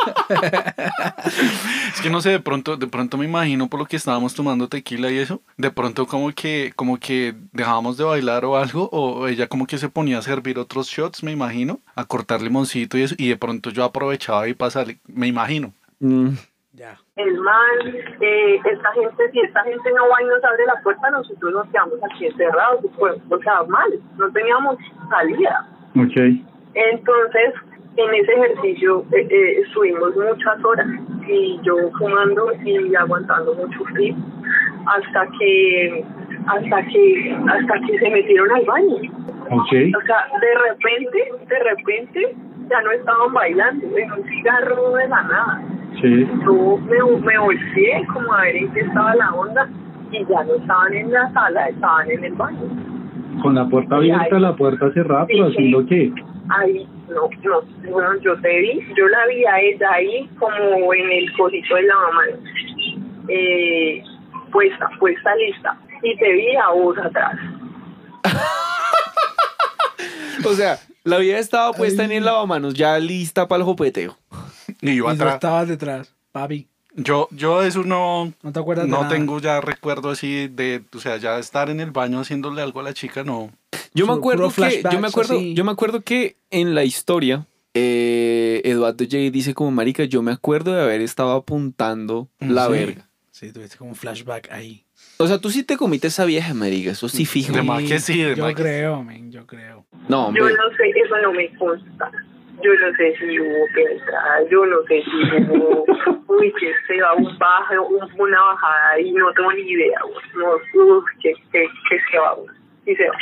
Es 1.94 2.00
que 2.00 2.10
no 2.10 2.20
sé, 2.20 2.30
de 2.30 2.40
pronto, 2.40 2.76
de 2.76 2.86
pronto 2.86 3.16
me 3.16 3.24
imagino 3.24 3.68
por 3.68 3.80
lo 3.80 3.86
que 3.86 3.96
estábamos 3.96 4.34
tomando 4.34 4.68
tequila 4.68 5.10
y 5.10 5.18
eso, 5.18 5.40
de 5.56 5.70
pronto 5.70 6.06
como 6.06 6.30
que, 6.32 6.72
como 6.76 6.98
que 6.98 7.34
dejábamos 7.52 7.96
de 7.96 8.04
bailar 8.04 8.44
o 8.44 8.56
algo, 8.56 8.88
o 8.92 9.26
ella 9.28 9.48
como 9.48 9.66
que 9.66 9.78
se 9.78 9.88
ponía 9.88 10.18
a 10.18 10.22
servir 10.22 10.58
otros 10.58 10.88
shots, 10.88 11.22
me 11.22 11.32
imagino, 11.32 11.80
a 11.94 12.04
cortar 12.04 12.42
limoncito 12.42 12.96
y 12.96 13.02
eso, 13.02 13.14
y 13.18 13.28
de 13.28 13.36
pronto 13.36 13.70
yo 13.70 13.84
aprovechaba 13.84 14.48
y 14.48 14.54
pasarle, 14.54 14.98
me 15.06 15.26
imagino. 15.26 15.72
Mm. 15.98 16.30
Ya. 16.72 16.96
el 17.16 17.38
mal, 17.40 17.94
eh, 18.20 18.60
esta 18.64 18.92
gente, 18.92 19.30
si 19.32 19.40
esta 19.40 19.62
gente 19.64 19.90
no 19.92 20.08
va 20.08 20.22
y 20.22 20.24
nos 20.24 20.42
abre 20.42 20.64
la 20.64 20.80
puerta, 20.82 21.10
nosotros 21.10 21.52
nos 21.52 21.66
quedamos 21.66 21.98
aquí 22.10 22.26
encerrados, 22.26 22.84
pues, 22.98 23.20
o 23.28 23.38
sea, 23.42 23.64
mal, 23.64 23.90
no 24.16 24.30
teníamos 24.30 24.78
salida. 25.10 25.68
Ok. 25.96 26.16
Entonces, 26.74 27.54
en 28.08 28.14
ese 28.14 28.32
ejercicio 28.32 29.04
eh, 29.12 29.26
eh, 29.30 29.60
estuvimos 29.66 30.14
muchas 30.16 30.64
horas 30.64 30.86
y 31.26 31.58
yo 31.62 31.74
fumando 31.98 32.52
y 32.64 32.94
aguantando 32.94 33.54
mucho 33.54 33.84
frío 33.92 34.14
hasta 34.86 35.26
que 35.38 36.04
hasta 36.46 36.82
que 36.86 37.36
hasta 37.48 37.74
que 37.86 37.98
se 37.98 38.10
metieron 38.10 38.50
al 38.52 38.64
baño. 38.64 38.96
Ok. 39.50 39.72
O 39.96 40.06
sea, 40.06 40.26
de 40.40 40.54
repente, 40.68 41.18
de 41.48 41.58
repente 41.58 42.36
ya 42.70 42.80
no 42.82 42.90
estaban 42.92 43.32
bailando, 43.34 43.84
en 43.96 44.12
un 44.12 44.24
cigarro 44.28 44.92
de 44.94 45.08
la 45.08 45.22
nada. 45.22 45.62
Sí. 46.00 46.26
Yo 46.44 46.78
me, 46.78 47.20
me 47.26 47.38
volteé 47.38 48.06
como 48.12 48.32
a 48.32 48.42
ver 48.42 48.56
en 48.56 48.72
qué 48.72 48.80
estaba 48.80 49.14
la 49.16 49.32
onda 49.34 49.68
y 50.12 50.24
ya 50.24 50.44
no 50.44 50.54
estaban 50.54 50.94
en 50.94 51.12
la 51.12 51.32
sala, 51.32 51.68
estaban 51.68 52.10
en 52.10 52.24
el 52.24 52.32
baño. 52.34 52.58
Con 53.42 53.54
la 53.54 53.66
puerta 53.68 53.96
abierta, 53.96 54.36
ahí. 54.36 54.40
la 54.42 54.54
puerta 54.56 54.90
cerrada, 54.92 55.26
pero 55.26 55.46
Sí, 55.50 55.50
sí. 55.50 55.56
haciendo 55.56 55.86
qué? 55.86 56.12
Ahí, 56.50 56.86
no, 57.08 57.28
no, 57.42 57.62
bueno, 57.90 58.20
yo 58.22 58.40
te 58.40 58.58
vi, 58.60 58.80
yo 58.96 59.06
la 59.08 59.26
vi 59.26 59.44
a 59.44 59.60
ella 59.60 59.92
ahí 59.92 60.28
como 60.38 60.92
en 60.94 61.10
el 61.12 61.32
cosito 61.36 61.74
del 61.76 61.86
lavamanos, 61.86 62.40
eh, 63.28 64.02
puesta, 64.50 64.88
puesta 64.98 65.34
lista, 65.36 65.78
y 66.02 66.16
te 66.16 66.32
vi 66.32 66.56
a 66.56 66.70
vos 66.70 66.98
atrás. 66.98 67.36
O 70.42 70.54
sea, 70.54 70.78
la 71.04 71.18
vieja 71.18 71.38
estaba 71.38 71.72
puesta 71.72 72.02
en 72.02 72.12
el 72.12 72.24
lavamanos, 72.24 72.72
ya 72.72 72.98
lista 72.98 73.46
para 73.46 73.58
el 73.58 73.64
jopeteo. 73.64 74.16
Y 74.80 74.96
yo 74.96 75.04
Y 75.04 75.06
tú 75.06 75.08
atrás. 75.22 75.34
estabas 75.34 75.68
detrás, 75.68 76.16
papi. 76.32 76.69
Yo, 76.96 77.28
yo 77.30 77.62
eso 77.62 77.84
no, 77.84 78.32
No 78.42 78.52
te 78.52 78.58
acuerdas 78.60 78.86
de 78.86 78.90
no 78.90 79.02
nada. 79.02 79.08
tengo 79.08 79.38
ya 79.40 79.60
recuerdo 79.60 80.10
así 80.10 80.48
de, 80.48 80.82
o 80.94 80.98
sea, 80.98 81.16
ya 81.18 81.38
estar 81.38 81.70
en 81.70 81.80
el 81.80 81.90
baño 81.92 82.20
haciéndole 82.20 82.62
algo 82.62 82.80
a 82.80 82.82
la 82.82 82.92
chica, 82.94 83.22
no. 83.24 83.50
Yo 83.94 84.06
me 84.06 84.12
acuerdo 84.12 84.50
que, 84.50 84.82
yo 84.90 85.00
me 85.00 85.08
acuerdo, 85.08 85.34
así. 85.36 85.54
yo 85.54 85.64
me 85.64 85.72
acuerdo 85.72 86.00
que 86.00 86.36
en 86.50 86.74
la 86.74 86.84
historia, 86.84 87.46
eh, 87.74 88.60
Eduardo 88.64 89.04
J 89.04 89.16
dice 89.30 89.54
como 89.54 89.70
marica, 89.70 90.04
yo 90.04 90.22
me 90.22 90.32
acuerdo 90.32 90.72
de 90.74 90.82
haber 90.82 91.00
estado 91.00 91.32
apuntando 91.32 92.28
la 92.40 92.66
Sí. 92.66 92.72
verga. 92.72 93.06
Sí, 93.30 93.52
tuviste 93.52 93.76
como 93.78 93.90
un 93.90 93.96
flashback 93.96 94.50
ahí. 94.52 94.84
O 95.16 95.26
sea, 95.26 95.38
tú 95.38 95.50
sí 95.50 95.62
te 95.62 95.76
comiste 95.76 96.08
esa 96.08 96.24
vieja, 96.24 96.52
marica, 96.54 96.90
eso 96.90 97.08
sí 97.08 97.24
fijo. 97.24 97.52
De 97.52 97.62
más 97.62 97.82
que 97.82 97.98
sí, 98.00 98.18
de 98.22 98.34
Yo 98.36 98.44
más 98.44 98.54
que- 98.54 98.62
creo, 98.62 99.02
men, 99.02 99.30
yo 99.32 99.46
creo. 99.46 99.86
No, 100.08 100.24
Yo 100.24 100.26
hombre. 100.26 100.42
no 100.54 100.76
sé, 100.76 100.90
eso 101.04 101.14
no 101.22 101.32
me 101.32 101.56
consta. 101.56 102.10
Yo 102.62 102.74
no 102.74 102.92
sé 102.96 103.16
si 103.16 103.40
hubo 103.40 103.66
penetrada, 103.74 104.42
yo 104.50 104.66
no 104.66 104.82
sé 104.82 105.02
si 105.02 105.42
hubo, 105.50 105.84
uy, 106.28 106.52
que 106.58 106.72
se 106.86 107.00
va 107.00 107.14
un 107.14 107.38
bajo, 107.38 107.82
un- 107.86 108.20
una 108.20 108.42
bajada 108.42 109.00
y 109.00 109.12
no 109.12 109.32
tengo 109.32 109.52
ni 109.52 109.62
idea, 109.62 109.98
no, 110.34 110.54
uf, 110.82 111.04
que, 111.22 111.32
que, 111.52 111.66
que 111.88 112.00
se 112.10 112.18
va, 112.18 112.36
y 112.86 112.94
se 112.96 113.08
va. 113.08 113.16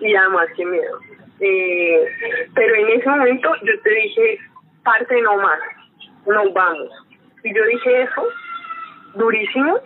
Y 0.00 0.14
además, 0.14 0.48
qué 0.56 0.64
miedo. 0.64 0.98
Eh, 1.40 2.06
pero 2.54 2.74
en 2.74 2.88
ese 2.88 3.08
momento 3.08 3.54
yo 3.62 3.80
te 3.82 3.90
dije, 3.90 4.38
parte 4.84 5.20
no 5.22 5.36
más, 5.38 5.58
nos 6.26 6.52
vamos. 6.52 6.88
Y 7.44 7.54
yo 7.54 7.64
dije 7.66 8.02
eso, 8.02 8.28
durísimo, 9.14 9.78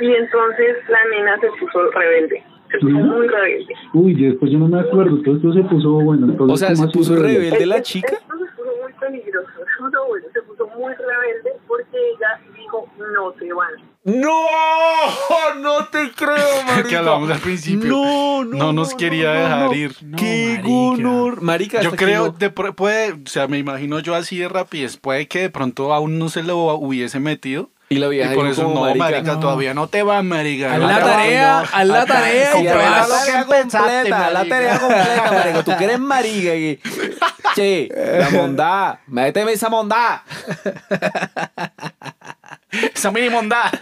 y 0.00 0.14
entonces 0.14 0.76
la 0.88 1.04
nena 1.06 1.38
se 1.40 1.48
puso 1.58 1.90
rebelde, 1.90 2.42
se 2.70 2.78
puso 2.78 2.94
muy 2.98 3.26
rebelde. 3.28 3.74
Uy, 3.94 4.14
después 4.14 4.50
yo 4.52 4.58
no 4.58 4.68
me 4.68 4.80
acuerdo, 4.80 5.20
todo 5.22 5.36
esto 5.36 5.52
se 5.52 5.62
puso 5.64 5.90
bueno. 5.90 6.26
Entonces, 6.30 6.54
O 6.54 6.56
sea, 6.56 6.74
¿cómo 6.74 6.86
se 6.86 6.92
puso 6.98 7.16
rebelde? 7.16 7.38
rebelde 7.50 7.66
la 7.66 7.82
chica. 7.82 8.12
Esto 8.14 8.34
se 8.38 8.44
puso 8.56 8.70
muy 8.82 8.92
peligroso. 8.94 9.48
No, 9.92 10.06
bueno, 10.08 10.26
se 10.32 10.42
puso 10.42 10.66
muy 10.78 10.92
rebelde 10.94 11.52
porque 11.66 11.96
ella 11.96 12.40
dijo 12.56 12.86
no 13.14 13.32
se 13.38 13.52
van. 13.52 13.90
No, 14.02 15.60
no 15.60 15.84
te 15.86 16.10
creo, 16.16 16.36
marica. 16.66 16.88
que 16.88 16.96
hablábamos 16.96 17.30
al 17.30 17.38
principio. 17.38 17.88
No, 17.90 18.44
no, 18.44 18.56
No 18.56 18.72
nos 18.72 18.92
no, 18.92 18.96
quería 18.96 19.34
no, 19.34 19.40
dejar 19.40 19.66
no. 19.70 19.74
ir. 19.74 19.92
No, 20.02 20.16
Qué 20.16 20.60
gonor. 20.64 21.42
Marica, 21.42 21.82
Yo 21.82 21.90
creo, 21.92 22.26
no- 22.26 22.32
de 22.32 22.50
puede, 22.50 23.12
o 23.12 23.26
sea, 23.26 23.46
me 23.48 23.58
imagino 23.58 23.98
yo 24.00 24.14
así 24.14 24.38
de 24.38 24.48
rapidez, 24.48 24.96
puede 24.96 25.28
que 25.28 25.40
de 25.40 25.50
pronto 25.50 25.92
aún 25.92 26.18
no 26.18 26.28
se 26.28 26.42
lo 26.42 26.56
hubiese 26.74 27.20
metido. 27.20 27.70
Y 27.92 27.98
la 27.98 28.06
Y 28.06 28.10
vieja 28.10 28.34
por 28.34 28.44
dijo 28.44 28.52
eso, 28.52 28.62
como, 28.68 28.86
no, 28.86 28.94
marica, 28.94 29.22
no. 29.34 29.40
todavía 29.40 29.74
no 29.74 29.88
te 29.88 30.04
va, 30.04 30.22
marica. 30.22 30.74
Haz 30.74 30.78
la 30.78 30.86
te 30.96 31.00
va". 31.02 31.06
tarea, 31.10 31.60
haz 31.60 31.86
la 31.88 32.06
tarea 32.06 32.60
y 32.62 32.66
haz 32.68 32.72
te 32.72 32.78
la 32.78 32.90
vas. 32.90 33.08
tarea 33.26 33.44
completa, 33.44 34.30
la 34.30 34.44
tarea 34.44 34.78
completa, 34.78 35.32
marico. 35.32 35.64
Tú 35.64 35.76
que 35.76 35.84
eres 35.84 35.98
marica 35.98 36.54
y... 36.54 36.80
Che, 37.56 37.88
la 38.20 38.30
mondad, 38.30 38.98
méteme 39.08 39.50
esa 39.52 39.68
mondad. 39.68 40.20
Esa 42.94 43.10
mini 43.10 43.28
mondad. 43.28 43.72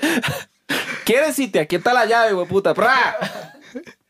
¿Quieres 1.05 1.39
irte? 1.39 1.61
Aquí 1.61 1.77
está 1.77 1.93
la 1.93 2.07
llave, 2.07 2.33
güey, 2.33 2.47
puta. 2.49 2.73
¡Pra! 2.73 3.17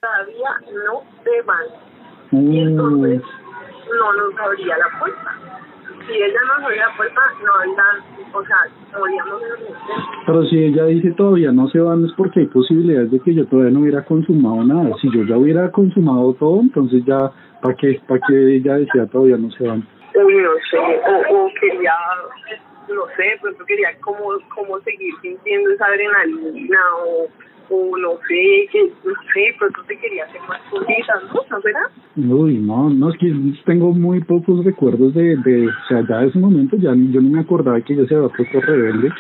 Todavía 0.01 0.51
no 0.87 1.03
se 1.25 1.43
van. 1.43 1.67
Y 2.31 2.61
entonces 2.61 3.21
Uy, 3.21 3.99
no 3.99 4.13
nos 4.13 4.39
abría 4.41 4.77
la 4.79 4.99
puerta. 5.01 5.35
Si 6.07 6.13
ella 6.13 6.41
nos 6.47 6.65
abría 6.65 6.87
la 6.87 6.97
puerta, 6.97 7.21
no 7.43 7.55
había, 7.55 8.18
o 8.33 8.45
sea, 8.45 8.57
moríamos 8.99 9.43
pero 10.27 10.45
si 10.45 10.59
ella 10.63 10.85
dice 10.85 11.13
todavía 11.13 11.53
no 11.53 11.69
se 11.69 11.81
van 11.81 12.05
es 12.05 12.13
porque 12.13 12.41
hay 12.41 12.47
posibilidades 12.47 13.11
de 13.11 13.21
que 13.21 13.35
yo 13.35 13.47
todavía 13.47 13.73
no 13.73 13.81
hubiera 13.81 14.05
consumado 14.05 14.63
nada. 14.63 14.95
Si 15.01 15.11
yo 15.11 15.25
ya 15.25 15.39
hubiera 15.39 15.71
consumado 15.73 16.35
todo, 16.35 16.61
entonces 16.61 17.03
ya, 17.07 17.31
¿para 17.63 17.75
qué, 17.75 18.01
para 18.07 18.21
qué 18.29 18.57
ella 18.57 18.75
decía 18.75 19.07
todavía 19.07 19.39
no 19.39 19.51
se 19.53 19.67
van? 19.67 19.87
No 20.15 20.27
sé, 20.71 20.79
o, 20.79 21.45
o 21.45 21.51
quería, 21.59 21.93
no 22.95 23.03
sé, 23.17 23.23
de 23.23 23.39
pronto 23.41 23.65
quería 23.67 23.89
como, 24.01 24.39
como 24.55 24.79
seguir 24.81 25.13
sintiendo 25.23 25.71
esa 25.71 25.87
adrenalina 25.87 26.79
o, 27.07 27.27
o 27.71 27.97
no 27.99 28.13
sé, 28.29 28.69
que, 28.73 28.91
no 29.05 29.13
sé, 29.35 29.55
pronto 29.59 29.83
te 29.87 29.99
quería 29.99 30.25
hacer 30.25 30.41
más 30.49 30.61
cositas, 30.71 31.23
¿no? 31.33 31.41
¿No 31.51 31.61
será? 31.63 31.81
Uy, 32.17 32.59
no, 32.59 32.91
no, 32.91 33.11
es 33.11 33.19
que 33.19 33.33
tengo 33.67 33.93
muy 33.93 34.21
pocos 34.25 34.65
recuerdos 34.65 35.15
de, 35.15 35.37
de, 35.37 35.69
o 35.69 35.87
sea, 35.89 36.05
ya 36.09 36.19
de 36.21 36.29
ese 36.29 36.39
momento 36.39 36.77
ya 36.77 36.95
ni- 36.95 37.13
yo 37.13 37.21
ni 37.21 37.29
me 37.31 37.41
acordaba 37.41 37.81
que 37.81 37.93
ella 37.93 38.07
se 38.07 38.15
había 38.15 38.29
puesto 38.29 38.61
rebelde, 38.61 39.11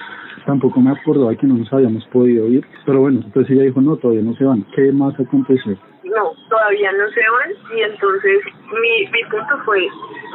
tampoco 0.46 0.80
me 0.80 0.90
acordaba 0.92 1.34
que 1.34 1.46
no 1.46 1.54
nos 1.58 1.72
habíamos 1.72 2.04
podido 2.06 2.48
ir, 2.48 2.64
pero 2.86 3.00
bueno, 3.00 3.20
entonces 3.24 3.50
ella 3.54 3.64
dijo, 3.64 3.80
no, 3.80 3.96
todavía 3.96 4.22
no 4.22 4.34
se 4.34 4.44
van, 4.44 4.64
¿qué 4.74 4.90
más 4.92 5.18
aconteció? 5.20 5.76
No, 6.04 6.32
todavía 6.48 6.90
no 6.92 7.06
se 7.10 7.20
van 7.20 7.78
y 7.78 7.82
entonces 7.82 8.40
mi, 8.72 9.06
mi 9.12 9.22
punto 9.30 9.58
fue, 9.66 9.86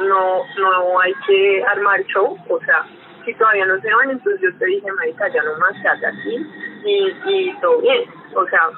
no, 0.08 0.38
no 0.60 1.00
hay 1.00 1.12
que 1.26 1.62
armar 1.64 2.00
show, 2.04 2.36
o 2.48 2.60
sea, 2.60 2.86
si 3.24 3.34
todavía 3.34 3.66
no 3.66 3.80
se 3.80 3.92
van, 3.92 4.10
entonces 4.10 4.40
yo 4.42 4.58
te 4.58 4.66
dije, 4.66 4.92
marica, 4.92 5.28
ya 5.28 5.42
nomás 5.42 5.74
se 5.80 5.88
hace 5.88 6.06
aquí 6.06 6.46
y, 6.84 7.12
y 7.26 7.54
todo 7.60 7.80
bien, 7.80 8.02
o 8.34 8.46
sea, 8.48 8.70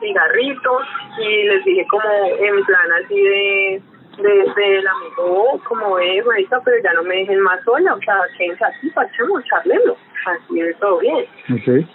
cigarritos 0.00 0.82
y 1.18 1.44
les 1.44 1.64
dije 1.64 1.86
como 1.88 2.04
en 2.38 2.64
plan 2.64 2.92
así 3.04 3.20
de 3.20 3.82
de 4.16 4.32
del 4.56 4.86
amigo 4.86 5.60
como 5.68 5.96
de 5.98 6.22
marica 6.24 6.60
pero 6.64 6.76
ya 6.82 6.92
no 6.94 7.02
me 7.04 7.16
dejen 7.16 7.40
más 7.40 7.62
sola 7.64 7.94
o 7.94 8.00
sea 8.00 8.16
quédense 8.36 8.64
aquí 8.64 8.90
parchemos 8.90 9.44
charlemos 9.44 9.96
así 10.26 10.60
de 10.60 10.74
todo 10.74 10.98
bien 10.98 11.26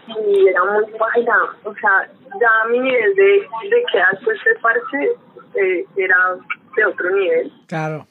y 0.07 0.47
era 0.47 0.63
muy 0.63 0.85
baila 0.99 1.37
o 1.63 1.75
sea 1.75 2.07
ya 2.39 2.69
mi 2.69 2.79
nivel 2.79 3.15
de, 3.15 3.47
de 3.69 3.83
quedar 3.91 4.17
pues 4.23 4.39
de 4.43 4.55
parche 4.61 5.11
eh, 5.55 5.85
era 5.97 6.35
de 6.75 6.85
otro 6.85 7.09
nivel 7.11 7.51
Claro. 7.67 8.07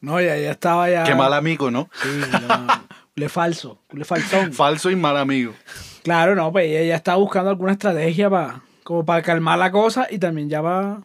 No, 0.00 0.18
ya, 0.18 0.34
ya 0.38 0.52
estaba 0.52 0.88
ya. 0.88 1.04
Qué 1.04 1.14
mal 1.14 1.34
amigo, 1.34 1.70
¿no? 1.70 1.90
Sí, 1.92 2.22
no. 2.48 2.66
Le 3.20 3.28
falso, 3.28 3.78
le 3.92 4.04
faltón. 4.06 4.52
Falso 4.62 4.90
y 4.90 4.96
mal 4.96 5.16
amigo. 5.18 5.52
Claro, 6.02 6.34
no, 6.34 6.50
pues 6.50 6.64
ella 6.70 6.82
ya 6.84 6.96
estaba 6.96 7.18
buscando 7.18 7.50
alguna 7.50 7.72
estrategia 7.72 8.30
para 8.30 8.62
como 8.82 9.04
para 9.04 9.20
calmar 9.20 9.58
la 9.58 9.70
cosa 9.70 10.06
y 10.10 10.18
también 10.18 10.48
ya 10.48 10.62
va 10.62 11.02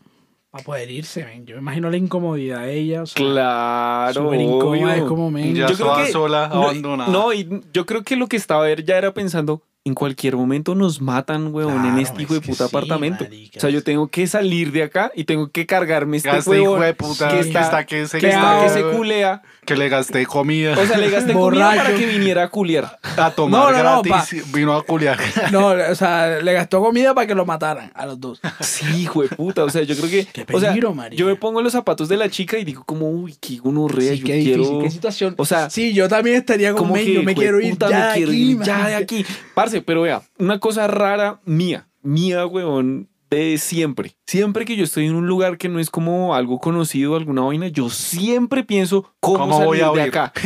para 0.49 0.63
poder 0.63 0.89
irse, 0.89 1.25
men. 1.25 1.45
Yo 1.45 1.55
me 1.55 1.61
imagino 1.61 1.89
la 1.89 1.97
incomodidad 1.97 2.61
de 2.61 2.73
ella. 2.79 3.01
O 3.01 3.05
sea, 3.05 3.17
Claro. 3.21 4.13
súper 4.23 4.39
incómoda, 4.39 4.95
es 4.95 5.03
como, 5.03 5.29
men. 5.29 5.53
Ya 5.53 5.67
Yo 5.67 5.75
creo 5.75 5.87
estaba 5.89 6.05
que- 6.05 6.11
sola, 6.13 6.47
No, 6.47 6.63
abandonada. 6.63 7.11
No, 7.11 7.33
y 7.33 7.61
yo 7.73 7.85
creo 7.85 8.03
que 8.03 8.15
lo 8.15 8.27
que 8.27 8.37
estaba 8.37 8.63
ver 8.63 8.85
ya 8.85 8.97
era 8.97 9.13
pensando, 9.13 9.61
en 9.87 9.93
cualquier 9.93 10.35
momento 10.35 10.73
nos 10.73 10.99
matan, 10.99 11.53
weón, 11.53 11.85
en 11.85 11.99
este 11.99 12.23
hijo 12.23 12.33
de 12.33 12.39
es 12.39 12.45
puta 12.47 12.63
sí, 12.63 12.69
apartamento. 12.75 13.23
marica. 13.25 13.59
O 13.59 13.61
sea, 13.61 13.69
yo 13.69 13.83
tengo 13.83 14.07
que 14.07 14.25
salir 14.25 14.71
de 14.71 14.81
acá 14.81 15.11
y 15.13 15.25
tengo 15.25 15.51
que 15.51 15.67
cargarme 15.67 16.17
este 16.17 16.29
Gasté 16.29 16.59
hijo 16.59 16.79
de 16.79 16.95
puta 16.95 17.27
que 17.29 17.39
está, 17.41 17.61
está 17.61 17.85
que 17.85 18.07
se, 18.07 18.17
que, 18.17 18.29
está 18.29 18.59
que 18.61 18.65
está- 18.65 18.79
se 18.79 18.97
culea. 18.97 19.43
que 19.63 19.75
le 19.75 19.87
gasté 19.89 20.25
comida 20.25 20.73
O 20.73 20.85
sea, 20.87 20.97
le 20.97 21.09
gasté 21.11 21.33
comida 21.33 21.75
para 21.75 21.95
que 21.95 22.05
viniera 22.07 22.43
a 22.45 22.49
culiar. 22.49 22.97
a 23.15 23.29
tomar 23.29 23.61
No, 23.61 23.71
no, 23.83 23.83
no, 23.83 24.01
gratis. 24.01 24.51
vino 24.51 24.73
a 24.73 24.83
culiar. 24.83 25.19
No, 25.51 25.67
o 25.67 25.95
sea, 25.95 26.39
le 26.41 26.53
gastó 26.53 26.81
comida 26.81 27.13
para 27.13 27.27
que 27.27 27.35
lo 27.35 27.45
mataran 27.45 27.91
a 27.93 28.07
los 28.07 28.19
dos. 28.19 28.41
Sí, 28.61 29.03
hijo 29.03 29.21
de 29.21 29.27
puta. 29.29 29.63
O 29.65 29.69
sea, 29.69 29.83
yo 29.83 29.95
creo 29.95 30.09
que. 30.09 30.25
Qué 30.25 30.45
o 30.51 30.59
sea, 30.59 30.69
peligro, 30.69 30.95
yo 31.11 31.27
me 31.27 31.35
pongo 31.35 31.59
en 31.59 31.63
los 31.63 31.73
zapatos 31.73 32.09
de 32.09 32.17
la 32.17 32.27
chica 32.29 32.57
y 32.57 32.65
digo, 32.65 32.83
como, 32.85 33.07
uy, 33.11 33.35
qué 33.39 33.57
gonorrea. 33.57 34.13
Sí, 34.13 34.19
yo 34.19 34.25
qué 34.25 34.41
quiero. 34.41 34.63
difícil, 34.63 34.81
qué 34.81 34.89
situación. 34.89 35.35
O 35.37 35.45
sea, 35.45 35.69
sí, 35.69 35.93
yo 35.93 36.09
también 36.09 36.37
estaría 36.37 36.71
con 36.73 36.87
como 36.89 36.97
yo 36.97 37.21
me 37.21 37.35
quiero 37.35 37.59
ir 37.61 37.71
puta, 37.73 37.89
ya 37.89 37.99
me 37.99 38.05
de 38.07 38.13
quiero 38.15 38.31
aquí, 38.31 38.51
ir 38.51 38.61
ya 38.63 38.87
de 38.87 38.95
aquí. 38.95 39.25
Parce, 39.53 39.74
pero 39.81 40.01
vea, 40.01 40.21
una 40.37 40.59
cosa 40.59 40.87
rara 40.87 41.39
mía, 41.45 41.87
mía, 42.01 42.45
weón, 42.45 43.09
de 43.29 43.57
siempre. 43.57 44.15
Siempre 44.25 44.65
que 44.65 44.75
yo 44.75 44.83
estoy 44.83 45.07
en 45.07 45.15
un 45.15 45.27
lugar 45.27 45.57
que 45.57 45.67
no 45.67 45.79
es 45.79 45.89
como 45.89 46.35
algo 46.35 46.59
conocido, 46.59 47.15
alguna 47.15 47.41
vaina, 47.41 47.67
yo 47.67 47.89
siempre 47.89 48.63
pienso 48.63 49.11
cómo, 49.19 49.39
¿Cómo 49.39 49.53
salir 49.57 49.67
voy 49.67 49.81
a 49.81 49.91
de 49.91 50.01
acá. 50.09 50.33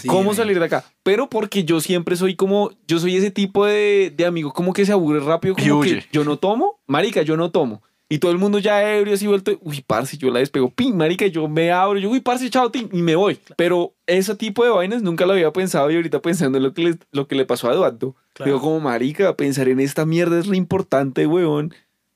Sí, 0.00 0.06
¿Cómo 0.06 0.34
salir 0.34 0.58
de 0.58 0.66
acá? 0.66 0.84
Pero 1.02 1.28
porque 1.28 1.64
yo 1.64 1.80
siempre 1.80 2.14
soy 2.14 2.36
como, 2.36 2.70
yo 2.86 3.00
soy 3.00 3.16
ese 3.16 3.30
tipo 3.30 3.66
de, 3.66 4.12
de 4.16 4.24
amigo 4.24 4.52
como 4.52 4.72
que 4.72 4.86
se 4.86 4.92
aburre 4.92 5.20
rápido, 5.20 5.54
Y 5.58 5.68
como 5.68 5.82
que 5.82 5.88
huye. 5.94 6.06
yo 6.12 6.22
no 6.24 6.36
tomo, 6.36 6.80
marica, 6.86 7.22
yo 7.22 7.36
no 7.36 7.50
tomo. 7.50 7.82
Y 8.08 8.18
todo 8.18 8.30
el 8.32 8.38
mundo 8.38 8.58
ya 8.58 8.96
ebrio 8.96 9.14
así 9.14 9.26
vuelto, 9.26 9.56
uy, 9.62 9.84
parce, 9.86 10.16
yo 10.16 10.30
la 10.30 10.40
despego, 10.40 10.70
pin, 10.70 10.96
marica, 10.96 11.26
yo 11.26 11.48
me 11.48 11.70
abro, 11.72 11.98
yo, 11.98 12.10
uy, 12.10 12.20
parce, 12.20 12.48
chao, 12.50 12.70
y 12.74 13.02
me 13.02 13.14
voy. 13.16 13.38
Pero 13.56 13.94
ese 14.06 14.34
tipo 14.34 14.64
de 14.64 14.70
vainas 14.70 15.02
nunca 15.02 15.26
lo 15.26 15.32
había 15.32 15.52
pensado 15.52 15.90
y 15.90 15.96
ahorita 15.96 16.20
pensando 16.20 16.58
en 16.58 16.64
lo 16.64 16.72
que 16.74 16.82
le, 16.82 16.98
lo 17.12 17.26
que 17.26 17.34
le 17.36 17.44
pasó 17.44 17.68
a 17.68 17.72
Eduardo, 17.72 18.16
Claro. 18.44 18.52
digo, 18.52 18.60
como 18.60 18.80
marica, 18.80 19.34
pensar 19.36 19.68
en 19.68 19.80
esta 19.80 20.04
mierda 20.06 20.38
es 20.38 20.46
re 20.46 20.56
importante, 20.56 21.26
weón. 21.26 21.74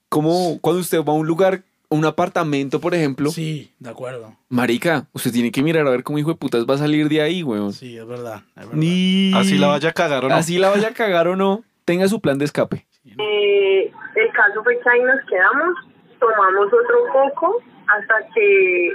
Como 0.08 0.58
cuando 0.60 0.80
usted 0.80 0.98
va 1.04 1.12
a 1.12 1.16
un 1.16 1.26
lugar, 1.26 1.62
a 1.90 1.94
un 1.94 2.04
apartamento, 2.04 2.80
por 2.80 2.94
ejemplo, 2.94 3.30
Sí, 3.30 3.72
de 3.78 3.90
acuerdo. 3.90 4.34
marica, 4.48 5.06
usted 5.12 5.32
tiene 5.32 5.50
que 5.50 5.62
mirar 5.62 5.86
a 5.86 5.90
ver 5.90 6.02
cómo 6.02 6.18
hijo 6.18 6.30
de 6.30 6.36
putas 6.36 6.64
va 6.68 6.74
a 6.74 6.78
salir 6.78 7.08
de 7.08 7.20
ahí, 7.20 7.42
weón. 7.42 7.72
Sí, 7.72 7.96
es 7.98 8.06
verdad. 8.06 8.42
es 8.56 8.62
verdad. 8.62 8.74
Ni... 8.74 9.32
Así 9.34 9.58
la 9.58 9.66
vaya 9.68 9.88
a 9.88 9.92
cagar 9.92 10.24
o 10.24 10.28
no. 10.28 10.34
Así 10.34 10.58
la 10.58 10.70
vaya 10.70 10.88
a 10.88 10.92
cagar 10.94 11.28
o 11.28 11.36
no, 11.36 11.64
tenga 11.84 12.06
su 12.08 12.20
plan 12.20 12.38
de 12.38 12.44
escape. 12.44 12.86
Eh, 13.04 13.92
el 14.14 14.32
caso 14.32 14.62
fue 14.62 14.78
que 14.80 14.88
ahí 14.90 15.02
nos 15.02 15.20
quedamos, 15.28 15.74
tomamos 16.18 16.66
otro 16.68 16.96
poco 17.12 17.60
hasta 17.86 18.14
que 18.34 18.90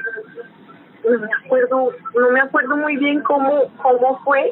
no 1.10 1.20
me 1.20 1.28
acuerdo, 1.46 1.92
no 2.20 2.32
me 2.32 2.40
acuerdo 2.40 2.78
muy 2.78 2.98
bien 2.98 3.22
cómo, 3.22 3.64
cómo 3.82 4.20
fue. 4.24 4.52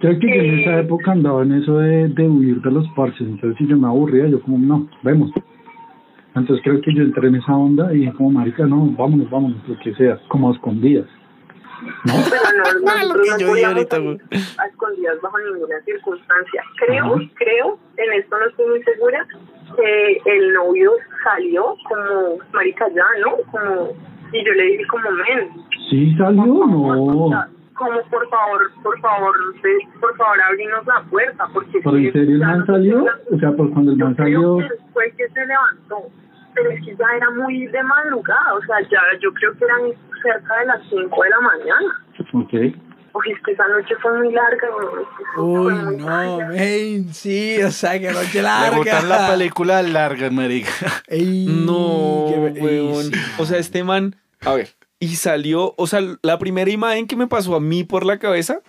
Creo 0.00 0.18
que 0.18 0.26
yo 0.26 0.34
en 0.34 0.58
esa 0.60 0.80
época 0.80 1.12
andaba 1.12 1.42
en 1.42 1.52
eso 1.52 1.78
de, 1.78 2.08
de 2.08 2.28
huir 2.28 2.60
de 2.62 2.70
los 2.70 2.88
parches, 2.90 3.26
entonces 3.26 3.56
si 3.58 3.66
yo 3.66 3.76
me 3.76 3.88
aburría, 3.88 4.26
yo 4.26 4.40
como, 4.42 4.58
no, 4.58 4.88
vemos. 5.02 5.30
Entonces 6.34 6.62
creo 6.62 6.80
que 6.80 6.94
yo 6.94 7.02
entré 7.02 7.28
en 7.28 7.36
esa 7.36 7.54
onda 7.54 7.92
y 7.92 7.98
dije 7.98 8.12
como, 8.12 8.30
marica, 8.30 8.64
no, 8.64 8.86
vámonos, 8.96 9.28
vámonos, 9.30 9.68
lo 9.68 9.78
que 9.80 9.94
sea, 9.94 10.18
como 10.28 10.50
a 10.50 10.54
escondidas. 10.54 11.06
Pero 12.04 12.80
no, 12.80 12.94
nosotros 12.94 13.36
que 13.38 13.44
no 13.44 13.56
yo 13.56 13.66
ahorita, 13.66 13.96
salir 13.96 14.20
a 14.58 14.66
escondidas 14.66 15.20
bajo 15.20 15.38
ninguna 15.38 15.80
circunstancia. 15.84 16.62
Creo, 16.86 17.14
creo, 17.34 17.78
en 17.96 18.12
esto 18.12 18.38
no 18.38 18.46
estoy 18.46 18.66
muy 18.66 18.82
segura, 18.82 19.26
que 19.76 20.20
el 20.24 20.52
novio 20.52 20.92
salió 21.24 21.76
como, 21.88 22.38
marica, 22.52 22.88
ya, 22.88 23.06
¿no? 23.20 23.36
Como, 23.50 23.96
y 24.32 24.44
yo 24.44 24.52
le 24.52 24.62
dije 24.64 24.86
como, 24.86 25.10
men, 25.10 25.50
¿Sí 25.90 26.14
salió 26.16 26.44
no? 26.44 27.48
como 27.78 28.02
por 28.10 28.28
favor, 28.28 28.60
por 28.82 29.00
favor, 29.00 29.34
por 30.00 30.16
favor, 30.16 30.40
abrinos 30.50 30.84
la 30.86 31.00
puerta, 31.08 31.46
porque 31.54 31.80
¿Pero 31.82 31.96
si 31.96 32.06
en 32.06 32.12
serio 32.12 32.34
el 32.34 32.40
man 32.40 32.66
salió? 32.66 33.06
O 33.30 33.38
sea, 33.38 33.52
pues 33.52 33.70
cuando 33.72 33.92
el 33.92 33.98
man 33.98 34.16
salió, 34.16 34.58
fue 34.92 35.12
que 35.16 35.28
se 35.28 35.46
levantó, 35.46 36.10
pero 36.54 36.70
es 36.70 36.84
que 36.84 36.96
ya 36.96 37.06
era 37.16 37.30
muy 37.30 37.66
de 37.68 37.82
madrugada, 37.84 38.54
o 38.54 38.60
sea, 38.62 38.80
ya 38.90 39.00
yo 39.20 39.32
creo 39.32 39.56
que 39.56 39.64
eran 39.64 39.80
cerca 40.22 40.58
de 40.58 40.66
las 40.66 40.82
5 40.90 41.22
de 41.22 41.30
la 41.30 41.40
mañana. 41.40 42.04
ok. 42.32 42.87
Es 43.30 43.42
que 43.44 43.52
esa 43.52 43.66
noche 43.68 43.94
fue 44.00 44.18
muy 44.18 44.32
larga. 44.32 44.68
güey. 45.36 45.66
Uy, 45.66 45.72
muy 45.74 45.96
no, 45.96 46.38
men, 46.48 47.12
sí, 47.14 47.60
o 47.62 47.70
sea, 47.70 47.98
que 47.98 48.10
noche 48.10 48.34
Le 48.34 48.42
larga. 48.42 48.76
gustan 48.78 49.08
las 49.08 49.30
películas 49.30 49.88
largas, 49.88 50.32
marica. 50.32 50.70
Ey, 51.08 51.46
No, 51.48 52.26
qué- 52.28 52.60
ey, 52.60 52.62
weón. 52.62 53.04
sí. 53.04 53.20
O 53.38 53.44
sea, 53.46 53.58
este 53.58 53.82
man, 53.84 54.16
a 54.40 54.54
ver, 54.54 54.70
y 55.00 55.16
salió, 55.16 55.74
o 55.76 55.86
sea, 55.86 56.00
la 56.22 56.38
primera 56.38 56.70
imagen 56.70 57.06
que 57.06 57.16
me 57.16 57.26
pasó 57.26 57.54
a 57.56 57.60
mí 57.60 57.84
por 57.84 58.04
la 58.06 58.18
cabeza 58.18 58.60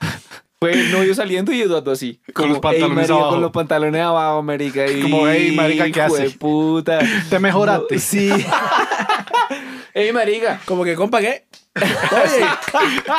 fue 0.60 0.74
el 0.74 0.92
novio 0.92 1.16
saliendo 1.16 1.52
y 1.54 1.62
Eduardo 1.62 1.92
así. 1.92 2.20
Con 2.34 2.34
Como, 2.34 2.48
los 2.50 2.60
pantalones 2.60 2.90
"Ey, 2.90 2.96
marica, 2.96 3.14
abajo". 3.16 3.30
Con 3.32 3.42
los 3.42 3.52
pantalones 3.52 4.02
abajo, 4.02 4.44
marica. 4.44 4.88
Y, 4.88 5.02
Como, 5.02 5.28
"Ey, 5.28 5.52
marica, 5.56 5.84
¿qué 5.86 5.90
hijo 6.06 6.16
de 6.18 6.24
hace?" 6.28 6.38
puta. 6.38 7.00
Te 7.30 7.40
mejoraste. 7.40 7.98
Sí. 8.00 8.30
Ey, 9.94 10.12
marica. 10.14 10.60
Como 10.66 10.84
que, 10.84 10.96
compa, 10.96 11.20
¿qué? 11.22 11.48
Oye, 11.76 12.46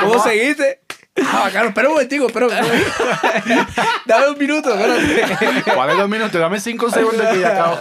¿cómo 0.02 0.22
seguiste? 0.22 0.79
Ah, 1.16 1.42
bacano, 1.44 1.68
espera 1.68 1.88
un 1.88 1.94
momentico, 1.94 2.26
espera 2.26 2.46
un 2.46 2.54
momentico. 2.54 2.90
Dame 4.06 4.28
un 4.30 4.38
minuto, 4.38 4.74
espérate. 4.74 5.72
¿Cuáles 5.74 5.96
dos 5.98 6.08
minutos? 6.08 6.40
Dame 6.40 6.60
cinco 6.60 6.88
segundos 6.90 7.26
que 7.28 7.40
ya 7.40 7.48
acabo. 7.52 7.78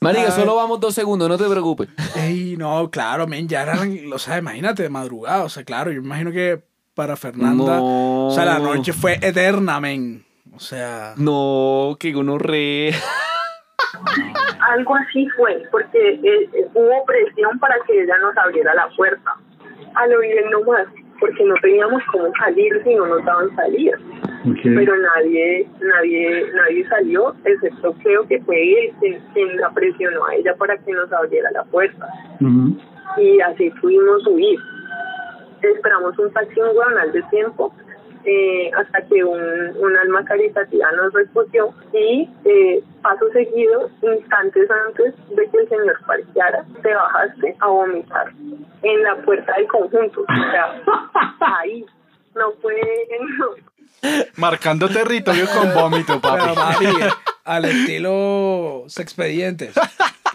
Marica, 0.00 0.30
solo 0.30 0.56
vamos 0.56 0.80
dos 0.80 0.94
segundos, 0.94 1.28
no 1.28 1.36
te 1.38 1.48
preocupes. 1.48 1.88
Ey, 2.16 2.56
no, 2.56 2.90
claro, 2.90 3.26
men, 3.26 3.48
ya 3.48 3.62
eran, 3.62 4.12
o 4.12 4.18
sea, 4.18 4.38
imagínate, 4.38 4.82
de 4.84 4.88
madrugada, 4.88 5.44
o 5.44 5.48
sea, 5.48 5.64
claro, 5.64 5.90
yo 5.92 6.00
me 6.00 6.06
imagino 6.06 6.30
que 6.32 6.62
para 6.94 7.16
Fernanda, 7.16 7.76
No. 7.76 8.26
o 8.28 8.30
sea, 8.34 8.44
la 8.44 8.58
noche 8.58 8.92
fue 8.92 9.14
eterna, 9.22 9.80
men. 9.80 10.24
O 10.54 10.60
sea, 10.60 11.14
No, 11.16 11.96
que 11.98 12.12
gonorrea. 12.12 12.94
Algo 14.74 14.94
así 14.96 15.26
fue, 15.36 15.62
porque 15.70 15.98
eh, 16.14 16.20
eh, 16.52 16.66
hubo 16.74 17.04
presión 17.04 17.58
para 17.58 17.74
que 17.86 18.00
ella 18.02 18.14
nos 18.20 18.36
abriera 18.36 18.74
la 18.74 18.88
puerta. 18.96 19.34
Al 19.94 20.14
oír 20.14 20.38
el 20.38 20.50
no 20.50 20.60
más, 20.62 20.86
porque 21.22 21.44
no 21.44 21.54
teníamos 21.62 22.02
cómo 22.10 22.32
salir 22.36 22.82
si 22.82 22.94
no 22.96 23.06
nos 23.06 23.24
daban 23.24 23.54
salida. 23.54 23.96
Pero 24.64 24.92
nadie, 24.96 25.68
nadie, 25.80 26.46
nadie 26.52 26.88
salió, 26.88 27.32
excepto 27.44 27.94
creo 28.02 28.26
que 28.26 28.40
fue 28.40 28.56
él 28.60 28.92
quien, 28.98 29.20
quien 29.32 29.56
la 29.58 29.70
presionó 29.70 30.26
a 30.26 30.34
ella 30.34 30.52
para 30.56 30.76
que 30.78 30.90
nos 30.90 31.12
abriera 31.12 31.48
la 31.52 31.62
puerta. 31.62 32.08
Y 33.18 33.40
así 33.40 33.70
pudimos 33.80 34.26
huir. 34.26 34.58
Esperamos 35.62 36.18
un 36.18 36.32
taxi 36.32 36.60
un 36.60 36.74
guanal 36.74 37.12
de 37.12 37.22
tiempo 37.30 37.72
eh, 38.24 38.70
hasta 38.76 39.02
que 39.02 39.24
un, 39.24 39.40
un 39.40 39.96
alma 39.96 40.24
caritativa 40.24 40.90
nos 40.92 41.12
recogió 41.12 41.74
y 41.92 42.28
eh, 42.44 42.82
paso 43.02 43.28
seguido, 43.32 43.90
instantes 44.02 44.70
antes 44.70 45.14
de 45.30 45.50
que 45.50 45.58
el 45.58 45.68
señor 45.68 45.98
parqueara, 46.06 46.64
te 46.82 46.94
bajaste 46.94 47.56
a 47.60 47.66
vomitar 47.66 48.32
en 48.82 49.02
la 49.02 49.16
puerta 49.16 49.54
del 49.56 49.66
conjunto. 49.66 50.22
O 50.22 50.50
sea, 50.50 50.82
ahí. 51.58 51.84
No 52.34 52.50
fue... 52.62 52.80
no. 53.38 53.71
Marcando 54.36 54.88
territorio 54.88 55.46
con 55.48 55.72
vómito, 55.74 56.20
pero 56.20 56.54
papi. 56.54 56.86
papi, 56.86 56.96
al 57.44 57.64
estilo 57.66 58.84
expedientes. 58.96 59.74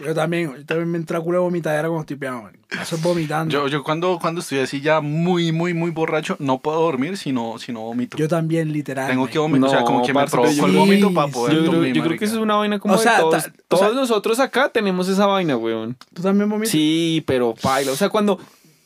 Yo 0.04 0.14
también, 0.14 0.54
yo 0.56 0.64
también 0.64 0.90
me 0.92 0.98
entra 0.98 1.20
culo 1.20 1.38
de 1.38 1.42
vomitadera 1.42 1.88
cuando 1.88 2.02
estoy 2.02 2.16
piano, 2.16 2.42
man. 2.42 2.56
Eso 2.70 2.94
es 2.94 3.02
vomitando. 3.02 3.52
Yo, 3.52 3.66
yo 3.66 3.82
cuando, 3.82 4.18
cuando 4.20 4.40
estoy 4.42 4.60
así 4.60 4.80
ya 4.80 5.00
muy, 5.00 5.50
muy, 5.50 5.74
muy 5.74 5.90
borracho, 5.90 6.36
no 6.38 6.58
puedo 6.60 6.80
dormir 6.80 7.16
si 7.16 7.32
no, 7.32 7.58
si 7.58 7.72
no 7.72 7.80
vomito. 7.80 8.16
Yo 8.16 8.28
también, 8.28 8.72
literal. 8.72 9.08
Tengo 9.08 9.26
que 9.26 9.40
vomitar, 9.40 9.66
o 9.68 9.70
sea, 9.70 9.80
No, 9.80 9.86
como 9.86 10.06
que 10.06 10.14
me 10.14 10.24
provoco 10.26 10.66
el 10.66 10.72
yo- 10.72 10.78
vómito 10.78 11.08
Sí, 11.08 11.14
para 11.14 11.28
poder 11.32 11.54
Yo 11.56 11.60
creo, 11.62 11.72
dormir, 11.72 11.92
yo 11.94 12.02
creo 12.04 12.16
que 12.18 12.24
eso 12.26 12.34
es 12.36 12.40
una 12.40 12.54
vaina 12.54 12.78
como 12.78 12.94
O 12.94 12.96
de 12.96 13.02
sea, 13.02 13.18
todos. 13.18 13.42
ta- 13.42 13.50
o 13.50 13.62
todos 13.76 13.86
sea- 13.86 13.94
nosotros 14.00 14.38
acá 14.38 14.68
tenemos 14.68 15.08
esa 15.08 15.26
vaina, 15.26 15.56
weón. 15.56 15.96
¿Tú 16.14 16.22
también 16.22 16.48
vomitas? 16.48 16.70
Sí, 16.70 17.24
pero 17.26 17.54
paila. 17.60 17.90
O 17.90 17.96
sea, 17.96 18.08
cuando, 18.08 18.38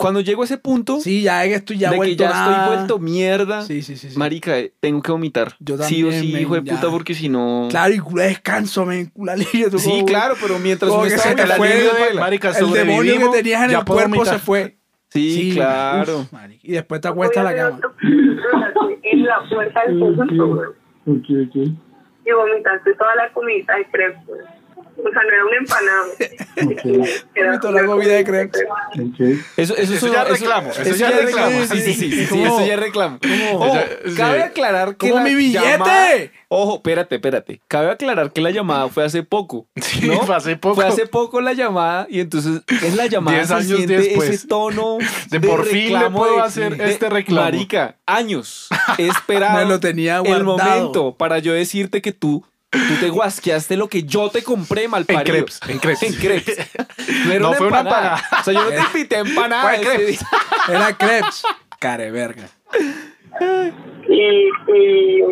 cuando 0.02 0.20
llego 0.20 0.42
a 0.42 0.44
ese 0.44 0.58
punto 0.58 1.00
Sí, 1.00 1.22
ya 1.22 1.44
es 1.44 1.50
que 1.50 1.54
estoy 1.56 1.78
ya 1.78 1.88
de 1.88 1.94
que 1.94 1.96
vuelto 1.96 2.22
ya 2.24 2.30
nada. 2.30 2.56
estoy 2.64 2.76
vuelto 2.76 2.98
mierda, 2.98 3.62
Sí, 3.62 3.80
sí, 3.82 3.96
sí. 3.96 4.10
sí. 4.10 4.18
marica, 4.18 4.58
eh, 4.58 4.72
tengo 4.80 5.00
que 5.02 5.10
vomitar. 5.12 5.54
Yo 5.60 5.76
sí 5.78 6.02
o 6.02 6.08
también, 6.08 6.22
sí, 6.24 6.32
men, 6.32 6.42
hijo 6.42 6.54
de 6.56 6.62
ya. 6.64 6.74
puta, 6.74 6.90
porque 6.90 7.14
si 7.14 7.28
no... 7.28 7.68
Claro, 7.70 7.94
y 7.94 7.98
culo 7.98 8.22
de 8.22 8.28
descanso, 8.28 8.84
men, 8.84 9.06
culo 9.06 9.32
alivio, 9.32 9.70
Sí, 9.78 9.90
como- 9.90 10.04
claro, 10.06 10.34
pero 10.40 10.58
mientras 10.58 10.90
uno 10.92 11.02
que 11.04 11.10
se 11.10 11.34
te 11.34 11.46
fue, 11.46 11.68
de- 11.68 11.88
baila. 11.88 12.20
Marica, 12.20 12.50
El 12.50 12.70
demonio 12.72 13.18
que 13.32 13.38
tenías 13.38 13.62
en 13.64 13.70
ya 13.70 13.78
el 13.78 13.84
cuerpo 13.84 14.10
vomitar. 14.16 14.34
se 14.34 14.44
fue. 14.44 14.76
Sí, 15.08 15.50
claro. 15.54 16.20
uf, 16.20 16.32
marica. 16.32 16.60
y 16.62 16.72
después 16.72 17.00
te 17.00 17.08
acuestas 17.08 17.38
a 17.38 17.42
la 17.44 17.54
cama. 17.54 17.80
En 19.02 19.24
la 19.24 19.36
puerta 19.48 19.82
del 19.86 19.98
conjunto, 20.00 20.46
güey. 20.48 20.68
Ok, 21.06 21.48
ok. 21.48 21.56
y 22.24 22.30
vomitaste 22.32 22.94
toda 22.94 23.14
la 23.16 23.32
comida 23.32 23.74
de 23.76 23.84
crepe. 23.90 24.18
O 24.96 25.10
sea, 25.10 25.22
no 25.22 25.28
era 25.28 25.44
un 25.46 25.54
empanado. 25.54 26.12
Era 27.34 27.52
la 27.72 27.86
comida 27.86 28.12
de 28.12 28.24
crepes. 28.24 28.62
Eso, 29.56 29.76
eso, 29.76 29.94
eso, 29.94 30.12
ya 30.12 30.24
reclamo. 30.24 30.70
Eso, 30.70 30.94
ya 30.94 31.10
reclamo. 31.10 31.64
Sí, 31.66 31.80
sí, 31.80 31.94
sí. 31.94 32.42
eso 32.42 32.66
ya 32.66 32.76
reclamo. 32.76 33.18
Ojo, 33.54 33.78
cabe 34.16 34.42
aclarar 34.42 34.96
que. 34.96 35.10
¡Como 35.10 35.22
mi 35.24 35.34
billete! 35.34 36.32
ojo, 36.54 36.76
espérate, 36.76 37.14
espérate. 37.14 37.62
Cabe 37.66 37.90
aclarar 37.90 38.32
que 38.32 38.42
la 38.42 38.50
llamada 38.50 38.88
fue 38.88 39.04
hace 39.04 39.22
poco. 39.22 39.66
Sí, 39.76 40.10
fue 40.26 40.36
hace 40.36 40.56
poco. 40.56 40.74
Fue 40.74 40.86
hace 40.86 41.06
poco 41.06 41.40
la 41.40 41.54
llamada 41.54 42.06
y 42.10 42.20
entonces 42.20 42.62
es 42.68 42.94
la 42.94 43.06
llamada. 43.06 43.38
Diez 43.38 43.50
años 43.50 43.80
se 43.80 43.86
después. 43.86 44.30
Ese 44.30 44.46
tono 44.46 44.98
de, 45.30 45.40
por 45.40 45.64
fin 45.64 45.98
le 45.98 46.10
puedo 46.10 46.42
hacer 46.42 46.80
este 46.80 47.08
reclamo. 47.08 47.42
Marica, 47.42 47.96
años. 48.06 48.68
Esperaba. 48.98 49.60
Me 49.60 49.64
lo 49.64 49.80
tenía 49.80 50.18
guardado. 50.18 50.38
El 50.38 50.44
momento 50.44 51.16
para 51.16 51.38
yo 51.38 51.54
decirte 51.54 52.02
que 52.02 52.12
tú 52.12 52.44
Tú 52.72 52.94
te 53.00 53.10
guasqueaste 53.10 53.76
lo 53.76 53.86
que 53.88 54.04
yo 54.04 54.30
te 54.30 54.42
compré, 54.42 54.88
mal 54.88 55.04
En 55.06 55.20
crepes. 55.24 55.60
En 55.68 55.78
crepes. 55.78 56.02
En 56.02 56.14
crepes. 56.14 56.58
No, 57.38 57.52
fue 57.52 57.66
una 57.66 57.80
empanada. 57.80 58.22
O 58.40 58.44
sea, 58.44 58.54
yo 58.54 58.64
no 58.64 58.70
te 58.70 58.76
invité 58.94 59.16
a 59.16 59.20
empanada. 59.20 59.78
crepes. 59.78 60.24
Era 60.68 60.96
crepes. 60.96 61.44
Care 61.78 62.10
verga. 62.10 62.44
Y, 64.08 64.48
y, 64.68 65.22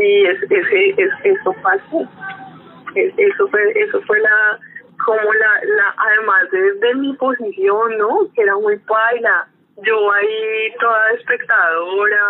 y 0.00 0.26
ese, 0.26 0.94
eso 1.24 1.54
pasó. 1.62 2.08
Eso 2.94 3.48
fue, 3.48 3.60
eso 3.74 4.00
fue 4.06 4.18
la, 4.20 4.58
como 5.04 5.20
la, 5.20 5.74
la 5.76 5.94
además 5.98 6.50
de, 6.50 6.86
de 6.86 6.94
mi 6.94 7.12
posición, 7.16 7.98
¿no? 7.98 8.20
Que 8.34 8.40
era 8.40 8.54
muy 8.54 8.78
paila. 8.78 9.48
Yo 9.82 10.12
ahí 10.12 10.72
toda 10.80 11.10
espectadora, 11.10 12.22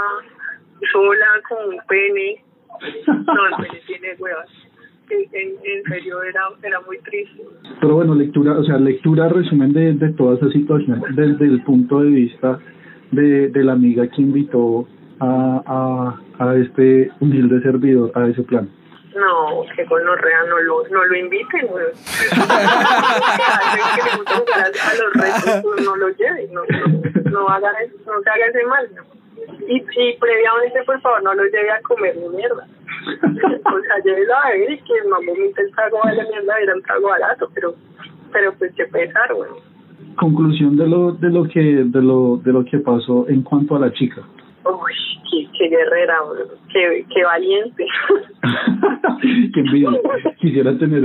sola 0.91 1.27
con 1.49 1.75
un 1.75 1.81
pene 1.87 2.45
no, 3.07 3.47
el 3.49 3.81
tiene 3.87 4.15
huevas. 4.19 4.49
En, 5.09 5.21
en, 5.33 5.85
serio 5.85 6.21
era, 6.23 6.41
era 6.65 6.81
muy 6.81 6.99
triste. 6.99 7.41
Pero 7.81 7.95
bueno, 7.95 8.15
lectura, 8.17 8.59
o 8.59 8.65
sea, 8.65 8.77
lectura 8.77 9.29
resumen 9.29 9.73
de, 9.73 9.95
de 9.95 10.13
toda 10.15 10.35
esa 10.35 10.51
situación 10.51 11.01
desde 11.15 11.45
el 11.45 11.63
punto 11.63 12.01
de 12.01 12.11
vista 12.11 12.59
de, 13.13 13.49
de 13.49 13.65
la 13.65 13.75
amiga 13.75 14.09
que 14.09 14.23
invitó 14.23 14.89
a, 15.21 16.19
a, 16.39 16.45
a 16.45 16.57
este 16.57 17.11
humilde 17.21 17.63
servidor 17.63 18.11
a 18.15 18.27
ese 18.29 18.43
plan. 18.43 18.69
No, 19.15 19.65
que 19.75 19.85
gonorrea 19.85 20.43
no 20.49 20.61
lo, 20.61 20.89
no 20.89 21.05
lo 21.05 21.17
inviten, 21.17 21.67
güey. 21.69 21.87
a 24.53 24.71
los 25.03 25.13
retos, 25.15 25.63
pues, 25.63 25.85
no 25.85 25.97
lo 25.97 26.09
lleven, 26.11 26.53
no, 26.53 26.61
no, 26.65 27.31
no, 27.31 27.49
hagan, 27.49 27.75
no 28.05 28.21
se 28.23 28.31
haga 28.31 28.47
ese 28.47 28.67
mal, 28.67 28.87
¿no? 28.95 29.16
Y, 29.69 29.77
y 29.77 30.17
previamente, 30.19 30.83
por 30.85 31.01
favor, 31.01 31.23
no 31.23 31.35
lo 31.35 31.45
lleve 31.45 31.71
a 31.71 31.81
comer 31.83 32.17
ni 32.17 32.29
mierda. 32.37 32.67
o 33.07 33.81
sea, 33.81 34.03
llévelo 34.05 34.35
a 34.35 34.51
ver 34.51 34.73
y 34.73 34.79
que 34.79 34.95
no 35.09 35.17
vomite 35.17 35.63
el 35.63 35.71
trago 35.73 36.01
de 36.07 36.17
la 36.17 36.25
mierda, 36.25 36.55
era 36.63 36.75
un 36.75 36.83
trago 36.83 37.09
barato, 37.09 37.49
pero, 37.55 37.75
pero 38.33 38.53
pues 38.59 38.73
qué 38.77 38.85
pesar, 38.87 39.35
güey. 39.35 39.51
Conclusión 40.17 40.77
de 40.77 40.87
lo, 40.87 41.13
de 41.13 41.31
lo 41.31 41.45
que, 41.45 41.61
de 41.61 42.03
lo, 42.03 42.39
de 42.39 42.53
lo 42.53 42.65
que 42.65 42.79
pasó 42.79 43.29
en 43.29 43.43
cuanto 43.43 43.77
a 43.77 43.81
la 43.81 43.93
chica. 43.93 44.23
Uy, 44.65 44.95
qué, 45.31 45.49
qué 45.59 45.69
guerrera, 45.69 46.21
güey. 46.21 46.43
Qué, 46.73 47.07
qué 47.13 47.25
valiente. 47.25 47.87
qué 49.55 49.61
envidia. 49.61 49.91
Quisiera 50.39 50.77
tener 50.79 51.05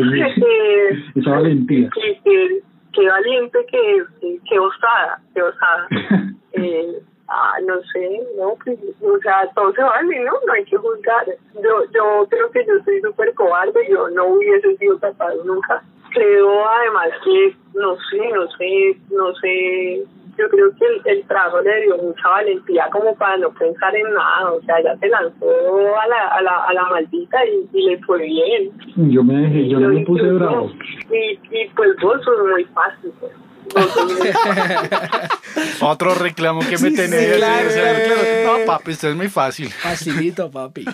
esa 1.16 1.32
valentía. 1.32 1.90
Qué, 1.94 2.20
qué, 2.24 2.62
qué 2.94 3.08
valiente 3.08 3.60
que 3.70 4.40
qué 4.48 4.60
osada, 4.60 5.20
qué 5.34 5.42
osada. 5.42 5.88
eh, 6.54 7.02
Ah, 7.34 7.56
no 7.66 7.76
sé, 7.94 8.20
no, 8.38 8.58
pues, 8.62 8.78
o 9.02 9.18
sea, 9.20 9.50
todo 9.56 9.72
se 9.72 9.82
vale, 9.82 10.20
¿no? 10.20 10.34
No 10.46 10.54
hay 10.54 10.66
que 10.66 10.76
juzgar. 10.76 11.26
Yo, 11.56 11.84
yo 11.94 12.28
creo 12.30 12.52
que 12.52 12.66
yo 12.66 12.74
soy 12.84 13.00
súper 13.00 13.34
cobarde, 13.36 13.88
yo 13.90 14.10
no 14.10 14.28
hubiese 14.28 14.76
sido 14.76 15.00
capaz 15.00 15.34
nunca. 15.46 15.82
Creo 16.14 16.68
además 16.68 17.08
que, 17.24 17.56
no 17.74 17.96
sé, 18.10 18.30
no 18.34 18.48
sé, 18.58 18.98
no 19.12 19.34
sé, 19.36 20.04
yo 20.38 20.50
creo 20.50 20.76
que 20.76 20.86
el, 20.86 21.02
el 21.06 21.28
trago 21.28 21.62
le 21.62 21.84
dio 21.84 21.98
mucha 22.00 22.28
valentía 22.28 22.90
como 22.92 23.16
para 23.16 23.38
no 23.38 23.50
pensar 23.52 23.96
en 23.96 24.14
nada, 24.14 24.52
o 24.52 24.62
sea, 24.64 24.82
ya 24.84 24.98
se 24.98 25.08
lanzó 25.08 25.46
a 26.00 26.08
la, 26.08 26.28
a 26.28 26.42
la, 26.42 26.66
a 26.66 26.74
la 26.74 26.84
maldita 26.90 27.38
y, 27.46 27.82
le 27.82 27.98
fue 28.00 28.24
bien. 28.26 28.72
Yo 29.10 29.24
me 29.24 29.36
dejé, 29.36 29.70
yo 29.70 29.80
no 29.80 29.88
me 29.88 30.04
puse 30.04 30.30
bravo. 30.32 30.70
Y, 31.10 31.40
y 31.50 31.70
pues 31.78 31.96
vos 32.02 32.22
sos 32.26 32.40
muy 32.46 32.66
fácil, 32.66 33.14
pues. 33.22 33.32
Otro 35.82 36.16
reclamo 36.16 36.62
que 36.62 36.78
me 36.78 36.92
tenés. 36.92 37.40
No, 38.46 38.66
papi, 38.66 38.92
esto 38.92 39.10
es 39.10 39.16
muy 39.16 39.30
fácil. 39.30 39.70
Facilito, 39.70 40.52
papi. 40.52 40.86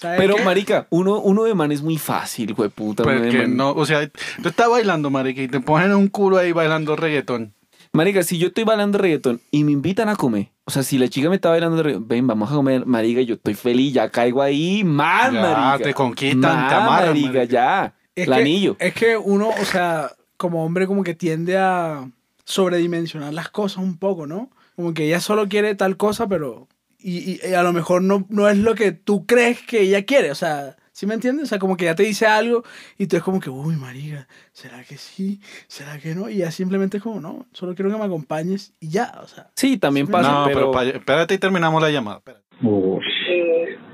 Pero, 0.00 0.38
marica, 0.38 0.86
uno, 0.90 1.20
uno 1.20 1.44
de 1.44 1.54
man 1.54 1.72
es 1.72 1.82
muy 1.82 1.98
fácil, 1.98 2.54
güey, 2.54 2.70
puta. 2.70 3.02
Porque 3.02 3.46
no, 3.46 3.72
o 3.72 3.84
sea, 3.84 4.08
tú 4.42 4.48
estás 4.48 4.68
bailando, 4.68 5.10
marica, 5.10 5.42
y 5.42 5.48
te 5.48 5.60
ponen 5.60 5.94
un 5.94 6.08
culo 6.08 6.38
ahí 6.38 6.52
bailando 6.52 6.96
reggaetón. 6.96 7.54
Marica, 7.92 8.22
si 8.22 8.38
yo 8.38 8.48
estoy 8.48 8.64
bailando 8.64 8.98
reggaetón 8.98 9.40
y 9.50 9.64
me 9.64 9.72
invitan 9.72 10.08
a 10.08 10.16
comer, 10.16 10.48
o 10.64 10.70
sea, 10.70 10.84
si 10.84 10.96
la 10.96 11.08
chica 11.08 11.28
me 11.28 11.34
está 11.34 11.50
bailando 11.50 11.82
reggaetón, 11.82 12.08
ven, 12.08 12.26
vamos 12.26 12.50
a 12.50 12.54
comer, 12.54 12.86
marica, 12.86 13.20
yo 13.20 13.34
estoy 13.34 13.54
feliz, 13.54 13.92
ya 13.92 14.08
caigo 14.08 14.42
ahí, 14.42 14.84
mal, 14.84 15.32
marica. 15.32 15.84
te 15.84 15.92
conquistan, 15.92 16.68
te 16.68 16.74
amarran, 16.74 17.08
marica, 17.08 17.44
ya. 17.44 17.94
el 18.14 18.32
anillo. 18.32 18.76
Es 18.78 18.94
que 18.94 19.16
uno, 19.16 19.50
o 19.50 19.64
sea, 19.64 20.12
como 20.40 20.64
hombre 20.64 20.86
como 20.86 21.04
que 21.04 21.14
tiende 21.14 21.58
a 21.58 22.10
sobredimensionar 22.44 23.34
las 23.34 23.50
cosas 23.50 23.84
un 23.84 23.98
poco, 23.98 24.26
¿no? 24.26 24.48
Como 24.74 24.94
que 24.94 25.04
ella 25.04 25.20
solo 25.20 25.50
quiere 25.50 25.74
tal 25.74 25.98
cosa, 25.98 26.26
pero... 26.28 26.66
Y, 26.98 27.42
a 27.52 27.62
lo 27.62 27.74
mejor 27.74 28.02
no, 28.02 28.26
no 28.30 28.48
es 28.48 28.56
lo 28.56 28.74
que 28.74 28.92
tú 28.92 29.26
crees 29.26 29.60
que 29.60 29.82
ella 29.82 30.04
quiere, 30.04 30.30
o 30.30 30.34
sea, 30.34 30.76
¿sí 30.92 31.06
me 31.06 31.12
entiendes? 31.12 31.44
O 31.44 31.46
sea, 31.46 31.58
como 31.58 31.76
que 31.76 31.84
ya 31.84 31.94
te 31.94 32.04
dice 32.04 32.26
algo 32.26 32.64
y 32.96 33.06
tú 33.06 33.18
es 33.18 33.22
como 33.22 33.38
que, 33.38 33.50
uy, 33.50 33.76
marica, 33.76 34.28
¿será 34.52 34.82
que 34.82 34.96
sí? 34.96 35.40
¿Será 35.66 35.98
que 35.98 36.14
no? 36.14 36.30
Y 36.30 36.38
ya 36.38 36.50
simplemente 36.50 36.96
es 36.96 37.02
como, 37.02 37.20
no, 37.20 37.46
solo 37.52 37.74
quiero 37.74 37.90
que 37.90 37.98
me 37.98 38.04
acompañes 38.04 38.72
y 38.80 38.88
ya, 38.88 39.20
o 39.22 39.28
sea. 39.28 39.50
Sí, 39.56 39.76
también 39.76 40.06
pasa, 40.06 40.30
no, 40.30 40.44
pero... 40.46 40.80
espérate 40.80 41.34
y 41.34 41.38
terminamos 41.38 41.82
la 41.82 41.90
llamada. 41.90 42.22
Eh, 42.26 42.98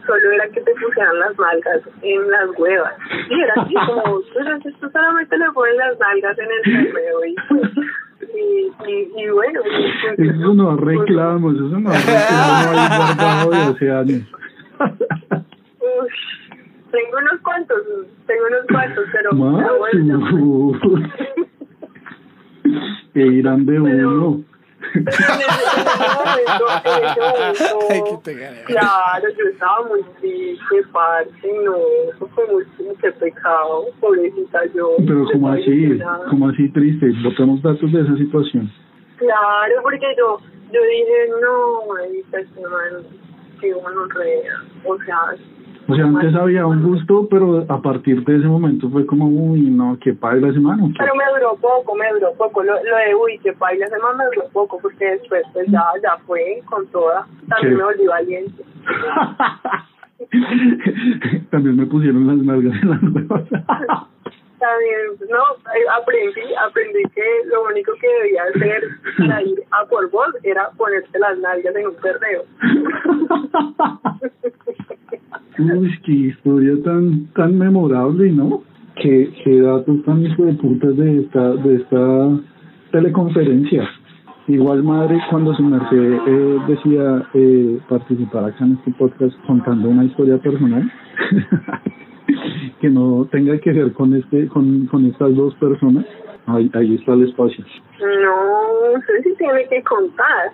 solo 0.07 0.33
era 0.33 0.49
que 0.49 0.61
te 0.61 0.73
pusieran 0.75 1.19
las 1.19 1.39
nalgas 1.39 1.83
en 2.03 2.31
las 2.31 2.51
huevas. 2.59 2.95
Y 3.31 3.41
era 3.41 3.55
así 3.63 3.75
como, 3.87 4.21
tú, 4.21 4.89
solamente 4.93 5.39
le 5.39 5.51
pones 5.53 5.77
las 5.77 5.99
nalgas 5.99 6.39
en 6.39 6.49
el 6.51 6.63
cerreo 6.65 7.25
y 7.25 7.35
y, 8.21 8.73
y, 8.91 9.23
y 9.23 9.31
bueno. 9.31 9.61
Pues, 9.63 10.29
eso 10.29 10.55
no 10.55 10.77
reclamos, 10.77 11.55
eso 11.55 11.81
no 11.81 11.91
reclamos 11.91 12.77
ahí 12.77 13.49
de 13.51 13.57
hace 13.57 13.91
años. 13.91 14.23
tengo 16.91 17.19
unos 17.19 17.41
cuantos, 17.43 17.83
tengo 18.27 18.47
unos 18.47 18.67
cuantos, 18.69 19.05
pero. 19.13 19.31
Bueno. 19.35 20.73
irán 23.15 23.67
de 23.67 23.81
uno. 23.81 24.45
Claro, 28.67 29.29
yo 29.39 29.45
estaba 29.51 29.87
muy 29.89 30.03
triste, 30.21 30.83
parce, 30.93 31.31
no, 31.65 31.77
eso 32.13 32.29
fue 32.35 32.45
muy 32.47 32.65
qué 33.01 33.11
pecado, 33.13 33.87
pobrecita 34.01 34.65
yo. 34.75 34.97
Pero 34.99 35.27
como 35.33 35.53
así, 35.53 35.99
como 36.31 36.49
así 36.49 36.69
triste, 36.71 37.13
botamos 37.23 37.63
datos 37.63 37.93
de 37.93 38.01
esa 38.01 38.17
situación. 38.17 38.73
Claro, 39.17 39.75
porque 39.83 40.07
yo, 40.19 40.39
yo 40.73 40.81
dije, 40.83 41.29
no, 41.41 41.83
ahorita 41.97 42.41
este 42.41 42.61
man, 42.61 43.05
que 43.61 43.75
uno 43.75 44.05
rea, 44.15 44.63
o 44.85 44.99
sea, 45.05 45.37
o 45.89 45.95
sea, 45.95 46.05
antes 46.05 46.35
había 46.35 46.67
un 46.67 46.83
gusto, 46.83 47.29
pero 47.31 47.65
a 47.69 47.81
partir 47.81 48.25
de 48.25 48.37
ese 48.39 48.47
momento 48.47 48.91
fue 48.91 49.07
como, 49.07 49.27
uy, 49.27 49.63
no, 49.63 49.97
que 50.01 50.13
paila 50.15 50.49
ese 50.49 50.61
mano. 50.61 50.91
Pero 50.99 51.15
me 51.15 51.25
duró 51.35 51.57
poco, 51.57 51.95
me 51.95 52.11
duró 52.13 52.33
poco. 52.35 52.63
Lo, 52.63 52.73
lo 52.73 52.97
de, 52.97 53.15
uy, 53.15 53.39
que 53.39 53.53
paila 53.53 53.87
ese 53.87 53.99
mano 53.99 54.19
me 54.19 54.25
duró 54.35 54.49
poco, 54.53 54.79
porque 54.81 55.05
después 55.05 55.43
pues 55.53 55.67
ya, 55.69 55.85
ya 56.03 56.17
fue 56.27 56.61
con 56.67 56.87
toda. 56.89 57.27
También 57.49 57.77
me 57.77 57.85
volví 57.85 58.07
valiente. 58.07 58.65
También 61.51 61.77
me 61.77 61.87
pusieron 61.87 62.27
las 62.27 62.37
nalgas 62.39 62.83
en 62.83 62.91
las 62.91 63.03
nuevas. 63.03 63.43
También, 64.59 65.31
no, 65.31 65.43
aprendí, 66.01 66.55
aprendí 66.67 67.03
que 67.15 67.23
lo 67.47 67.65
único 67.65 67.93
que 68.01 68.09
debía 68.09 68.43
hacer 68.45 68.83
para 69.19 69.43
ir 69.43 69.59
a 69.71 69.85
por 69.87 70.11
vos 70.11 70.29
era 70.43 70.71
ponerte 70.77 71.19
las 71.19 71.39
nalgas 71.39 71.77
en 71.77 71.87
un 71.89 71.95
perreo. 71.97 72.45
Uy, 75.59 75.99
qué 76.05 76.13
historia 76.13 76.75
tan 76.85 77.27
tan 77.35 77.59
memorable, 77.59 78.31
¿no? 78.31 78.63
Qué, 78.97 79.33
qué 79.45 79.61
datos 79.61 80.03
tan 80.05 80.23
hijo 80.23 80.45
de 80.45 80.53
de 80.53 81.21
esta, 81.21 81.55
de 81.55 81.77
esta 81.77 82.41
teleconferencia. 82.93 83.89
Igual 84.49 84.83
madre, 84.85 85.19
cuando 85.29 85.55
su 85.55 85.63
merced 85.63 86.19
eh, 86.27 86.59
decía 86.69 87.29
eh, 87.35 87.81
participar 87.89 88.45
acá 88.45 88.65
en 88.65 88.75
este 88.75 88.93
podcast 88.93 89.35
contando 89.47 89.89
una 89.89 90.05
historia 90.05 90.39
personal, 90.39 90.89
que 92.81 92.91
no 92.91 93.29
tenga 93.31 93.59
que 93.59 93.73
ver 93.73 93.93
con 93.93 94.15
este, 94.15 94.49
con, 94.49 94.87
con 94.87 95.07
estas 95.07 95.35
dos 95.35 95.55
personas, 95.57 96.05
ahí, 96.47 96.71
ahí 96.75 96.95
está 96.95 97.13
el 97.13 97.29
espacio. 97.29 97.65
No, 98.01 99.01
sé 99.01 99.23
si 99.23 99.35
tiene 99.37 99.67
que 99.69 99.83
contar. 99.83 100.53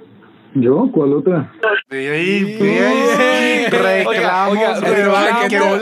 ¿Yo? 0.54 0.90
¿Cuál 0.92 1.14
otra? 1.14 1.50
Ahí, 1.88 2.06
ahí, 2.06 3.64
reclamos, 3.70 4.06
Oiga, 4.06 4.48
oiga, 4.50 4.74
pero 4.80 5.12
reclamo, 5.14 5.76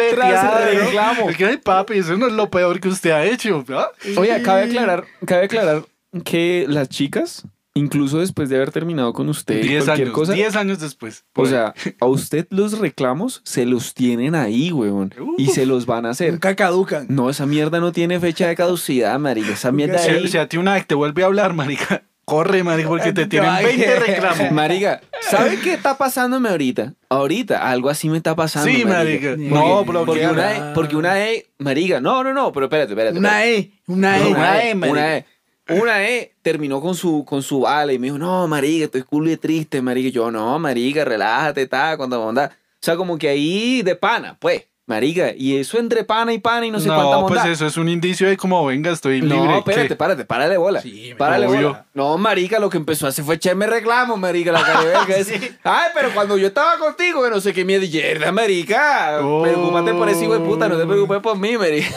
reclamo. 0.84 1.30
Es 1.30 1.36
que, 1.36 1.44
ay, 1.44 1.56
papi, 1.56 1.94
eso 1.94 2.16
no 2.16 2.28
es 2.28 2.32
lo 2.32 2.48
peor 2.50 2.78
que 2.78 2.88
usted 2.88 3.10
ha 3.10 3.24
hecho, 3.24 3.64
¿no? 3.66 4.20
Oye, 4.20 4.40
cabe 4.42 4.64
aclarar, 4.64 5.04
cabe 5.26 5.46
aclarar 5.46 5.82
que 6.24 6.66
las 6.68 6.88
chicas, 6.88 7.46
incluso 7.74 8.18
después 8.18 8.48
de 8.48 8.56
haber 8.56 8.70
terminado 8.72 9.12
con 9.12 9.28
usted, 9.28 9.62
Diez 9.62 9.84
cualquier 9.84 10.08
años, 10.08 10.14
cosa, 10.18 10.32
diez 10.32 10.56
años 10.56 10.80
después. 10.80 11.24
o 11.34 11.46
sea, 11.46 11.74
a 12.00 12.06
usted 12.06 12.46
los 12.50 12.78
reclamos 12.78 13.40
se 13.44 13.64
los 13.66 13.94
tienen 13.94 14.34
ahí, 14.34 14.72
weón, 14.72 15.14
y 15.38 15.46
se 15.48 15.66
los 15.66 15.86
van 15.86 16.06
a 16.06 16.10
hacer. 16.10 16.32
Nunca 16.32 16.54
caducan. 16.56 17.06
No, 17.08 17.30
esa 17.30 17.46
mierda 17.46 17.80
no 17.80 17.92
tiene 17.92 18.18
fecha 18.20 18.48
de 18.48 18.56
caducidad, 18.56 19.18
marica. 19.18 19.52
Esa 19.52 19.72
mierda 19.72 19.98
si, 19.98 20.10
ahí. 20.10 20.28
si 20.28 20.38
a 20.38 20.48
ti 20.48 20.56
una 20.56 20.74
vez 20.74 20.86
te 20.86 20.94
vuelve 20.94 21.22
a 21.22 21.26
hablar, 21.26 21.54
marica, 21.54 22.02
corre, 22.24 22.62
marica, 22.64 22.88
porque 22.88 23.12
te 23.12 23.26
tienen 23.26 23.50
va- 23.50 23.60
20 23.60 23.96
reclamos. 24.00 24.52
Marica, 24.52 25.00
¿sabe 25.30 25.58
qué 25.60 25.72
está 25.74 25.96
pasándome 25.96 26.48
ahorita? 26.48 26.94
Ahorita, 27.08 27.68
algo 27.70 27.88
así 27.88 28.08
me 28.08 28.16
está 28.16 28.34
pasando. 28.36 28.68
Sí, 28.70 28.84
marica. 28.84 29.30
Porque- 29.30 29.48
No, 29.48 29.84
porque 29.84 30.02
bloqueala. 30.04 30.32
una, 30.32 30.70
E, 30.70 30.74
porque 30.74 30.96
una 30.96 31.24
E, 31.28 31.46
marica, 31.58 32.00
no, 32.00 32.22
no, 32.24 32.32
no, 32.32 32.52
pero 32.52 32.66
espérate, 32.66 32.92
espérate. 32.92 33.18
Una. 33.18 33.46
E, 33.46 33.72
una 33.86 34.18
E. 34.18 34.26
Una 34.28 34.64
E, 34.64 34.74
marica. 34.74 34.92
una 34.98 35.16
E. 35.16 35.26
Una 35.70 36.02
E 36.08 36.34
terminó 36.42 36.80
con 36.80 36.94
su, 36.94 37.24
con 37.24 37.42
su 37.42 37.60
vale 37.60 37.94
y 37.94 37.98
me 37.98 38.06
dijo, 38.08 38.18
no, 38.18 38.46
marica, 38.48 38.86
estoy 38.86 39.02
culo 39.02 39.30
y 39.30 39.36
triste, 39.36 39.82
marica. 39.82 40.08
Y 40.08 40.12
yo, 40.12 40.30
no, 40.30 40.58
marica, 40.58 41.04
relájate, 41.04 41.66
ta, 41.66 41.96
cuando 41.96 42.22
onda. 42.22 42.50
O 42.54 42.78
sea, 42.80 42.96
como 42.96 43.18
que 43.18 43.28
ahí 43.28 43.82
de 43.82 43.94
pana, 43.94 44.36
pues, 44.40 44.64
marica. 44.86 45.32
Y 45.36 45.56
eso 45.56 45.78
entre 45.78 46.02
pana 46.02 46.32
y 46.32 46.38
pana 46.38 46.66
y 46.66 46.70
no 46.70 46.80
sé 46.80 46.88
cuánta 46.88 47.20
No, 47.20 47.26
pues 47.26 47.44
eso 47.44 47.66
es 47.66 47.76
un 47.76 47.88
indicio 47.88 48.28
de 48.28 48.36
como, 48.36 48.64
venga, 48.66 48.90
estoy 48.90 49.20
libre. 49.20 49.36
No, 49.36 49.58
espérate, 49.58 49.88
¿qué? 49.88 49.96
párate, 49.96 50.24
párale 50.24 50.56
bola. 50.56 50.80
Sí, 50.80 51.14
párale 51.16 51.46
obvio. 51.46 51.68
bola. 51.68 51.86
No, 51.94 52.18
marica, 52.18 52.58
lo 52.58 52.68
que 52.70 52.78
empezó 52.78 53.06
a 53.06 53.10
hacer 53.10 53.24
fue 53.24 53.36
echarme 53.36 53.66
reclamo, 53.66 54.16
marica, 54.16 54.50
la 54.50 54.62
careverga. 54.62 55.16
es, 55.16 55.30
Ay, 55.62 55.90
pero 55.94 56.12
cuando 56.12 56.36
yo 56.38 56.48
estaba 56.48 56.78
contigo, 56.78 57.22
que 57.22 57.30
no 57.30 57.40
sé 57.40 57.52
qué 57.52 57.64
mierda, 57.64 58.32
marica. 58.32 59.20
Oh. 59.22 59.42
Preocúpate 59.42 59.94
por 59.94 60.08
ese 60.08 60.24
hijo 60.24 60.34
de 60.34 60.40
puta, 60.40 60.68
no 60.68 60.76
te 60.76 60.86
preocupes 60.86 61.20
por 61.20 61.38
mí, 61.38 61.56
marica. 61.56 61.88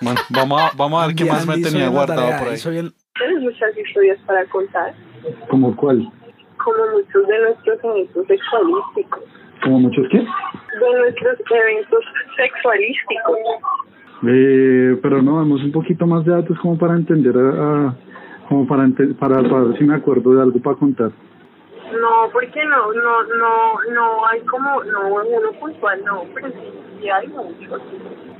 Bueno, 0.00 0.20
vamos 0.28 0.60
a, 0.60 0.70
vamos 0.76 1.02
a 1.02 1.06
ver 1.08 1.16
qué 1.16 1.24
más 1.24 1.44
me 1.44 1.58
tenía 1.58 1.88
guardado 1.88 2.20
tarea, 2.20 2.38
por 2.38 2.48
ahí. 2.48 2.54
hizo 2.54 2.70
bien- 2.70 2.94
Tienes 3.18 3.42
muchas 3.42 3.76
historias 3.76 4.18
para 4.26 4.44
contar, 4.46 4.94
¿Como 5.48 5.74
cuál? 5.76 6.08
como 6.58 6.76
muchos 6.92 7.26
de 7.26 7.38
nuestros 7.40 7.84
eventos 7.84 8.26
sexualísticos, 8.26 9.22
¿Como 9.62 9.80
muchos 9.80 10.06
qué? 10.10 10.18
de 10.18 10.98
nuestros 11.00 11.38
eventos 11.50 12.04
sexualísticos. 12.36 13.38
Eh, 14.26 14.98
pero 15.02 15.22
no, 15.22 15.36
damos 15.38 15.62
un 15.62 15.72
poquito 15.72 16.06
más 16.06 16.24
de 16.24 16.32
datos 16.32 16.58
como 16.60 16.76
para 16.78 16.94
entender 16.94 17.36
a, 17.36 17.88
a- 17.88 17.94
como 18.48 18.66
para, 18.66 18.84
ente- 18.84 19.14
para, 19.18 19.42
para 19.42 19.62
ver 19.64 19.78
si 19.78 19.84
me 19.84 19.94
acuerdo 19.94 20.34
de 20.34 20.42
algo 20.42 20.58
para 20.60 20.76
contar. 20.76 21.10
No, 21.92 22.30
porque 22.32 22.64
no, 22.64 22.92
no, 22.92 23.22
no, 23.24 23.92
no 23.94 24.26
hay 24.26 24.40
como, 24.42 24.82
no, 24.84 25.00
uno 25.14 25.52
puntual, 25.60 26.04
no, 26.04 26.22
pero 26.34 26.48
sí, 26.48 26.54
sí 27.00 27.08
hay 27.08 27.28
muchos. 27.28 27.80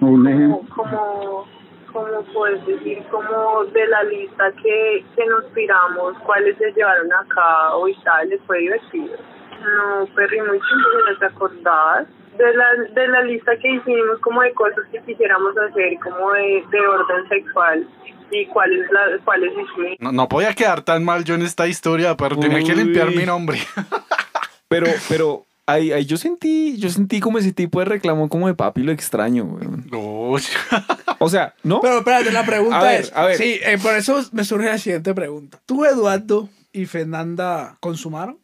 Un 0.01 0.26
ejemplo. 0.26 0.61
Como, 0.74 0.91
como, 0.91 1.45
como 1.93 2.22
puedes 2.32 2.64
decir, 2.66 3.03
como 3.11 3.64
de 3.66 3.86
la 3.86 4.03
lista 4.05 4.53
que, 4.62 5.05
que 5.16 5.26
nos 5.26 5.53
tiramos, 5.55 6.16
cuáles 6.24 6.57
se 6.59 6.72
llevaron 6.72 7.12
a 7.12 7.24
cabo 7.28 7.89
y 7.89 7.95
tal, 8.03 8.28
les 8.28 8.41
fue 8.43 8.59
divertido. 8.59 9.16
No, 9.62 10.07
Perry, 10.14 10.41
muy 10.41 10.59
simple, 10.59 11.12
¿no 11.12 11.18
te 11.18 11.26
acordás? 11.26 12.07
De 12.36 12.55
la, 12.55 12.66
de 12.95 13.09
la 13.09 13.22
lista 13.22 13.57
que 13.57 13.68
hicimos 13.68 14.20
como 14.20 14.43
de 14.43 14.53
cosas 14.53 14.84
que 14.93 15.03
quisiéramos 15.03 15.57
hacer, 15.59 15.99
como 15.99 16.32
de, 16.32 16.64
de 16.70 16.86
orden 16.86 17.28
sexual 17.28 17.89
y 18.30 18.47
cuáles 18.47 18.91
la, 18.93 19.18
cuáles 19.24 19.51
hicimos. 19.53 19.97
No, 19.99 20.12
no 20.12 20.28
podía 20.28 20.55
quedar 20.55 20.82
tan 20.82 21.05
mal 21.05 21.24
yo 21.24 21.34
en 21.34 21.43
esta 21.43 21.66
historia, 21.66 22.16
pero 22.16 22.36
tenía 22.36 22.62
que 22.62 22.76
limpiar 22.76 23.11
mi 23.11 23.26
nombre. 23.26 23.59
Pero, 24.70 24.86
pero, 25.09 25.47
ahí, 25.68 25.92
ahí 25.92 26.04
yo 26.04 26.16
sentí, 26.16 26.76
yo 26.78 26.88
sentí 26.90 27.20
como 27.20 27.38
ese 27.38 27.52
tipo 27.52 27.78
de 27.78 27.84
reclamo 27.84 28.28
como 28.28 28.46
de 28.48 28.54
papi 28.54 28.82
lo 28.82 28.90
extraño, 28.92 29.44
weón. 29.44 29.86
No, 29.90 30.36
O 31.20 31.28
sea, 31.28 31.54
¿no? 31.62 31.80
Pero 31.80 31.98
espérate, 31.98 32.32
la 32.32 32.44
pregunta 32.44 32.80
A 32.80 32.84
ver, 32.84 33.00
es. 33.02 33.12
a 33.14 33.24
ver. 33.26 33.36
Sí, 33.36 33.58
eh, 33.64 33.78
por 33.82 33.94
eso 33.94 34.20
me 34.32 34.44
surge 34.44 34.66
la 34.66 34.78
siguiente 34.78 35.14
pregunta. 35.14 35.60
¿Tú, 35.66 35.84
Eduardo 35.84 36.48
y 36.72 36.86
Fernanda 36.86 37.76
consumaron? 37.80 38.38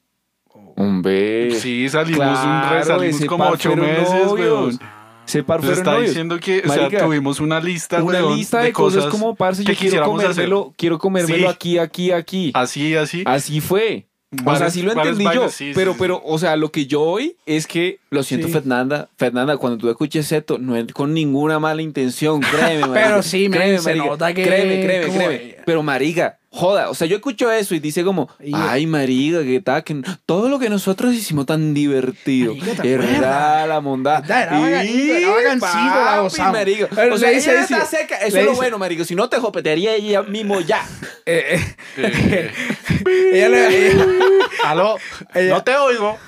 Hombre. 0.77 1.51
sí, 1.53 1.89
salimos, 1.89 2.39
un 2.45 2.71
re- 2.71 2.85
salimos 2.85 3.17
ese 3.17 3.27
como 3.27 3.49
ocho 3.49 3.75
meses, 3.77 4.09
Pues 4.29 5.43
fueron 5.47 5.73
está 5.73 5.93
novios. 5.93 6.09
diciendo 6.11 6.39
que, 6.39 6.63
o 6.67 6.73
sea, 6.73 6.89
tuvimos 6.89 7.41
una 7.41 7.59
lista, 7.61 8.03
una 8.03 8.19
weón, 8.23 8.37
lista 8.37 8.61
de, 8.61 8.73
cosas, 8.73 9.07
como 9.07 9.35
parce, 9.35 9.65
yo 9.65 9.75
quiero 9.75 9.97
hacer. 9.97 10.05
comérmelo, 10.05 10.75
quiero 10.77 10.99
comérmelo 10.99 11.49
Sí. 11.49 11.55
aquí, 11.55 11.79
aquí, 11.79 12.11
aquí. 12.13 12.51
Así, 12.55 12.95
así. 12.95 13.23
Así 13.27 13.61
fue. 13.61 14.07
O 14.45 14.57
sea, 14.57 14.67
así 14.67 14.83
lo 14.83 14.93
entendí 14.93 15.25
yo. 15.35 15.49
sí, 15.49 15.67
sí, 15.69 15.73
pero, 15.75 15.93
sí. 15.93 15.99
pero, 16.01 16.23
o 16.25 16.39
sea, 16.39 16.57
lo 16.57 16.71
que 16.73 16.87
yo 16.87 17.03
oí 17.03 17.37
es 17.47 17.67
que, 17.67 17.99
lo 18.11 18.23
siento, 18.23 18.47
Sí. 18.49 18.53
Fernanda, 18.53 19.09
Fernanda, 19.17 19.57
cuando 19.57 19.79
tú 19.79 19.89
escuches 19.91 20.31
esto, 20.33 20.59
no 20.59 20.77
es 20.77 20.87
con 20.93 21.13
ninguna 21.15 21.59
mala 21.59 21.83
intención, 21.83 22.41
créeme. 22.51 22.89
Pero 22.93 23.23
sí, 23.23 23.49
créeme, 23.51 23.79
se 23.79 23.95
nota 23.95 24.33
que- 24.35 24.43
Créeme, 24.45 24.83
créeme, 24.85 25.15
créeme. 25.15 25.54
Pero, 25.67 25.83
marica, 25.83 26.39
joda, 26.51 26.91
o 26.91 26.95
sea, 26.95 27.07
yo 27.07 27.17
escucho 27.17 27.51
eso 27.51 27.75
y 27.75 27.81
dice 27.81 28.05
como, 28.05 28.29
ay, 28.53 28.87
marica, 28.87 29.43
que 29.43 29.61
tal, 29.61 29.83
que 29.85 30.03
todo 30.27 30.49
lo 30.49 30.59
que 30.59 30.69
nosotros 30.71 31.13
hicimos 31.15 31.47
tan 31.47 31.75
divertido. 31.75 32.55
Verdad, 32.83 33.69
la 33.69 33.81
mondad. 33.81 34.21
Verdad, 34.23 34.69
era 34.69 34.79
bacanito, 34.79 35.15
era 35.15 36.05
la 36.17 36.21
gozamos. 36.21 36.53
marica. 36.53 36.89
O 37.13 37.19
sea, 37.19 37.31
ella 37.31 37.61
está 37.63 37.85
seca, 37.85 38.17
eso 38.19 38.27
es 38.39 38.45
lo 38.45 38.51
dice- 38.51 38.57
bueno, 38.57 38.79
marica. 38.79 39.05
Si 39.05 39.15
no, 39.15 39.29
te 39.29 39.39
jopetearía 39.39 39.95
ella 39.95 40.23
mismo 40.23 40.61
ya. 40.61 40.83
Eh, 41.27 41.59
eh, 41.97 42.51
ella, 43.33 43.49
le, 43.49 43.93
Aló, 44.67 44.97
Ella- 45.35 45.55
no 45.55 45.65
te 45.65 45.75
oigo. 45.75 46.19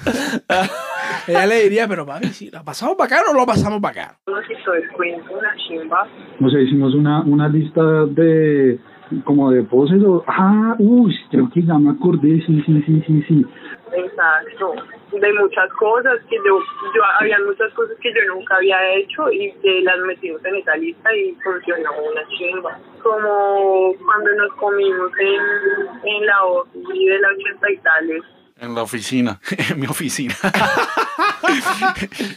ella 1.27 1.47
le 1.47 1.63
diría, 1.65 1.87
pero 1.89 2.07
papi, 2.07 2.29
si 2.29 2.51
la 2.51 2.63
pasamos 2.63 2.97
para 2.97 3.17
acá 3.19 3.25
o 3.29 3.33
no 3.35 3.41
lo 3.41 3.47
pasamos 3.47 3.81
para 3.83 4.03
acá. 4.05 4.19
Nos 4.27 4.43
hizo 4.51 4.73
el 4.75 4.89
cuento, 4.93 5.33
una 5.35 5.55
chimba. 5.69 6.09
O 6.41 6.51
sea, 6.51 6.61
hicimos 6.61 6.95
una, 6.95 7.21
una 7.25 7.47
lista 7.49 7.83
de 7.83 8.79
como 9.25 9.51
de 9.51 9.63
poses 9.63 10.03
o 10.03 10.25
ah, 10.27 10.75
uy, 10.79 11.15
creo 11.31 11.49
que 11.53 11.63
ya 11.63 11.79
me 11.79 11.91
acordé, 11.91 12.41
sí, 12.47 12.63
sí, 12.67 12.83
sí, 12.85 13.03
sí, 13.07 13.23
sí. 13.29 13.47
Exacto, 13.93 14.75
de 15.13 15.33
muchas 15.35 15.73
cosas 15.75 16.19
que 16.29 16.37
yo, 16.37 16.59
yo 16.95 17.03
había 17.21 17.39
muchas 17.47 17.73
cosas 17.75 17.97
que 18.01 18.13
yo 18.13 18.35
nunca 18.35 18.57
había 18.57 18.95
hecho 18.95 19.31
y 19.31 19.53
que 19.63 19.81
las 19.83 19.99
metimos 20.01 20.45
en 20.45 20.57
esa 20.57 20.77
lista 20.77 21.15
y 21.15 21.35
funcionó 21.43 21.91
una 22.11 22.23
chimba. 22.37 22.79
Como 23.03 23.95
cuando 24.05 24.35
nos 24.35 24.53
comimos 24.55 25.11
en, 25.19 26.09
en 26.09 26.27
la 26.27 26.45
OFI 26.45 27.07
de 27.07 27.19
la 27.21 27.29
80 27.29 27.71
y 27.71 27.77
tales. 27.79 28.23
En 28.59 28.75
la 28.75 28.83
oficina, 28.83 29.41
en 29.71 29.79
mi 29.81 29.87
oficina. 29.87 30.35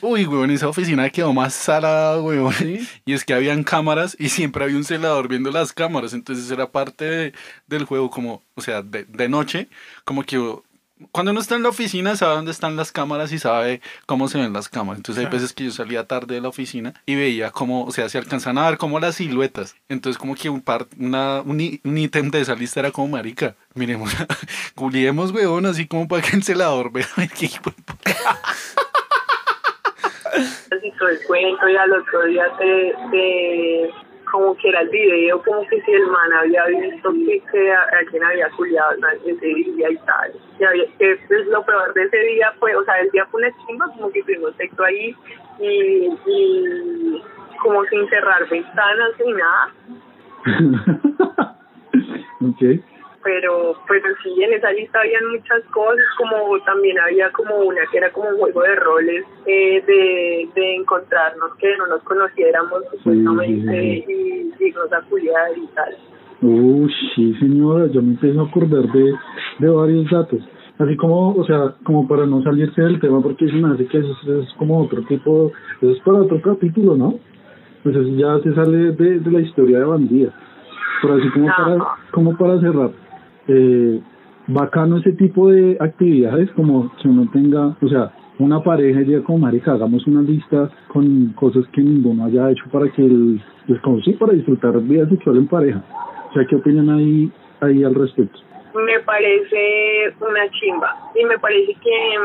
Uy, 0.02 0.26
weón, 0.26 0.52
esa 0.52 0.68
oficina 0.68 1.10
quedó 1.10 1.34
más 1.34 1.54
salada, 1.54 2.22
weón. 2.22 2.54
Y 3.06 3.14
es 3.14 3.24
que 3.24 3.34
habían 3.34 3.64
cámaras 3.64 4.16
y 4.20 4.30
siempre 4.30 4.64
había 4.64 4.78
un 4.78 4.84
celador 4.84 5.28
viendo 5.28 5.52
las 5.52 5.74
cámaras. 5.74 6.14
Entonces 6.14 6.50
era 6.52 6.72
parte 6.72 7.06
de- 7.06 7.34
del 7.68 7.86
juego, 7.86 8.10
como, 8.10 8.44
o 8.56 8.62
sea, 8.62 8.82
de, 8.82 9.06
de 9.06 9.30
noche, 9.30 9.70
como 10.04 10.24
que 10.24 10.38
cuando 11.12 11.32
uno 11.32 11.40
está 11.40 11.56
en 11.56 11.64
la 11.64 11.70
oficina 11.70 12.16
sabe 12.16 12.36
dónde 12.36 12.52
están 12.52 12.76
las 12.76 12.92
cámaras 12.92 13.32
y 13.32 13.40
sabe 13.40 13.82
cómo 14.06 14.28
se 14.28 14.38
ven 14.38 14.54
las 14.54 14.70
cámaras. 14.70 15.00
Entonces 15.00 15.26
hay 15.26 15.32
veces 15.32 15.54
que 15.54 15.66
yo 15.66 15.72
salía 15.72 16.06
tarde 16.06 16.36
de 16.36 16.42
la 16.42 16.50
oficina 16.50 16.94
y 17.06 17.16
veía 17.16 17.52
cómo, 17.52 17.86
o 17.86 17.92
sea, 17.92 18.10
se 18.10 18.18
alcanzan 18.18 18.58
a 18.58 18.70
ver 18.70 18.78
como 18.78 19.00
las 19.00 19.16
siluetas. 19.16 19.76
Entonces 19.88 20.18
como 20.18 20.36
que 20.36 20.50
un 20.50 20.62
par, 20.62 20.88
una, 20.98 21.42
un, 21.42 21.60
ítem 21.60 22.32
de 22.32 22.42
esa 22.42 22.56
lista 22.56 22.82
era 22.82 22.92
como 22.92 23.10
marica. 23.10 23.56
Miremos, 23.76 24.12
culiemos, 24.76 25.32
weón, 25.32 25.66
así 25.66 25.88
como 25.88 26.08
para 26.08 26.22
que 26.22 26.36
el 26.36 26.44
celador 26.44 26.92
vea 26.92 27.08
qué 27.38 27.50
el 31.08 31.20
cuento 31.26 31.70
y 31.70 31.76
al 31.76 31.92
otro 31.94 32.24
día 32.26 32.46
te, 32.58 32.96
te- 33.12 34.09
como 34.32 34.56
que 34.58 34.70
era 34.70 34.82
el 34.82 34.90
video, 34.90 35.42
como 35.44 35.66
que 35.68 35.82
si 35.82 35.92
el 35.92 36.06
man 36.08 36.34
había 36.40 36.66
visto 36.66 37.12
que, 37.14 37.42
que 37.52 37.72
a- 37.72 37.84
alguien 38.00 38.24
había 38.24 38.50
culiado 38.52 38.96
¿no? 38.98 39.08
ese 39.26 39.46
día 39.46 39.90
y 39.90 39.98
tal. 39.98 40.32
Y 40.60 40.64
había, 40.64 40.86
que 40.98 41.18
pues, 41.28 41.48
lo 41.48 41.64
peor 41.66 41.94
de 41.94 42.04
ese 42.04 42.18
día 42.18 42.52
fue, 42.60 42.76
o 42.76 42.84
sea, 42.84 42.96
el 43.00 43.10
día 43.12 43.26
fue 43.28 43.42
una 43.42 43.52
chimba, 43.66 43.86
como 43.94 44.12
que 44.12 44.22
tuvimos 44.24 44.56
sexo 44.56 44.84
ahí 44.84 45.16
y, 45.60 46.10
y 46.28 47.24
como 47.62 47.84
sin 47.86 48.08
cerrar 48.10 48.48
ventanas 48.50 49.12
ni 49.26 49.34
nada. 49.34 49.74
ok. 52.42 52.82
Pero 53.24 53.76
pero 53.88 54.08
sí 54.24 54.44
en 54.44 54.54
esa 54.54 54.72
lista 54.72 55.00
habían 55.00 55.26
muchas 55.32 55.64
cosas 55.66 56.06
como 56.18 56.60
también 56.66 56.98
había 57.00 57.32
como 57.32 57.56
una 57.58 57.82
que 57.92 57.98
era 57.98 58.12
como 58.12 58.30
un 58.30 58.38
juego 58.38 58.62
de 58.62 58.76
roles 58.76 59.26
eh, 59.46 59.84
de, 59.86 60.50
de 60.56 60.76
encontrarnos 60.76 61.56
que 61.56 61.76
no 61.78 61.88
nos 61.88 62.04
conociéramos 62.04 62.84
supuestamente 62.92 64.06
y 64.08 64.54
irnos 64.60 64.94
a 64.94 65.02
culiar 65.02 65.58
y 65.58 65.68
tal 65.76 65.96
Uy, 66.42 66.90
sí, 67.16 67.34
señora, 67.36 67.88
yo 67.88 68.02
me 68.02 68.12
empiezo 68.12 68.40
a 68.40 68.46
acordar 68.46 68.90
de, 68.94 69.14
de 69.60 69.70
varios 69.70 70.10
datos. 70.10 70.40
Así 70.78 70.96
como, 70.96 71.32
o 71.32 71.44
sea, 71.44 71.76
como 71.84 72.08
para 72.08 72.26
no 72.26 72.42
salirse 72.42 72.82
del 72.82 73.02
tema, 73.02 73.22
porque 73.22 73.48
se 73.48 73.56
me 73.56 73.74
hace 73.74 73.86
que 73.88 73.98
eso 73.98 74.16
es, 74.24 74.48
es 74.48 74.54
como 74.54 74.82
otro 74.82 75.02
tipo, 75.04 75.52
eso 75.82 75.92
es 75.92 76.00
para 76.00 76.20
otro 76.20 76.42
capítulo, 76.42 76.96
¿no? 76.96 77.16
Pues 77.84 77.94
eso 77.94 78.08
ya 78.16 78.40
se 78.40 78.56
sale 78.56 78.94
de, 78.94 79.20
de 79.20 79.32
la 79.32 79.42
historia 79.42 79.80
de 79.80 79.86
bandida. 79.86 80.34
Pero 81.02 81.16
así 81.16 81.30
como 81.32 81.48
para, 81.48 81.78
como 82.12 82.38
para 82.38 82.60
cerrar, 82.62 82.92
eh, 83.50 84.00
bacano 84.48 84.98
ese 84.98 85.14
tipo 85.14 85.50
de 85.50 85.78
actividades, 85.80 86.50
como 86.52 86.92
que 87.02 87.08
uno 87.08 87.30
tenga, 87.32 87.76
o 87.82 87.88
sea, 87.88 88.12
una 88.40 88.64
pareja 88.64 89.02
y 89.02 89.06
diga 89.06 89.24
como 89.24 89.40
marica, 89.40 89.74
hagamos 89.74 90.06
una 90.08 90.22
lista 90.22 90.70
con 90.88 91.34
cosas 91.34 91.66
que 91.74 91.82
ninguno 91.82 92.26
haya 92.26 92.52
hecho 92.52 92.64
para 92.72 92.90
que 92.90 93.06
el, 93.06 93.42
pues 93.68 93.82
como 93.82 94.00
sí, 94.02 94.14
para 94.14 94.34
disfrutar 94.34 94.80
vida 94.82 95.08
sexual 95.10 95.38
en 95.38 95.48
pareja. 95.48 95.84
O 96.30 96.34
sea, 96.34 96.46
¿qué 96.46 96.56
opinan 96.56 96.90
ahí, 96.90 97.32
ahí 97.62 97.84
al 97.84 97.96
respecto? 97.96 98.40
Me 98.76 99.00
parece 99.00 100.14
una 100.22 100.50
chimba 100.52 100.96
y 101.16 101.26
me 101.26 101.38
parece 101.40 101.74
que, 101.74 102.18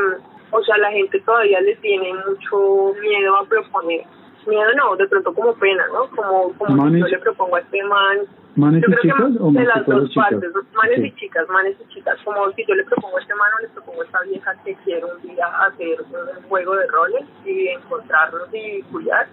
o 0.50 0.62
sea, 0.62 0.76
la 0.78 0.92
gente 0.92 1.18
todavía 1.20 1.60
le 1.62 1.74
tiene 1.76 2.12
mucho 2.12 2.94
miedo 3.00 3.36
a 3.36 3.44
proponer. 3.46 4.02
Miedo 4.46 4.74
no, 4.76 4.96
de 4.96 5.06
pronto 5.08 5.32
como 5.32 5.54
pena, 5.54 5.84
¿no? 5.92 6.08
Como, 6.14 6.52
como 6.58 6.90
si 6.90 7.00
yo 7.00 7.06
le 7.06 7.18
propongo 7.18 7.56
a 7.56 7.60
este 7.60 7.82
man 7.84 8.18
¿Manes 8.56 8.84
y 8.86 9.02
chicas 9.02 9.32
o 9.40 9.50
de 9.50 9.64
las 9.64 9.84
dos 9.84 10.14
partes, 10.14 10.52
manes 10.74 10.98
y 11.00 11.12
chicas, 11.16 11.48
manes 11.48 11.76
y 11.80 11.94
chicas. 11.94 12.16
Como 12.24 12.52
si 12.52 12.64
yo 12.66 12.74
le 12.74 12.84
propongo 12.84 13.18
a 13.18 13.20
este 13.20 13.34
mano, 13.34 13.58
le 13.60 13.68
propongo 13.68 14.02
a 14.02 14.04
esta 14.04 14.20
vieja 14.22 14.54
que 14.64 14.74
quiere 14.84 15.04
un 15.04 15.22
día 15.22 15.46
hacer 15.66 16.00
un 16.02 16.48
juego 16.48 16.76
de 16.76 16.86
roles 16.86 17.24
y 17.44 17.68
encontrarnos 17.68 18.48
y 18.52 18.82
cuidar. 18.92 19.26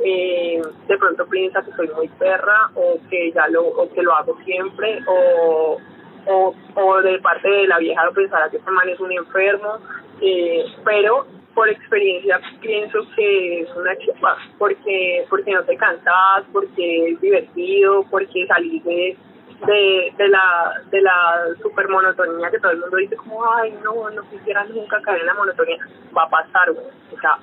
Eh, 0.00 0.62
de 0.88 0.98
pronto 0.98 1.26
piensa 1.26 1.62
que 1.62 1.72
soy 1.72 1.88
muy 1.94 2.08
perra 2.08 2.70
o 2.74 2.98
que 3.10 3.30
ya 3.32 3.46
lo 3.48 3.62
o 3.62 3.92
que 3.92 4.02
lo 4.02 4.14
hago 4.16 4.38
siempre 4.42 5.00
o, 5.06 5.76
o, 6.26 6.54
o 6.74 7.02
de 7.02 7.18
parte 7.18 7.48
de 7.48 7.66
la 7.66 7.78
vieja 7.78 8.02
pensará 8.14 8.48
que 8.48 8.56
este 8.56 8.70
man 8.70 8.88
es 8.88 8.98
un 8.98 9.12
enfermo 9.12 9.78
eh, 10.22 10.64
pero 10.82 11.26
por 11.54 11.68
experiencia 11.68 12.40
pienso 12.60 13.00
que 13.14 13.60
es 13.60 13.76
una 13.76 13.96
chipa, 13.96 14.36
porque, 14.58 15.24
porque 15.28 15.52
no 15.52 15.62
te 15.64 15.76
cansas, 15.76 16.44
porque 16.52 17.10
es 17.10 17.20
divertido, 17.20 18.04
porque 18.10 18.46
salís 18.46 18.84
de, 18.84 19.16
de, 19.66 20.28
la 20.28 20.82
de 20.90 21.00
la 21.00 21.46
super 21.62 21.88
monotonía 21.88 22.50
que 22.50 22.58
todo 22.58 22.72
el 22.72 22.80
mundo 22.80 22.96
dice 22.96 23.16
como, 23.16 23.44
ay, 23.54 23.74
no, 23.84 24.10
no 24.10 24.22
quisiera 24.30 24.64
nunca 24.64 25.00
caer 25.02 25.20
en 25.20 25.26
la 25.26 25.34
monotonía. 25.34 25.78
Va 26.16 26.24
a 26.24 26.30
pasar, 26.30 26.70
O 26.70 27.20
sea, 27.20 27.38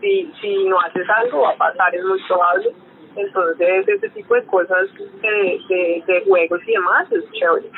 si, 0.00 0.32
si 0.40 0.64
no 0.64 0.80
haces 0.80 1.08
algo, 1.08 1.42
va 1.42 1.50
a 1.50 1.56
pasar, 1.56 1.94
es 1.94 2.04
muy 2.04 2.22
probable. 2.26 2.70
Entonces, 3.16 3.88
ese 3.88 4.08
tipo 4.10 4.34
de 4.34 4.44
cosas 4.44 4.88
de, 5.22 5.60
de, 5.68 6.02
de 6.06 6.24
juegos 6.26 6.60
y 6.66 6.72
demás 6.72 7.10
es 7.12 7.30
chévere 7.32 7.70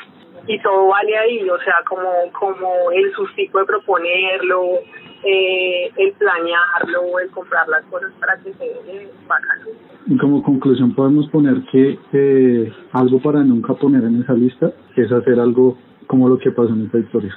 y 0.47 0.61
todo 0.61 0.89
vale 0.89 1.17
ahí, 1.17 1.49
o 1.49 1.59
sea, 1.59 1.83
como, 1.89 2.11
como 2.33 2.91
el 2.93 3.13
sustico 3.15 3.59
de 3.59 3.65
proponerlo, 3.65 4.81
eh, 5.25 5.91
el 5.97 6.13
planearlo, 6.13 7.19
el 7.19 7.31
comprar 7.31 7.69
las 7.69 7.85
cosas 7.85 8.13
para 8.21 8.37
que 8.39 8.53
se 8.55 8.65
vea 8.87 9.09
bacano. 9.27 9.67
Y 10.07 10.17
como 10.19 10.43
conclusión 10.43 10.95
podemos 10.95 11.29
poner 11.31 11.63
que 11.73 11.99
eh, 12.13 12.73
algo 12.93 13.21
para 13.21 13.43
nunca 13.43 13.75
poner 13.75 14.05
en 14.05 14.23
esa 14.23 14.35
lista 14.35 14.73
es 14.97 15.11
hacer 15.11 15.41
algo 15.41 15.77
como 16.07 16.29
lo 16.29 16.39
que 16.39 16.51
pasó 16.51 16.71
en 16.71 16.87
esta 16.87 16.99
historia. 16.99 17.35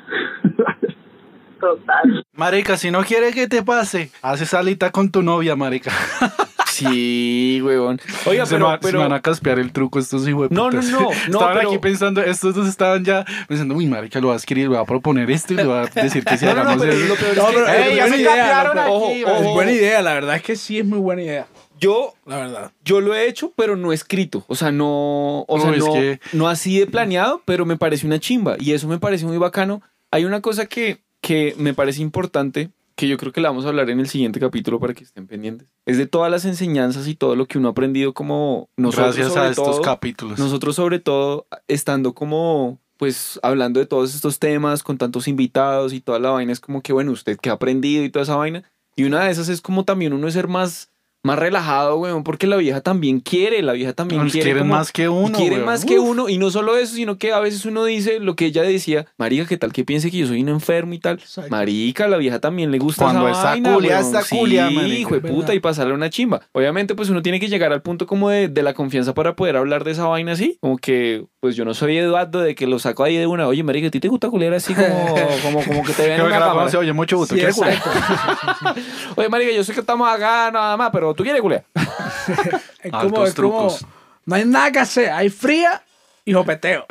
Total. 1.59 2.23
Marica, 2.34 2.77
si 2.77 2.89
no 2.91 3.01
quiere 3.01 3.34
que 3.34 3.47
te 3.47 3.63
pase, 3.63 4.11
haces 4.21 4.49
salita 4.49 4.91
con 4.91 5.11
tu 5.11 5.21
novia, 5.21 5.55
marica. 5.55 5.91
Sí, 6.80 7.61
huevón. 7.63 7.99
Oiga, 8.25 8.45
se 8.45 8.55
pero, 8.55 8.77
pero... 8.82 8.99
van 8.99 9.13
a 9.13 9.21
caspear 9.21 9.59
el 9.59 9.71
truco 9.71 9.99
estos 9.99 10.27
hijos 10.27 10.49
No, 10.51 10.71
no, 10.71 10.82
no. 10.82 11.11
estaban 11.11 11.65
aquí 11.65 11.77
pensando, 11.80 12.21
estos 12.21 12.55
dos 12.55 12.67
estaban 12.67 13.03
ya 13.03 13.25
pensando, 13.47 13.75
uy, 13.75 13.88
marica, 13.88 14.19
lo 14.19 14.30
va 14.30 14.34
a 14.36 14.38
escribir, 14.38 14.67
lo 14.67 14.75
va 14.75 14.82
a 14.82 14.86
proponer 14.86 15.30
esto 15.32 15.53
y 15.53 15.57
le 15.57 15.65
va 15.65 15.84
a 15.84 15.86
decir 15.86 16.23
que 16.23 16.38
si 16.38 16.45
no, 16.45 16.51
hagamos 16.51 16.77
no, 16.77 16.86
no. 16.86 17.15
Pero, 17.19 17.36
no, 17.36 17.47
pero 17.47 17.67
es, 17.67 17.97
buena 17.97 18.15
idea, 18.15 18.73
ojo, 18.88 19.11
es 19.11 19.45
buena 19.53 19.71
idea, 19.71 20.01
la 20.01 20.13
verdad 20.13 20.36
es 20.36 20.43
que 20.43 20.55
sí 20.55 20.80
es 20.80 20.86
muy 20.86 20.99
buena 20.99 21.23
idea. 21.23 21.47
Yo, 21.80 22.13
la 22.25 22.38
verdad, 22.38 22.71
yo 22.84 22.99
lo 22.99 23.15
he 23.15 23.27
hecho, 23.27 23.53
pero 23.55 23.77
no 23.77 23.93
escrito. 23.93 24.43
O 24.47 24.55
sea, 24.55 24.71
no, 24.71 25.45
o 25.47 25.59
sea, 25.61 25.71
no, 25.71 25.93
que... 25.93 26.19
no 26.34 26.49
así 26.49 26.77
de 26.77 26.88
planeado, 26.88 27.41
pero 27.45 27.65
me 27.65 27.77
parece 27.77 28.05
una 28.05 28.19
chimba. 28.19 28.57
Y 28.59 28.73
eso 28.73 28.88
me 28.88 28.99
parece 28.99 29.25
muy 29.25 29.38
bacano. 29.38 29.82
Hay 30.11 30.25
una 30.25 30.41
cosa 30.41 30.65
que, 30.65 30.99
que 31.21 31.55
me 31.57 31.73
parece 31.73 32.01
importante 32.01 32.69
que 32.99 33.07
yo 33.07 33.15
creo 33.15 33.31
que 33.31 33.39
la 33.39 33.47
vamos 33.47 33.63
a 33.63 33.69
hablar 33.69 33.89
en 33.89 34.01
el 34.01 34.09
siguiente 34.09 34.41
capítulo 34.41 34.77
para 34.77 34.93
que 34.93 35.05
estén 35.05 35.25
pendientes. 35.25 35.69
Es 35.85 35.97
de 35.97 36.05
todas 36.05 36.29
las 36.29 36.43
enseñanzas 36.43 37.07
y 37.07 37.15
todo 37.15 37.37
lo 37.37 37.45
que 37.45 37.57
uno 37.57 37.69
ha 37.69 37.71
aprendido 37.71 38.13
como 38.13 38.69
nosotros. 38.75 39.15
Gracias 39.15 39.37
a 39.37 39.47
estos 39.47 39.79
capítulos. 39.79 40.37
Nosotros 40.37 40.75
sobre 40.75 40.99
todo 40.99 41.47
estando 41.69 42.13
como 42.13 42.77
pues 42.97 43.39
hablando 43.41 43.79
de 43.79 43.85
todos 43.85 44.13
estos 44.13 44.37
temas 44.37 44.83
con 44.83 44.97
tantos 44.97 45.29
invitados 45.29 45.93
y 45.93 46.01
toda 46.01 46.19
la 46.19 46.31
vaina 46.31 46.51
es 46.51 46.59
como 46.59 46.81
que 46.81 46.91
bueno, 46.91 47.13
usted 47.13 47.37
que 47.37 47.49
ha 47.49 47.53
aprendido 47.53 48.03
y 48.03 48.09
toda 48.09 48.23
esa 48.23 48.35
vaina. 48.35 48.69
Y 48.97 49.05
una 49.05 49.23
de 49.23 49.31
esas 49.31 49.47
es 49.47 49.61
como 49.61 49.85
también 49.85 50.11
uno 50.11 50.29
ser 50.29 50.49
más 50.49 50.88
más 51.22 51.38
relajado, 51.38 51.97
weón, 51.97 52.24
porque 52.24 52.47
la 52.47 52.55
vieja 52.55 52.82
también 52.82 53.20
quiere, 53.20 53.61
la 53.61 53.74
vieja 53.74 53.93
también 53.93 54.24
Nos 54.24 54.32
quiere. 54.32 54.63
más 54.63 54.91
que 54.91 55.09
uno. 55.09 55.38
Quiere 55.38 55.57
más 55.57 55.84
que 55.84 55.99
uno, 55.99 56.30
y 56.30 56.38
no 56.38 56.49
solo 56.49 56.78
eso, 56.78 56.95
sino 56.95 57.17
que 57.17 57.34
a 57.34 57.39
veces 57.39 57.65
uno 57.65 57.84
dice 57.84 58.20
lo 58.20 58.36
que 58.36 58.45
ella 58.45 58.63
decía, 58.63 59.05
marica, 59.17 59.45
¿qué 59.45 59.57
tal 59.57 59.74
que 59.74 59.84
piense 59.84 60.11
que 60.11 60.17
yo 60.17 60.28
soy 60.28 60.41
un 60.41 60.49
enfermo 60.49 60.93
y 60.93 60.99
tal? 60.99 61.20
Marica, 61.49 62.07
la 62.07 62.17
vieja 62.17 62.39
también 62.39 62.72
le 62.72 62.80
gusta 62.80 63.03
Cuando 63.03 63.28
esa 63.28 63.55
está 63.55 63.74
culia, 63.74 63.99
está 63.99 64.24
culia, 64.24 64.72
hijo 64.72 65.20
de 65.20 65.22
puta, 65.22 65.53
y 65.53 65.59
pasarle 65.59 65.93
una 65.93 66.09
chimba. 66.09 66.41
Obviamente, 66.53 66.95
pues 66.95 67.09
uno 67.09 67.22
tiene 67.22 67.39
que 67.39 67.49
llegar 67.49 67.74
al 67.74 67.82
punto 67.82 68.07
como 68.07 68.30
de, 68.30 68.47
de, 68.47 68.63
la 68.63 68.74
confianza 68.74 69.13
para 69.13 69.36
poder 69.36 69.57
hablar 69.57 69.84
de 69.84 69.91
esa 69.91 70.05
vaina 70.05 70.34
así, 70.34 70.57
como 70.61 70.78
que, 70.78 71.26
pues 71.39 71.55
yo 71.55 71.63
no 71.63 71.73
soy 71.73 71.97
Eduardo 71.97 72.41
de 72.41 72.53
que 72.53 72.67
lo 72.67 72.79
saco 72.79 73.03
ahí 73.03 73.15
de 73.15 73.25
una, 73.25 73.47
oye, 73.47 73.63
marica, 73.63 73.87
¿a 73.87 73.91
ti 73.91 73.99
te 73.99 74.09
gusta 74.09 74.29
culiar 74.29 74.53
así 74.53 74.73
como, 74.73 75.15
como, 75.43 75.63
como 75.63 75.83
que 75.83 75.93
te 75.93 76.03
ven 76.03 76.19
en 76.19 76.25
una 76.25 76.39
cámara? 76.39 76.77
Oye, 76.77 76.93
mucho 76.93 77.17
gusto, 77.17 77.35
sí, 77.35 77.41
Oye, 79.15 79.29
marica, 79.29 79.51
yo 79.51 79.63
sé 79.63 79.73
que 79.73 79.79
estamos 79.79 80.07
acá 80.09 80.51
nada 80.51 80.75
más, 80.75 80.89
pero 80.91 81.13
tú 81.13 81.23
quieres 81.23 81.41
culiar. 81.41 81.63
es 82.83 82.91
como, 82.91 83.25
es 83.25 83.33
como, 83.33 83.77
no 84.25 84.35
hay 84.35 84.45
nada 84.45 84.71
que 84.71 84.79
hacer, 84.79 85.09
hay 85.11 85.29
fría 85.29 85.81
y 86.25 86.33
jopeteo. 86.33 86.85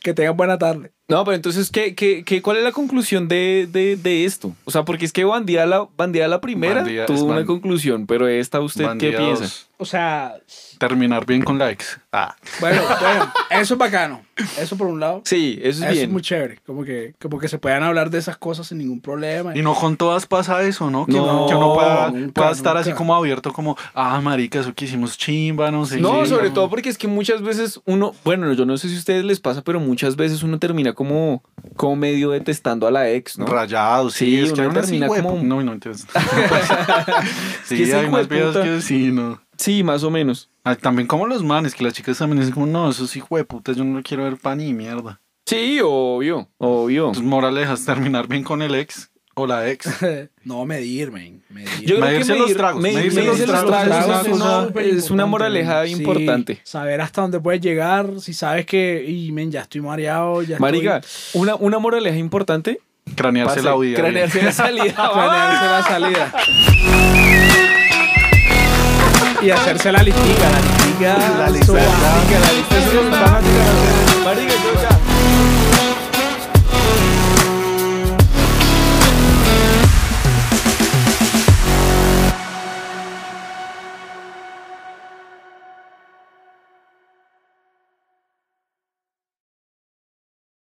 que 0.00 0.14
tengan 0.14 0.36
buena 0.36 0.56
tarde. 0.56 0.92
No, 1.08 1.24
pero 1.24 1.34
entonces, 1.34 1.70
¿qué, 1.70 1.94
qué, 1.96 2.22
qué, 2.22 2.42
cuál 2.42 2.58
es 2.58 2.64
la 2.64 2.72
conclusión 2.72 3.26
de, 3.28 3.68
de, 3.70 3.96
de, 3.96 4.24
esto? 4.24 4.54
O 4.64 4.70
sea, 4.70 4.84
porque 4.84 5.04
es 5.04 5.12
que 5.12 5.24
Bandía 5.24 5.66
la, 5.66 5.88
bandía 5.96 6.28
la 6.28 6.40
primera 6.40 6.82
bandía, 6.82 7.06
tuvo 7.06 7.24
una 7.24 7.44
conclusión, 7.44 8.06
pero 8.06 8.28
esta, 8.28 8.60
¿usted 8.60 8.86
qué 8.98 9.12
piensa? 9.12 9.67
O 9.80 9.84
sea... 9.84 10.34
Terminar 10.78 11.24
bien 11.24 11.42
con 11.42 11.58
la 11.58 11.70
ex. 11.70 12.00
Ah. 12.12 12.34
Bueno, 12.60 12.82
bueno, 13.00 13.32
eso 13.50 13.74
es 13.74 13.78
bacano. 13.78 14.22
Eso 14.58 14.76
por 14.76 14.88
un 14.88 14.98
lado. 15.00 15.22
Sí, 15.24 15.58
eso 15.62 15.68
es 15.68 15.76
eso 15.78 15.90
bien. 15.92 16.04
es 16.04 16.10
muy 16.10 16.22
chévere. 16.22 16.58
Como 16.66 16.84
que, 16.84 17.14
como 17.20 17.38
que 17.38 17.48
se 17.48 17.58
puedan 17.58 17.82
hablar 17.82 18.10
de 18.10 18.18
esas 18.18 18.36
cosas 18.36 18.66
sin 18.68 18.78
ningún 18.78 19.00
problema. 19.00 19.56
Y 19.56 19.62
no 19.62 19.74
con 19.74 19.96
todas 19.96 20.26
pasa 20.26 20.62
eso, 20.62 20.90
¿no? 20.90 21.06
Que 21.06 21.12
no, 21.12 21.22
uno, 21.24 21.46
que 21.48 21.54
uno 21.54 21.74
pueda, 21.74 22.10
nunca, 22.10 22.32
pueda 22.34 22.50
estar 22.52 22.74
nunca. 22.74 22.80
así 22.80 22.92
como 22.92 23.14
abierto, 23.14 23.52
como, 23.52 23.76
ah, 23.94 24.20
marica, 24.20 24.60
eso 24.60 24.74
que 24.74 24.84
hicimos 24.84 25.16
chimba, 25.18 25.70
no 25.70 25.86
sé 25.86 26.00
No, 26.00 26.22
qué, 26.22 26.26
sobre 26.28 26.50
todo 26.50 26.68
porque 26.70 26.88
es 26.88 26.98
que 26.98 27.08
muchas 27.08 27.42
veces 27.42 27.80
uno, 27.84 28.14
bueno, 28.24 28.52
yo 28.52 28.64
no 28.66 28.76
sé 28.78 28.88
si 28.88 28.96
a 28.96 28.98
ustedes 28.98 29.24
les 29.24 29.40
pasa, 29.40 29.62
pero 29.62 29.80
muchas 29.80 30.16
veces 30.16 30.42
uno 30.42 30.58
termina 30.58 30.92
como, 30.92 31.42
como 31.76 31.96
medio 31.96 32.30
detestando 32.30 32.86
a 32.86 32.90
la 32.90 33.10
ex, 33.10 33.38
¿no? 33.38 33.46
Rayado, 33.46 34.10
sí, 34.10 34.26
Sí, 34.26 34.40
es 34.40 34.52
que 34.52 34.60
uno 34.60 34.70
unas 34.70 34.84
termina 34.86 35.06
como- 35.08 35.40
No, 35.42 35.62
no, 35.62 35.72
entiendes. 35.72 36.06
sí, 37.64 37.76
que 37.84 37.94
hay 37.94 38.06
unos 38.06 38.28
videos 38.28 38.56
que 38.56 38.80
sí, 38.82 39.10
no. 39.10 39.40
Sí, 39.58 39.82
más 39.82 40.04
o 40.04 40.10
menos. 40.10 40.48
Ah, 40.64 40.76
También 40.76 41.06
como 41.08 41.26
los 41.26 41.42
manes, 41.42 41.74
que 41.74 41.82
las 41.84 41.92
chicas 41.92 42.16
también 42.18 42.38
dicen 42.40 42.54
como, 42.54 42.66
no, 42.66 42.88
esos 42.90 43.14
hijos 43.16 43.36
de 43.38 43.44
putas, 43.44 43.76
yo 43.76 43.84
no 43.84 44.02
quiero 44.02 44.24
ver 44.24 44.36
pan 44.36 44.58
ni 44.58 44.72
mierda. 44.72 45.20
Sí, 45.46 45.80
obvio, 45.82 46.48
obvio. 46.58 47.06
Entonces, 47.06 47.24
moralejas, 47.24 47.84
terminar 47.84 48.28
bien 48.28 48.44
con 48.44 48.60
el 48.62 48.74
ex 48.74 49.10
o 49.34 49.46
la 49.46 49.68
ex. 49.68 49.88
no, 50.44 50.64
medir, 50.66 51.10
man. 51.10 51.42
Medir. 51.48 51.86
Yo 51.86 51.96
creo 51.96 52.00
Medirse 52.08 52.32
que 52.34 52.38
los 52.38 52.48
medir- 52.50 52.56
tragos, 52.56 52.82
medir- 52.82 52.94
medirse 52.96 53.20
medirse 53.22 53.46
los 53.46 53.62
los 53.62 53.66
tragos 53.66 53.88
tragos 53.88 54.20
es 54.20 54.26
es 54.26 54.32
una 54.32 54.44
es 54.44 55.10
una 55.10 55.24
importante. 55.24 55.26
moraleja 55.26 55.86
Sí, 55.86 55.92
importante. 55.92 56.60
Saber 56.64 57.00
hasta 57.00 57.22
dónde 57.22 57.40
puedes 57.40 57.60
llegar. 57.60 58.20
Si 58.20 58.34
sabes 58.34 58.66
que, 58.66 59.04
y 59.08 59.32
men, 59.32 59.50
ya 59.50 59.62
estoy 59.62 59.80
mareado, 59.80 60.42
ya 60.42 60.58
Marica, 60.58 60.98
estoy... 60.98 61.40
una, 61.40 61.54
una 61.56 61.78
moraleja 61.78 62.16
importante. 62.18 62.80
Cranearse 63.16 63.56
pase, 63.56 63.66
la 63.66 63.76
vida. 63.76 63.96
Cranearse 63.98 64.42
la 64.42 64.52
salida. 64.52 64.84
planearse 65.12 65.66
la 65.66 65.82
salida. 65.82 66.32
y 69.40 69.50
hacerse 69.50 69.92
la 69.92 70.02
listica, 70.02 70.50
la 70.50 70.60
listica. 70.60 71.18
La 71.38 71.50
listica, 71.50 71.82
la 74.24 74.34
listica. 74.34 74.87